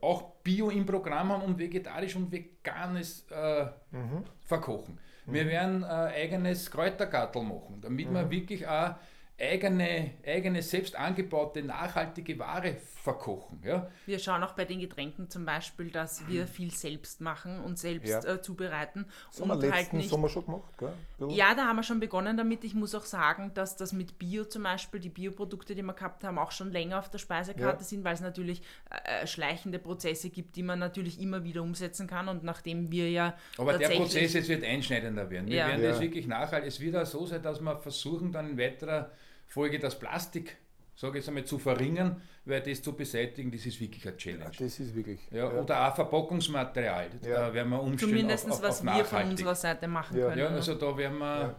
auch 0.00 0.22
Bio 0.42 0.70
im 0.70 0.86
Programm 0.86 1.32
haben 1.32 1.42
und 1.42 1.58
vegetarisch 1.58 2.16
und 2.16 2.32
veganes 2.32 3.26
äh, 3.30 3.66
mhm. 3.90 4.24
verkochen. 4.44 4.98
Mhm. 5.26 5.32
Wir 5.32 5.46
werden 5.46 5.82
äh, 5.82 5.86
eigenes 5.86 6.70
Kräutergattel 6.70 7.42
machen, 7.42 7.80
damit 7.80 8.08
mhm. 8.08 8.14
wir 8.14 8.30
wirklich 8.30 8.66
auch 8.66 8.94
eigene, 9.40 10.12
eigene 10.26 10.62
selbst 10.62 10.96
angebaute 10.96 11.62
nachhaltige 11.62 12.38
Ware 12.38 12.76
verkochen. 13.02 13.60
Ja? 13.64 13.88
Wir 14.04 14.18
schauen 14.18 14.42
auch 14.42 14.52
bei 14.52 14.64
den 14.64 14.80
Getränken 14.80 15.30
zum 15.30 15.44
Beispiel, 15.44 15.90
dass 15.90 16.26
wir 16.26 16.46
viel 16.46 16.72
selbst 16.72 17.20
machen 17.20 17.60
und 17.60 17.78
selbst 17.78 18.10
ja. 18.10 18.34
äh, 18.34 18.42
zubereiten. 18.42 19.06
Das 19.30 19.40
und 19.40 19.50
haben 19.50 19.62
wir 19.62 19.72
halt 19.72 19.92
nicht, 19.92 20.10
Sommer 20.10 20.28
schon 20.28 20.44
gemacht, 20.44 20.76
gell? 20.76 20.92
Ja, 21.30 21.54
da 21.54 21.66
haben 21.66 21.76
wir 21.76 21.84
schon 21.84 22.00
begonnen 22.00 22.36
damit. 22.36 22.64
Ich 22.64 22.74
muss 22.74 22.94
auch 22.94 23.04
sagen, 23.04 23.52
dass 23.54 23.76
das 23.76 23.92
mit 23.92 24.18
Bio 24.18 24.44
zum 24.44 24.64
Beispiel, 24.64 24.98
die 24.98 25.08
Bioprodukte, 25.08 25.74
die 25.74 25.82
wir 25.82 25.94
gehabt 25.94 26.24
haben, 26.24 26.38
auch 26.38 26.50
schon 26.50 26.72
länger 26.72 26.98
auf 26.98 27.08
der 27.08 27.18
Speisekarte 27.18 27.82
ja. 27.82 27.84
sind, 27.84 28.04
weil 28.04 28.14
es 28.14 28.20
natürlich 28.20 28.62
äh, 28.90 29.26
schleichende 29.26 29.78
Prozesse 29.78 30.30
gibt, 30.30 30.56
die 30.56 30.64
man 30.64 30.80
natürlich 30.80 31.20
immer 31.20 31.44
wieder 31.44 31.62
umsetzen 31.62 32.08
kann. 32.08 32.28
Und 32.28 32.42
nachdem 32.42 32.90
wir 32.90 33.08
ja. 33.08 33.36
Aber 33.56 33.78
der 33.78 33.88
Prozess 33.88 34.32
jetzt 34.32 34.48
wird 34.48 34.64
einschneidender 34.64 35.30
werden. 35.30 35.46
Wir 35.46 35.66
werden 35.66 35.82
das 35.82 36.00
wirklich 36.00 36.26
nachhaltig. 36.26 36.68
Es 36.68 36.80
wird 36.80 36.96
auch 36.96 37.06
so 37.06 37.24
sein, 37.24 37.42
dass 37.42 37.60
wir 37.60 37.76
versuchen, 37.78 38.32
dann 38.32 38.50
in 38.50 38.58
weiterer 38.58 39.12
Folge 39.48 39.78
das 39.78 39.98
Plastik, 39.98 40.56
sage 40.94 41.18
ich 41.18 41.24
jetzt 41.24 41.28
einmal, 41.28 41.44
zu 41.44 41.58
verringern, 41.58 42.20
weil 42.44 42.60
das 42.60 42.82
zu 42.82 42.94
beseitigen, 42.94 43.50
das 43.50 43.66
ist 43.66 43.80
wirklich 43.80 44.06
eine 44.06 44.16
Challenge. 44.16 44.44
Ja, 44.44 44.50
das 44.50 44.80
ist 44.80 44.94
wirklich. 44.94 45.20
Ja, 45.30 45.52
ja. 45.52 45.60
Oder 45.60 45.88
auch 45.88 45.94
Verpackungsmaterial, 45.94 47.08
ja. 47.22 47.46
da 47.46 47.54
werden 47.54 47.70
wir 47.70 47.80
umstellen 47.82 48.12
Zumindest 48.12 48.46
auf, 48.46 48.52
auf, 48.52 48.62
was 48.62 48.84
wir 48.84 49.04
von 49.04 49.30
unserer 49.30 49.54
Seite 49.54 49.88
machen 49.88 50.18
können. 50.18 50.38
Ja, 50.38 50.48
also 50.48 50.74
da 50.74 50.96
werden 50.96 51.18
wir, 51.18 51.56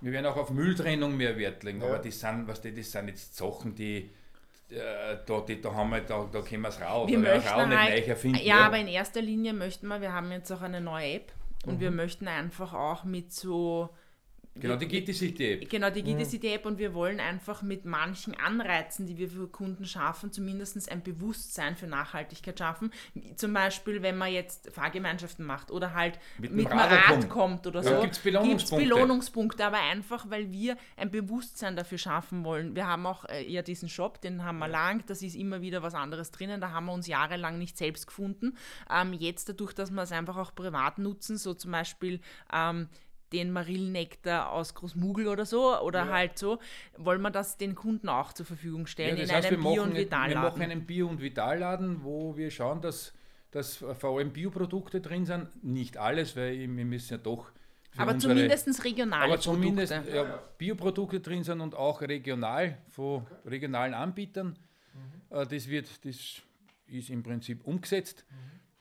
wir 0.00 0.12
werden 0.12 0.26
auch 0.26 0.36
auf 0.36 0.50
Mülltrennung 0.50 1.16
mehr 1.16 1.36
Wert 1.36 1.62
legen, 1.64 1.82
aber 1.82 1.98
das 1.98 2.20
sind, 2.20 2.46
was 2.46 2.60
die, 2.60 2.74
das 2.74 2.92
sind 2.92 3.08
jetzt 3.08 3.36
Sachen, 3.36 3.74
die 3.74 4.10
äh, 4.72 5.18
da, 5.26 5.40
die, 5.40 5.60
da, 5.60 5.74
haben 5.74 5.90
wir, 5.90 6.00
da, 6.00 6.26
da 6.32 6.40
können 6.40 6.62
wir 6.62 6.68
es 6.68 6.80
raus, 6.80 7.08
wir 7.08 7.18
möchten 7.18 7.48
Rau 7.48 7.66
nicht 7.66 7.78
halt, 7.78 8.08
erfinden. 8.08 8.38
Ja, 8.38 8.58
ja, 8.58 8.66
aber 8.66 8.78
in 8.78 8.88
erster 8.88 9.20
Linie 9.20 9.52
möchten 9.52 9.86
wir, 9.86 10.00
wir 10.00 10.12
haben 10.12 10.32
jetzt 10.32 10.50
auch 10.50 10.62
eine 10.62 10.80
neue 10.80 11.14
App 11.16 11.32
und 11.66 11.76
mhm. 11.76 11.80
wir 11.80 11.90
möchten 11.90 12.26
einfach 12.26 12.72
auch 12.72 13.04
mit 13.04 13.32
so 13.32 13.90
Genau, 14.54 14.76
die 14.76 14.86
GTCity-App. 14.86 15.70
Genau, 15.70 15.88
die 15.88 16.02
GTCity-App 16.02 16.66
und 16.66 16.78
wir 16.78 16.92
wollen 16.92 17.20
einfach 17.20 17.62
mit 17.62 17.86
manchen 17.86 18.34
Anreizen, 18.34 19.06
die 19.06 19.16
wir 19.16 19.28
für 19.28 19.48
Kunden 19.48 19.86
schaffen, 19.86 20.30
zumindest 20.30 20.90
ein 20.90 21.02
Bewusstsein 21.02 21.74
für 21.74 21.86
Nachhaltigkeit 21.86 22.58
schaffen. 22.58 22.92
Zum 23.36 23.54
Beispiel, 23.54 24.02
wenn 24.02 24.18
man 24.18 24.30
jetzt 24.30 24.70
Fahrgemeinschaften 24.70 25.46
macht 25.46 25.70
oder 25.70 25.94
halt 25.94 26.18
mit, 26.38 26.52
mit 26.52 26.66
einem 26.66 26.80
Rad 26.80 27.28
kommt 27.30 27.66
oder 27.66 27.82
so. 27.82 28.00
Gibt 28.02 28.12
es 28.12 28.18
Belohnungspunkte. 28.18 28.88
Belohnungspunkte, 28.88 29.64
aber 29.64 29.80
einfach, 29.80 30.28
weil 30.28 30.52
wir 30.52 30.76
ein 30.98 31.10
Bewusstsein 31.10 31.74
dafür 31.74 31.98
schaffen 31.98 32.44
wollen. 32.44 32.76
Wir 32.76 32.86
haben 32.86 33.06
auch 33.06 33.24
äh, 33.24 33.50
ja 33.50 33.62
diesen 33.62 33.88
Shop, 33.88 34.20
den 34.20 34.44
haben 34.44 34.58
wir 34.58 34.68
lang, 34.68 35.02
das 35.06 35.22
ist 35.22 35.34
immer 35.34 35.62
wieder 35.62 35.82
was 35.82 35.94
anderes 35.94 36.30
drinnen, 36.30 36.60
da 36.60 36.72
haben 36.72 36.86
wir 36.86 36.92
uns 36.92 37.06
jahrelang 37.06 37.58
nicht 37.58 37.78
selbst 37.78 38.06
gefunden. 38.06 38.58
Ähm, 38.90 39.14
jetzt 39.14 39.48
dadurch, 39.48 39.72
dass 39.72 39.90
wir 39.90 40.02
es 40.02 40.12
einfach 40.12 40.36
auch 40.36 40.54
privat 40.54 40.98
nutzen, 40.98 41.38
so 41.38 41.54
zum 41.54 41.72
Beispiel 41.72 42.20
ähm, 42.52 42.88
den 43.32 43.50
Marillennektar 43.50 44.50
aus 44.50 44.74
Großmugel 44.74 45.28
oder 45.28 45.46
so 45.46 45.78
oder 45.80 46.06
ja. 46.06 46.12
halt 46.12 46.38
so, 46.38 46.58
wollen 46.96 47.22
wir 47.22 47.30
das 47.30 47.56
den 47.56 47.74
Kunden 47.74 48.08
auch 48.08 48.32
zur 48.32 48.46
Verfügung 48.46 48.86
stellen 48.86 49.16
ja, 49.16 49.24
in 49.24 49.30
heißt, 49.30 49.48
einem 49.48 49.62
Bio- 49.62 49.82
und 49.82 49.96
Vitalladen. 49.96 50.34
Wir 50.34 50.40
machen 50.40 50.62
einen 50.62 50.86
Bio- 50.86 51.08
und 51.08 51.20
Vitalladen, 51.20 52.04
wo 52.04 52.36
wir 52.36 52.50
schauen, 52.50 52.80
dass, 52.80 53.12
dass 53.50 53.76
vor 53.76 54.18
allem 54.18 54.32
Bioprodukte 54.32 55.00
drin 55.00 55.24
sind. 55.24 55.64
Nicht 55.64 55.96
alles, 55.96 56.36
weil 56.36 56.58
wir 56.58 56.84
müssen 56.84 57.14
ja 57.14 57.18
doch 57.18 57.50
aber 57.96 58.12
unsere, 58.12 58.34
zumindest 58.34 58.84
regionale 58.84 59.24
aber 59.24 59.40
zumindest, 59.40 59.92
Produkte. 59.92 60.16
Ja, 60.16 60.42
Bioprodukte 60.56 61.20
drin 61.20 61.44
sind 61.44 61.60
und 61.60 61.74
auch 61.74 62.00
regional 62.00 62.78
von 62.88 63.26
regionalen 63.44 63.94
Anbietern. 63.94 64.56
Mhm. 64.94 65.36
Äh, 65.36 65.46
das 65.46 65.68
wird, 65.68 66.04
das 66.04 66.42
ist 66.86 67.10
im 67.10 67.22
Prinzip 67.22 67.66
umgesetzt. 67.66 68.24
Mhm. 68.30 68.34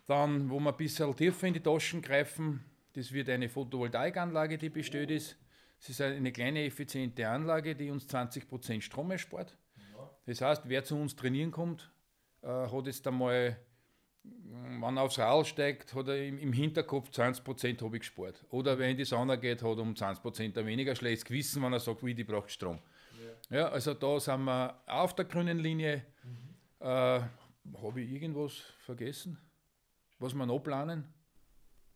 Dann, 0.08 0.50
wo 0.50 0.60
wir 0.60 0.72
ein 0.72 0.78
bisschen 0.78 1.16
tiefer 1.16 1.48
in 1.48 1.54
die 1.54 1.60
Taschen 1.60 2.02
greifen, 2.02 2.64
das 2.94 3.12
wird 3.12 3.30
eine 3.30 3.50
Photovoltaikanlage, 3.50 4.58
die 4.58 4.70
bestellt 4.70 5.12
ist. 5.12 5.38
Es 5.80 5.90
ist 5.90 6.02
eine 6.02 6.32
kleine, 6.32 6.64
effiziente 6.66 7.28
Anlage, 7.28 7.76
die 7.76 7.90
uns 7.90 8.08
20% 8.08 8.82
Strom 8.82 9.12
erspart. 9.12 9.58
Das 10.26 10.42
heißt, 10.42 10.64
wer 10.70 10.84
zu 10.84 10.96
uns 10.96 11.16
trainieren 11.16 11.52
kommt, 11.52 11.92
äh, 12.42 12.48
hat 12.48 12.86
jetzt 12.86 13.06
einmal, 13.08 13.58
wenn 14.24 14.98
er 14.98 15.02
aufs 15.02 15.18
Rad 15.18 15.48
steigt, 15.48 15.96
hat 15.96 16.08
er 16.08 16.28
im, 16.28 16.54
Hinterkopf 16.54 17.10
20% 17.10 17.84
habe 17.84 17.98
ich 17.98 18.02
gespart. 18.02 18.46
Oder 18.50 18.78
wenn 18.78 18.92
in 18.92 18.98
die 18.98 19.06
Sauna 19.06 19.36
geht, 19.36 19.64
hat 19.64 19.78
er 19.78 19.82
um 19.82 19.94
20% 19.94 20.64
weniger 20.66 20.96
schlechtes 20.96 21.26
Gewissen, 21.26 21.64
wenn 21.64 21.74
er 21.74 21.80
sagt, 21.80 22.06
wie 22.06 22.14
die 22.14 22.24
braucht 22.24 22.52
Strom. 22.52 22.80
Ja. 23.50 23.58
ja. 23.58 23.70
also 23.70 23.94
da 23.96 24.20
sind 24.20 24.44
wir 24.44 24.80
auf 24.86 25.16
der 25.16 25.26
grünen 25.26 25.60
Linie. 25.60 26.06
Mhm. 26.24 26.88
Äh, 26.88 27.22
habe 27.82 28.02
ich 28.02 28.12
irgendwas 28.12 28.54
vergessen, 28.80 29.38
was 30.20 30.34
wir 30.34 30.46
noch 30.46 30.60
planen? 30.60 31.06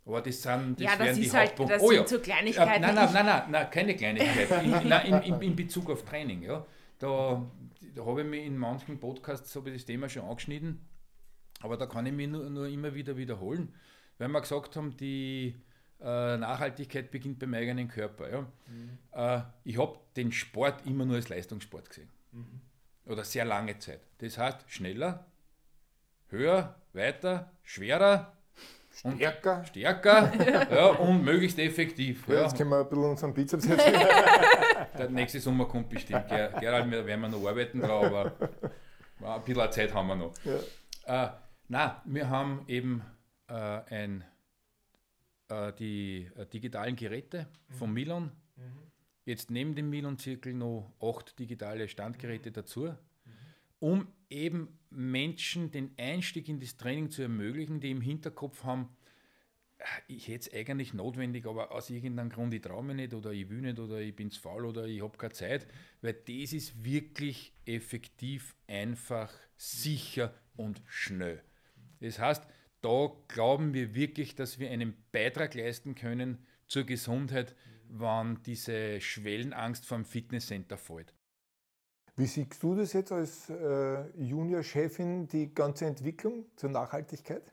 Aber 0.06 0.22
das 0.22 0.42
sind 0.42 0.80
das 0.80 0.86
ja, 0.86 0.96
das 0.96 1.18
ist 1.18 1.34
halt, 1.34 1.60
das 1.60 1.82
oh, 1.82 1.90
sind 1.90 1.98
ja. 1.98 2.08
so 2.08 2.20
Kleinigkeiten. 2.20 2.82
Nein, 2.82 2.96
nein, 2.96 3.14
nein, 3.14 3.26
nein, 3.26 3.44
nein 3.50 3.70
keine 3.72 3.96
Kleinigkeiten. 3.96 4.66
in, 4.66 4.72
nein, 4.90 5.24
in, 5.24 5.42
in, 5.42 5.56
Bezug 5.56 5.90
auf 5.90 6.06
Training. 6.06 6.44
Ja. 6.44 6.66
Da, 7.00 7.44
da 7.96 8.06
habe 8.06 8.22
ich 8.22 8.28
mich 8.28 8.46
in 8.46 8.58
manchen 8.58 9.00
Podcasts 9.00 9.56
habe 9.56 9.72
ich 9.72 9.78
das 9.78 9.86
Thema 9.86 10.08
schon 10.08 10.24
angeschnitten, 10.24 10.86
aber 11.62 11.76
da 11.76 11.88
kann 11.88 12.06
ich 12.06 12.14
mich 12.14 12.28
nur, 12.28 12.50
nur 12.50 12.68
immer 12.68 12.94
wieder 12.94 13.18
wiederholen, 13.18 13.74
weil 14.20 14.28
wir 14.28 14.42
gesagt 14.42 14.76
haben, 14.76 14.96
die 14.96 15.56
äh, 16.02 16.38
Nachhaltigkeit 16.38 17.10
beginnt 17.10 17.40
beim 17.40 17.54
eigenen 17.56 17.88
Körper. 17.88 18.30
Ja. 18.30 18.42
Mhm. 18.42 18.98
Äh, 19.12 19.42
ich 19.64 19.78
habe 19.80 20.00
den 20.16 20.32
Sport 20.32 20.86
immer 20.86 21.06
nur 21.06 21.16
als 21.16 21.30
Leistungssport 21.30 21.90
gesehen. 21.90 22.10
Mhm. 22.32 22.62
Oder 23.06 23.24
sehr 23.24 23.46
lange 23.46 23.78
Zeit. 23.80 24.02
Das 24.20 24.38
heißt, 24.38 24.66
schneller, 24.68 25.26
höher, 26.28 26.76
weiter, 26.94 27.52
schwerer. 27.64 28.35
Und 29.04 29.18
stärker 29.68 30.32
ja, 30.72 30.88
und 30.88 31.24
möglichst 31.24 31.60
effektiv. 31.60 32.28
Ja, 32.28 32.44
Jetzt 32.44 32.58
können 32.58 32.70
wir 32.70 32.80
ein 32.80 32.90
bisschen 32.90 33.04
unseren 33.04 33.34
Bizeps 33.34 33.68
jetzt. 33.68 33.86
Der 34.98 35.10
nächste 35.10 35.40
Sommer 35.40 35.66
kommt 35.66 35.90
bestimmt. 35.90 36.28
Ger 36.28 36.50
Gerald, 36.60 36.90
wir 36.90 37.06
werden 37.06 37.22
wir 37.22 37.30
noch 37.30 37.46
arbeiten 37.46 37.82
drauf, 37.82 38.06
aber 38.06 38.32
ein 39.22 39.44
bisschen 39.44 39.72
Zeit 39.72 39.94
haben 39.94 40.08
wir 40.08 40.16
noch. 40.16 40.34
Ja. 40.46 41.26
Äh, 41.26 41.30
nein, 41.68 41.92
wir 42.06 42.30
haben 42.30 42.64
eben 42.68 43.04
äh, 43.48 43.54
ein, 43.54 44.24
äh, 45.50 45.74
die 45.74 46.30
äh, 46.38 46.46
digitalen 46.46 46.96
Geräte 46.96 47.48
mhm. 47.68 47.74
von 47.74 47.94
Milon. 47.94 48.32
Mhm. 48.56 48.62
Jetzt 49.26 49.52
neben 49.52 49.76
dem 49.76 49.90
Milon-Zirkel 49.90 50.54
noch 50.54 50.94
acht 51.02 51.38
digitale 51.40 51.88
Standgeräte 51.90 52.52
dazu, 52.52 52.82
mhm. 52.82 52.98
Um 53.86 54.08
eben 54.32 54.80
Menschen 54.90 55.70
den 55.70 55.94
Einstieg 56.00 56.50
in 56.50 56.60
das 56.60 56.76
Training 56.76 57.12
zu 57.12 57.22
ermöglichen, 57.22 57.82
die 57.82 57.92
im 57.92 58.02
Hinterkopf 58.02 58.64
haben, 58.64 58.90
ich 60.08 60.28
hätte 60.28 60.50
es 60.50 60.54
eigentlich 60.56 60.96
notwendig, 60.96 61.46
aber 61.46 61.72
aus 61.72 61.92
irgendeinem 61.92 62.32
Grund, 62.32 62.52
ich 62.56 62.64
traue 62.64 62.84
mich 62.84 62.96
nicht 62.96 63.14
oder 63.14 63.32
ich 63.32 63.48
will 63.48 63.62
nicht 63.62 63.78
oder 63.78 64.00
ich 64.00 64.16
bin 64.16 64.32
zu 64.32 64.42
faul 64.42 64.66
oder 64.66 64.88
ich 64.88 65.04
habe 65.04 65.16
keine 65.20 65.34
Zeit, 65.34 65.68
weil 66.02 66.14
das 66.14 66.54
ist 66.54 66.84
wirklich 66.84 67.54
effektiv, 67.68 68.56
einfach, 68.66 69.32
sicher 69.56 70.34
und 70.56 70.82
schnell. 70.88 71.44
Das 72.00 72.18
heißt, 72.18 72.44
da 72.82 73.12
glauben 73.28 73.76
wir 73.76 73.94
wirklich, 73.94 74.34
dass 74.34 74.58
wir 74.58 74.72
einen 74.72 74.96
Beitrag 75.12 75.54
leisten 75.54 75.94
können 75.94 76.40
zur 76.66 76.86
Gesundheit, 76.86 77.56
wann 77.88 78.42
diese 78.42 79.00
Schwellenangst 79.00 79.86
vom 79.86 80.06
Fitnesscenter 80.06 80.80
fällt. 80.80 81.14
Wie 82.18 82.26
siehst 82.26 82.64
du 82.64 82.76
das 82.76 82.94
jetzt 82.94 83.12
als 83.12 83.50
äh, 83.50 84.10
Junior-Chefin, 84.18 85.28
die 85.28 85.54
ganze 85.54 85.86
Entwicklung 85.86 86.46
zur 86.56 86.70
Nachhaltigkeit? 86.70 87.44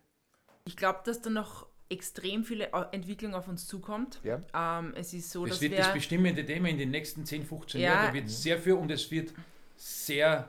Ich 0.64 0.76
glaube, 0.76 1.00
dass 1.04 1.20
da 1.20 1.30
noch 1.30 1.66
extrem 1.88 2.44
viele 2.44 2.72
äh, 2.72 2.84
Entwicklung 2.92 3.34
auf 3.34 3.48
uns 3.48 3.66
zukommt. 3.66 4.20
Ja. 4.22 4.40
Ähm, 4.54 4.94
es 4.96 5.12
ist 5.12 5.30
so, 5.30 5.44
das 5.44 5.56
dass 5.56 5.60
wird 5.62 5.78
das 5.78 5.92
bestimmende 5.92 6.46
Thema 6.46 6.68
in 6.68 6.78
den 6.78 6.90
nächsten 6.90 7.26
10, 7.26 7.44
15 7.44 7.80
ja, 7.80 7.88
Jahren. 7.88 8.06
Da 8.08 8.14
wird 8.14 8.30
sehr 8.30 8.58
viel 8.58 8.74
und 8.74 8.90
es 8.90 9.10
wird 9.10 9.32
sehr 9.76 10.48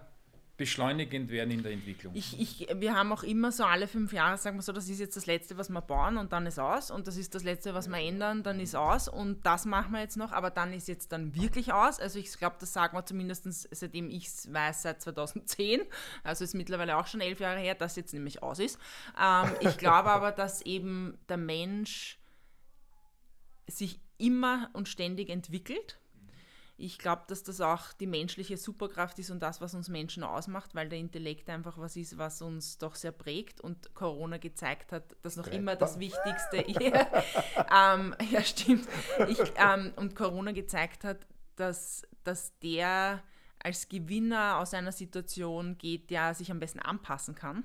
beschleunigend 0.63 1.29
werden 1.29 1.51
in 1.51 1.61
der 1.61 1.73
Entwicklung. 1.73 2.15
Ich, 2.15 2.39
ich, 2.39 2.67
wir 2.73 2.95
haben 2.95 3.11
auch 3.11 3.23
immer 3.23 3.51
so 3.51 3.65
alle 3.65 3.85
fünf 3.85 4.13
Jahre, 4.13 4.37
sagen 4.37 4.57
wir 4.57 4.61
so, 4.61 4.71
das 4.71 4.87
ist 4.87 4.97
jetzt 4.97 5.17
das 5.17 5.25
Letzte, 5.25 5.57
was 5.57 5.67
wir 5.67 5.81
bauen 5.81 6.15
und 6.15 6.31
dann 6.31 6.45
ist 6.45 6.57
aus 6.57 6.89
und 6.89 7.05
das 7.05 7.17
ist 7.17 7.35
das 7.35 7.43
Letzte, 7.43 7.73
was 7.73 7.89
wir 7.89 7.97
ändern, 7.97 8.43
dann 8.43 8.61
ist 8.61 8.73
aus 8.73 9.09
und 9.09 9.45
das 9.45 9.65
machen 9.65 9.91
wir 9.91 9.99
jetzt 9.99 10.15
noch, 10.15 10.31
aber 10.31 10.51
dann 10.51 10.71
ist 10.71 10.87
jetzt 10.87 11.11
dann 11.11 11.35
wirklich 11.35 11.73
aus. 11.73 11.99
Also 11.99 12.17
ich 12.17 12.31
glaube, 12.37 12.55
das 12.61 12.71
sagen 12.71 12.95
wir 12.95 13.05
zumindest 13.05 13.43
seitdem 13.75 14.09
ich 14.09 14.27
es 14.27 14.53
weiß, 14.53 14.83
seit 14.83 15.01
2010, 15.01 15.81
also 16.23 16.45
ist 16.45 16.53
mittlerweile 16.53 16.95
auch 16.95 17.07
schon 17.07 17.19
elf 17.19 17.41
Jahre 17.41 17.59
her, 17.59 17.75
dass 17.75 17.97
jetzt 17.97 18.13
nämlich 18.13 18.41
aus 18.41 18.59
ist. 18.59 18.79
Ähm, 19.21 19.51
ich 19.59 19.77
glaube 19.77 20.11
aber, 20.11 20.31
dass 20.31 20.61
eben 20.61 21.17
der 21.27 21.37
Mensch 21.37 22.19
sich 23.67 23.99
immer 24.17 24.69
und 24.71 24.87
ständig 24.87 25.29
entwickelt 25.29 25.99
ich 26.75 26.97
glaube, 26.97 27.23
dass 27.27 27.43
das 27.43 27.61
auch 27.61 27.93
die 27.93 28.07
menschliche 28.07 28.57
Superkraft 28.57 29.19
ist 29.19 29.29
und 29.29 29.41
das, 29.41 29.61
was 29.61 29.73
uns 29.75 29.89
Menschen 29.89 30.23
ausmacht, 30.23 30.73
weil 30.73 30.89
der 30.89 30.99
Intellekt 30.99 31.49
einfach 31.49 31.77
was 31.77 31.95
ist, 31.95 32.17
was 32.17 32.41
uns 32.41 32.77
doch 32.77 32.95
sehr 32.95 33.11
prägt 33.11 33.61
und 33.61 33.93
Corona 33.93 34.37
gezeigt 34.37 34.91
hat, 34.91 35.15
dass 35.21 35.35
noch 35.35 35.45
Greifbar. 35.45 35.59
immer 35.59 35.75
das 35.75 35.99
Wichtigste, 35.99 36.57
ähm, 36.57 38.15
ja 38.31 38.43
stimmt, 38.43 38.87
ich, 39.27 39.39
ähm, 39.57 39.93
und 39.95 40.15
Corona 40.15 40.51
gezeigt 40.51 41.03
hat, 41.03 41.27
dass, 41.55 42.03
dass 42.23 42.57
der 42.59 43.21
als 43.59 43.87
Gewinner 43.87 44.57
aus 44.57 44.73
einer 44.73 44.91
Situation 44.91 45.77
geht, 45.77 46.09
der 46.09 46.33
sich 46.33 46.51
am 46.51 46.59
besten 46.59 46.79
anpassen 46.79 47.35
kann 47.35 47.63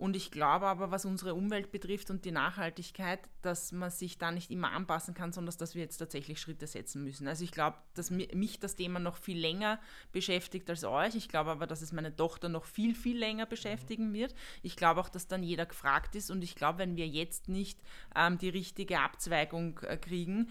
Und 0.00 0.16
ich 0.16 0.30
glaube 0.30 0.66
aber, 0.66 0.90
was 0.90 1.04
unsere 1.04 1.34
Umwelt 1.34 1.72
betrifft 1.72 2.08
und 2.08 2.24
die 2.24 2.30
Nachhaltigkeit, 2.30 3.20
dass 3.42 3.70
man 3.70 3.90
sich 3.90 4.16
da 4.16 4.30
nicht 4.30 4.50
immer 4.50 4.72
anpassen 4.72 5.12
kann, 5.12 5.30
sondern 5.30 5.54
dass 5.58 5.74
wir 5.74 5.82
jetzt 5.82 5.98
tatsächlich 5.98 6.40
Schritte 6.40 6.66
setzen 6.66 7.04
müssen. 7.04 7.28
Also 7.28 7.44
ich 7.44 7.52
glaube, 7.52 7.76
dass 7.92 8.10
mich 8.10 8.58
das 8.58 8.76
Thema 8.76 8.98
noch 8.98 9.18
viel 9.18 9.38
länger 9.38 9.78
beschäftigt 10.10 10.70
als 10.70 10.84
euch. 10.84 11.16
Ich 11.16 11.28
glaube 11.28 11.50
aber, 11.50 11.66
dass 11.66 11.82
es 11.82 11.92
meine 11.92 12.16
Tochter 12.16 12.48
noch 12.48 12.64
viel, 12.64 12.94
viel 12.94 13.18
länger 13.18 13.44
beschäftigen 13.44 14.14
wird. 14.14 14.34
Ich 14.62 14.74
glaube 14.74 15.00
auch, 15.00 15.10
dass 15.10 15.28
dann 15.28 15.42
jeder 15.42 15.66
gefragt 15.66 16.14
ist 16.14 16.30
und 16.30 16.42
ich 16.42 16.54
glaube, 16.54 16.78
wenn 16.78 16.96
wir 16.96 17.06
jetzt 17.06 17.50
nicht 17.50 17.78
ähm, 18.16 18.38
die 18.38 18.48
richtige 18.48 19.00
Abzweigung 19.00 19.80
äh, 19.80 19.98
kriegen, 19.98 20.48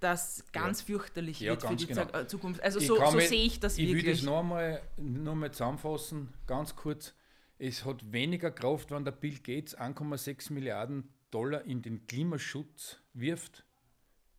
das 0.00 0.44
ganz 0.52 0.80
ja. 0.80 0.86
fürchterlich 0.86 1.40
ja, 1.40 1.52
wird 1.52 1.62
für 1.62 1.74
die 1.74 1.86
genau. 1.86 2.02
Äh, 2.12 2.26
Zukunft. 2.26 2.62
Also 2.62 2.80
so, 2.80 2.96
so 2.96 3.18
sehe 3.18 3.46
ich 3.46 3.60
das 3.60 3.78
ich 3.78 3.86
wirklich. 3.86 4.02
Ich 4.02 4.06
will 4.06 4.12
das 4.12 4.22
nochmal 4.24 4.82
noch 4.98 5.34
mal 5.34 5.50
zusammenfassen, 5.50 6.34
ganz 6.46 6.76
kurz. 6.76 7.14
Es 7.58 7.84
hat 7.84 8.12
weniger 8.12 8.50
Kraft, 8.50 8.90
wenn 8.90 9.04
der 9.04 9.12
Bill 9.12 9.38
Gates 9.38 9.76
1,6 9.78 10.52
Milliarden 10.52 11.08
Dollar 11.30 11.64
in 11.64 11.82
den 11.82 12.06
Klimaschutz 12.06 12.98
wirft. 13.12 13.64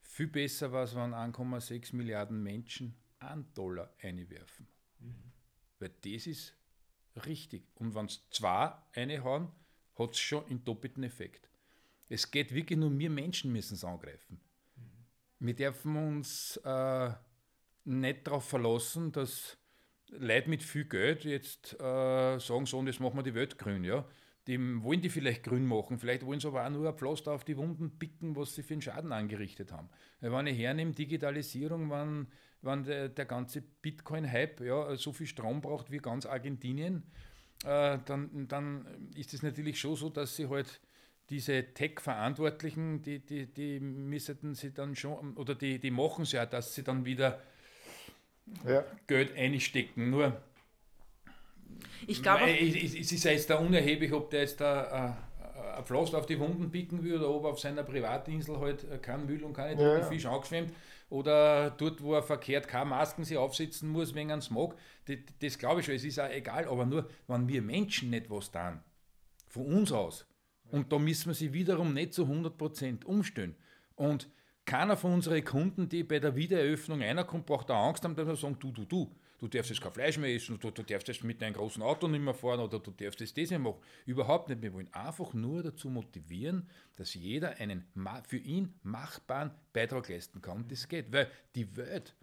Viel 0.02 0.28
besser 0.28 0.72
war 0.72 0.84
es, 0.84 0.96
wenn 0.96 1.14
1,6 1.14 1.96
Milliarden 1.96 2.42
Menschen 2.42 2.96
einen 3.20 3.52
Dollar 3.54 3.90
einwerfen. 4.02 4.68
Mhm. 5.00 5.32
Weil 5.80 5.92
das 6.02 6.28
ist 6.28 6.54
richtig. 7.26 7.64
Und 7.76 7.96
wenn 7.96 8.06
es 8.06 8.28
zwei 8.30 8.74
reinhauen, 8.94 9.50
hat 9.98 10.12
es 10.12 10.20
schon 10.20 10.46
einen 10.46 10.64
doppelten 10.64 11.04
Effekt. 11.04 11.50
Es 12.10 12.30
geht 12.30 12.54
wirklich 12.54 12.78
nur, 12.78 12.98
wir 12.98 13.10
Menschen 13.10 13.52
müssen 13.52 13.76
es 13.76 13.84
angreifen 13.84 14.40
wir 15.40 15.54
dürfen 15.54 15.96
uns 15.96 16.58
äh, 16.58 17.12
nicht 17.84 18.28
darauf 18.28 18.48
verlassen, 18.48 19.12
dass 19.12 19.58
Leute 20.12 20.50
mit 20.50 20.64
viel 20.64 20.86
Geld 20.86 21.24
jetzt 21.26 21.74
äh, 21.80 22.40
sagen, 22.40 22.66
so, 22.66 22.80
und 22.80 22.88
jetzt 22.88 23.00
machen 23.00 23.18
wir 23.18 23.24
die 23.24 23.34
Welt 23.34 23.58
grün. 23.58 23.84
Ja? 23.84 24.06
Die 24.48 24.60
wollen 24.84 25.02
die 25.02 25.10
vielleicht 25.10 25.44
grün 25.44 25.66
machen, 25.66 25.98
vielleicht 25.98 26.26
wollen 26.26 26.40
sie 26.40 26.48
aber 26.48 26.66
auch 26.66 26.70
nur 26.70 26.88
ein 26.88 26.98
Pflaster 26.98 27.32
auf 27.32 27.44
die 27.44 27.58
Wunden 27.58 27.98
picken, 27.98 28.36
was 28.36 28.54
sie 28.54 28.64
für 28.64 28.76
einen 28.76 28.82
Schaden 28.82 29.12
angerichtet 29.12 29.72
haben. 29.72 29.90
Wenn 30.20 30.48
ich 30.48 30.58
hernehme, 30.58 30.92
Digitalisierung, 30.92 31.90
wenn, 31.90 32.28
wenn 32.62 32.84
der, 32.84 33.10
der 33.10 33.26
ganze 33.26 33.62
Bitcoin-Hype 33.62 34.62
ja, 34.62 34.96
so 34.96 35.14
viel 35.14 35.28
Strom 35.28 35.62
braucht 35.62 35.92
wie 35.92 35.98
ganz 35.98 36.28
Argentinien, 36.28 37.04
äh, 37.64 37.98
dann, 38.06 38.48
dann 38.48 39.10
ist 39.16 39.34
es 39.34 39.42
natürlich 39.42 39.80
schon 39.80 39.96
so, 39.96 40.10
dass 40.10 40.36
sie 40.36 40.48
halt 40.48 40.80
diese 41.32 41.74
Tech-Verantwortlichen, 41.74 43.02
die, 43.02 43.26
die, 43.26 43.52
die 43.52 43.80
müssten 43.80 44.54
sie 44.54 44.74
dann 44.74 44.96
schon, 44.96 45.36
oder 45.38 45.56
die, 45.56 45.80
die 45.80 45.90
machen 45.90 46.22
es 46.22 46.34
ja, 46.34 46.46
dass 46.46 46.76
sie 46.76 46.84
dann 46.84 47.06
wieder 47.06 47.42
ja. 48.68 48.84
Geld 49.08 49.36
einstecken. 49.38 50.10
Nur, 50.10 50.42
ich 52.08 52.22
glaube, 52.22 52.50
es 52.50 53.12
ist 53.12 53.24
ja 53.24 53.32
jetzt 53.32 53.50
da 53.50 53.56
unerheblich, 53.58 54.14
ob 54.14 54.30
der 54.30 54.42
jetzt 54.42 54.62
da 54.62 55.18
äh, 55.44 55.78
ein 55.78 55.86
Pflaster 55.86 56.18
auf 56.18 56.26
die 56.26 56.40
Wunden 56.40 56.72
picken 56.72 57.04
will 57.04 57.16
oder 57.16 57.30
ob 57.30 57.46
er 57.46 57.50
auf 57.52 57.60
seiner 57.60 57.84
Privatinsel 57.84 58.60
halt 58.60 59.02
keinen 59.02 59.26
Müll 59.26 59.44
und 59.44 59.54
keine 59.54 59.82
ja, 59.82 60.04
Fisch 60.04 60.26
angeschwemmt 60.26 60.72
oder 61.10 61.70
dort, 61.72 62.02
wo 62.02 62.14
er 62.14 62.24
verkehrt 62.24 62.68
keine 62.68 62.90
Masken 62.90 63.24
sich 63.24 63.38
aufsetzen 63.38 63.90
muss 63.90 64.16
wegen 64.16 64.32
einem 64.32 64.42
Smog. 64.42 64.76
Das, 65.06 65.18
das 65.40 65.58
glaube 65.58 65.80
ich 65.80 65.86
schon, 65.86 65.96
es 65.96 66.04
ist 66.04 66.20
auch 66.20 66.30
egal, 66.30 66.68
aber 66.68 66.86
nur, 66.86 67.10
wenn 67.28 67.48
wir 67.48 67.62
Menschen 67.62 68.10
nicht 68.10 68.30
was 68.30 68.52
tun, 68.52 68.80
von 69.48 69.66
uns 69.66 69.92
aus, 69.92 70.26
und 70.72 70.92
da 70.92 70.98
müssen 70.98 71.28
wir 71.28 71.36
sie 71.36 71.54
wiederum 71.54 71.94
nicht 71.94 72.14
zu 72.14 72.24
100% 72.24 73.06
umstellen. 73.06 73.56
Und 73.96 74.30
keiner 74.66 74.98
von 74.98 75.14
unseren 75.14 75.44
Kunden, 75.44 75.88
die 75.88 76.04
bei 76.04 76.20
der 76.20 76.36
Wiedereröffnung 76.36 77.02
reinkommt, 77.02 77.46
braucht 77.46 77.70
da 77.70 77.88
Angst 77.88 78.04
haben, 78.04 78.16
dass 78.16 78.28
wir 78.28 78.36
sagen, 78.36 78.58
du, 78.60 78.72
du, 78.72 78.86
du, 78.86 79.16
du 79.38 79.48
darfst 79.48 79.70
jetzt 79.70 79.82
kein 79.82 79.94
Fleisch 79.94 80.18
mehr 80.18 80.34
essen, 80.34 80.60
du, 80.60 80.72
du 80.72 80.84
darfst 80.84 81.08
jetzt 81.08 81.24
mit 81.24 81.42
deinem 81.42 81.54
großen 81.54 81.84
Auto 81.84 82.08
nicht 82.08 82.22
mehr 82.22 82.34
fahren 82.34 82.60
oder 82.60 82.80
du 82.80 82.92
darfst 82.92 83.20
jetzt 83.20 83.38
das 83.38 83.50
nicht 83.52 83.60
machen. 83.60 83.80
Überhaupt 84.06 84.50
nicht. 84.50 84.62
Wir 84.62 84.74
wollen 84.74 84.92
einfach 84.94 85.34
nur 85.34 85.62
dazu 85.62 85.90
motivieren, 85.90 86.68
dass 86.96 87.14
jeder 87.14 87.58
einen 87.58 87.86
für 88.28 88.38
ihn 88.38 88.74
machbaren 88.82 89.52
Beitrag 89.72 90.10
leisten 90.10 90.42
kann. 90.42 90.58
Und 90.58 90.72
das 90.72 90.88
geht, 90.88 91.12
weil 91.12 91.30
die 91.54 91.76
Welt 91.78 92.16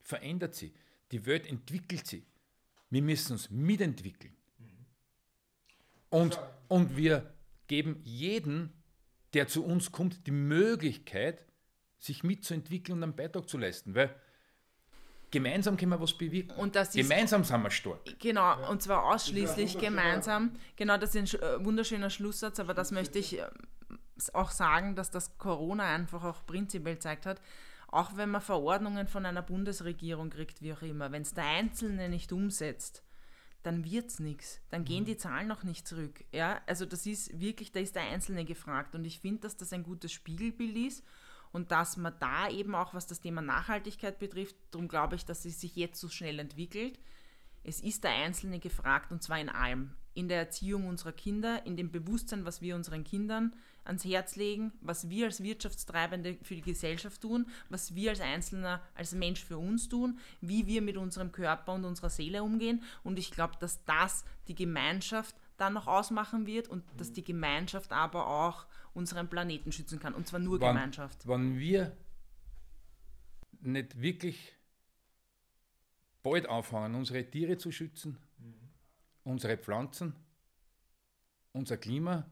verändert 0.00 0.54
sich. 0.54 0.72
Die 1.10 1.26
Welt 1.26 1.46
entwickelt 1.48 2.06
sich. 2.06 2.22
Wir 2.90 3.02
müssen 3.02 3.32
uns 3.32 3.50
mitentwickeln. 3.50 4.34
Und, 6.10 6.38
und 6.68 6.96
wir 6.96 7.34
geben 7.66 8.00
jeden, 8.04 8.72
der 9.34 9.46
zu 9.46 9.64
uns 9.64 9.92
kommt, 9.92 10.26
die 10.26 10.30
Möglichkeit, 10.30 11.44
sich 11.98 12.22
mitzuentwickeln 12.22 12.98
und 12.98 13.02
einen 13.02 13.16
Beitrag 13.16 13.48
zu 13.48 13.58
leisten. 13.58 13.94
Weil 13.94 14.14
gemeinsam 15.30 15.76
können 15.76 15.92
wir 15.92 16.00
was 16.00 16.14
bewirken. 16.14 16.56
Und 16.56 16.76
das 16.76 16.92
gemeinsam 16.92 17.44
sind 17.44 17.62
wir 17.62 17.70
stark. 17.70 18.18
Genau, 18.18 18.40
ja. 18.40 18.68
und 18.68 18.82
zwar 18.82 19.04
ausschließlich 19.04 19.78
gemeinsam. 19.78 20.52
Genau, 20.76 20.96
das 20.96 21.14
ist 21.14 21.34
ein 21.34 21.40
äh, 21.40 21.64
wunderschöner 21.64 22.10
Schlusssatz, 22.10 22.60
aber 22.60 22.74
das 22.74 22.92
möchte 22.92 23.18
ich 23.18 23.38
äh, 23.38 23.46
auch 24.32 24.50
sagen, 24.50 24.94
dass 24.94 25.10
das 25.10 25.36
Corona 25.38 25.94
einfach 25.94 26.24
auch 26.24 26.46
prinzipiell 26.46 26.94
gezeigt 26.94 27.26
hat. 27.26 27.40
Auch 27.90 28.16
wenn 28.16 28.30
man 28.30 28.42
Verordnungen 28.42 29.06
von 29.06 29.24
einer 29.24 29.42
Bundesregierung 29.42 30.30
kriegt, 30.30 30.60
wie 30.60 30.72
auch 30.72 30.82
immer, 30.82 31.10
wenn 31.10 31.22
es 31.22 31.34
der 31.34 31.44
Einzelne 31.44 32.08
nicht 32.08 32.32
umsetzt, 32.32 33.02
dann 33.62 33.84
wird 33.84 34.10
es 34.10 34.20
nichts. 34.20 34.60
Dann 34.70 34.84
gehen 34.84 35.02
mhm. 35.02 35.06
die 35.06 35.16
Zahlen 35.16 35.48
noch 35.48 35.64
nicht 35.64 35.88
zurück. 35.88 36.24
Ja? 36.32 36.60
Also 36.66 36.86
das 36.86 37.06
ist 37.06 37.38
wirklich, 37.40 37.72
da 37.72 37.80
ist 37.80 37.96
der 37.96 38.04
Einzelne 38.04 38.44
gefragt. 38.44 38.94
Und 38.94 39.04
ich 39.04 39.20
finde, 39.20 39.40
dass 39.40 39.56
das 39.56 39.72
ein 39.72 39.82
gutes 39.82 40.12
Spiegelbild 40.12 40.76
ist 40.76 41.02
und 41.52 41.70
dass 41.70 41.96
man 41.96 42.14
da 42.20 42.48
eben 42.48 42.74
auch, 42.74 42.94
was 42.94 43.06
das 43.06 43.20
Thema 43.20 43.42
Nachhaltigkeit 43.42 44.18
betrifft, 44.18 44.56
darum 44.70 44.88
glaube 44.88 45.16
ich, 45.16 45.24
dass 45.24 45.44
es 45.44 45.60
sich 45.60 45.76
jetzt 45.76 46.00
so 46.00 46.08
schnell 46.08 46.38
entwickelt. 46.38 46.98
Es 47.64 47.80
ist 47.80 48.04
der 48.04 48.12
Einzelne 48.12 48.60
gefragt 48.60 49.12
und 49.12 49.22
zwar 49.22 49.40
in 49.40 49.48
allem. 49.48 49.92
In 50.14 50.28
der 50.28 50.38
Erziehung 50.38 50.86
unserer 50.86 51.12
Kinder, 51.12 51.64
in 51.66 51.76
dem 51.76 51.92
Bewusstsein, 51.92 52.44
was 52.44 52.60
wir 52.60 52.74
unseren 52.74 53.04
Kindern 53.04 53.54
ans 53.84 54.04
Herz 54.04 54.36
legen, 54.36 54.72
was 54.80 55.08
wir 55.08 55.26
als 55.26 55.42
Wirtschaftstreibende 55.42 56.36
für 56.42 56.54
die 56.54 56.62
Gesellschaft 56.62 57.20
tun, 57.22 57.46
was 57.68 57.94
wir 57.94 58.10
als 58.10 58.20
Einzelner, 58.20 58.82
als 58.94 59.12
Mensch 59.12 59.44
für 59.44 59.58
uns 59.58 59.88
tun, 59.88 60.18
wie 60.40 60.66
wir 60.66 60.82
mit 60.82 60.96
unserem 60.96 61.32
Körper 61.32 61.72
und 61.72 61.84
unserer 61.84 62.10
Seele 62.10 62.42
umgehen. 62.42 62.82
Und 63.02 63.18
ich 63.18 63.30
glaube, 63.30 63.54
dass 63.60 63.84
das 63.84 64.24
die 64.46 64.54
Gemeinschaft 64.54 65.34
dann 65.58 65.74
noch 65.74 65.86
ausmachen 65.86 66.46
wird 66.46 66.68
und 66.68 66.84
dass 66.96 67.12
die 67.12 67.24
Gemeinschaft 67.24 67.92
aber 67.92 68.26
auch 68.26 68.66
unseren 68.94 69.28
Planeten 69.28 69.72
schützen 69.72 69.98
kann. 69.98 70.14
Und 70.14 70.26
zwar 70.26 70.40
nur 70.40 70.60
wann, 70.60 70.74
Gemeinschaft. 70.74 71.26
Wenn 71.28 71.58
wir 71.58 71.96
nicht 73.60 74.00
wirklich 74.00 74.56
bald 76.22 76.48
anfangen, 76.48 76.94
unsere 76.94 77.28
Tiere 77.28 77.58
zu 77.58 77.72
schützen, 77.72 78.18
mhm. 78.38 78.54
unsere 79.24 79.58
Pflanzen, 79.58 80.14
unser 81.52 81.76
Klima, 81.76 82.24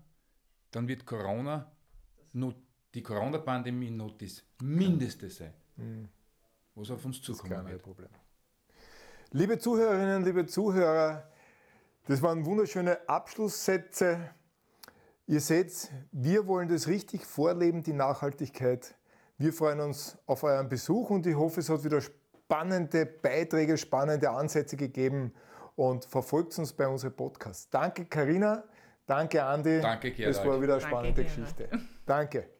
dann 0.71 0.87
wird 0.87 1.05
Corona, 1.05 1.71
nur 2.33 2.55
die 2.95 3.03
Corona-Pandemie 3.03 3.91
noch 3.91 4.17
das 4.17 4.43
Mindeste 4.63 5.29
sein, 5.31 5.53
mhm. 5.77 6.09
was 6.75 6.91
auf 6.91 7.05
uns 7.05 7.21
zukommen 7.21 7.67
wird. 7.67 7.83
Problem. 7.83 8.09
Liebe 9.33 9.59
Zuhörerinnen, 9.59 10.25
liebe 10.25 10.47
Zuhörer, 10.47 11.29
das 12.07 12.23
waren 12.23 12.47
wunderschöne 12.47 13.09
Abschlusssätze. 13.09 14.31
Ihr 15.27 15.41
seht, 15.41 15.91
wir 16.13 16.47
wollen 16.47 16.69
das 16.69 16.87
richtig 16.87 17.27
vorleben, 17.27 17.83
die 17.83 17.93
Nachhaltigkeit. 17.93 18.95
Wir 19.39 19.53
freuen 19.53 19.81
uns 19.81 20.17
auf 20.27 20.45
euren 20.45 20.69
Besuch 20.69 21.11
und 21.11 21.27
ich 21.27 21.35
hoffe, 21.35 21.61
es 21.61 21.69
hat 21.69 21.85
wieder 21.85 22.01
spannende 22.01 23.05
Beiträge, 23.07 23.77
spannende 23.77 24.31
Ansätze 24.31 24.77
gegeben 24.77 25.35
und 25.75 26.05
verfolgt 26.05 26.59
uns 26.59 26.73
bei 26.73 26.87
unserem 26.87 27.15
Podcast. 27.15 27.75
Danke, 27.75 28.07
Karina. 28.07 28.65
Danke, 29.05 29.45
Andi. 29.45 29.81
Danke, 29.81 30.13
Gerald. 30.13 30.37
Das 30.37 30.47
war 30.47 30.61
wieder 30.63 30.75
eine 30.75 30.83
spannende 30.83 31.23
Danke, 31.23 31.41
Geschichte. 31.43 31.69
Danke. 32.07 32.56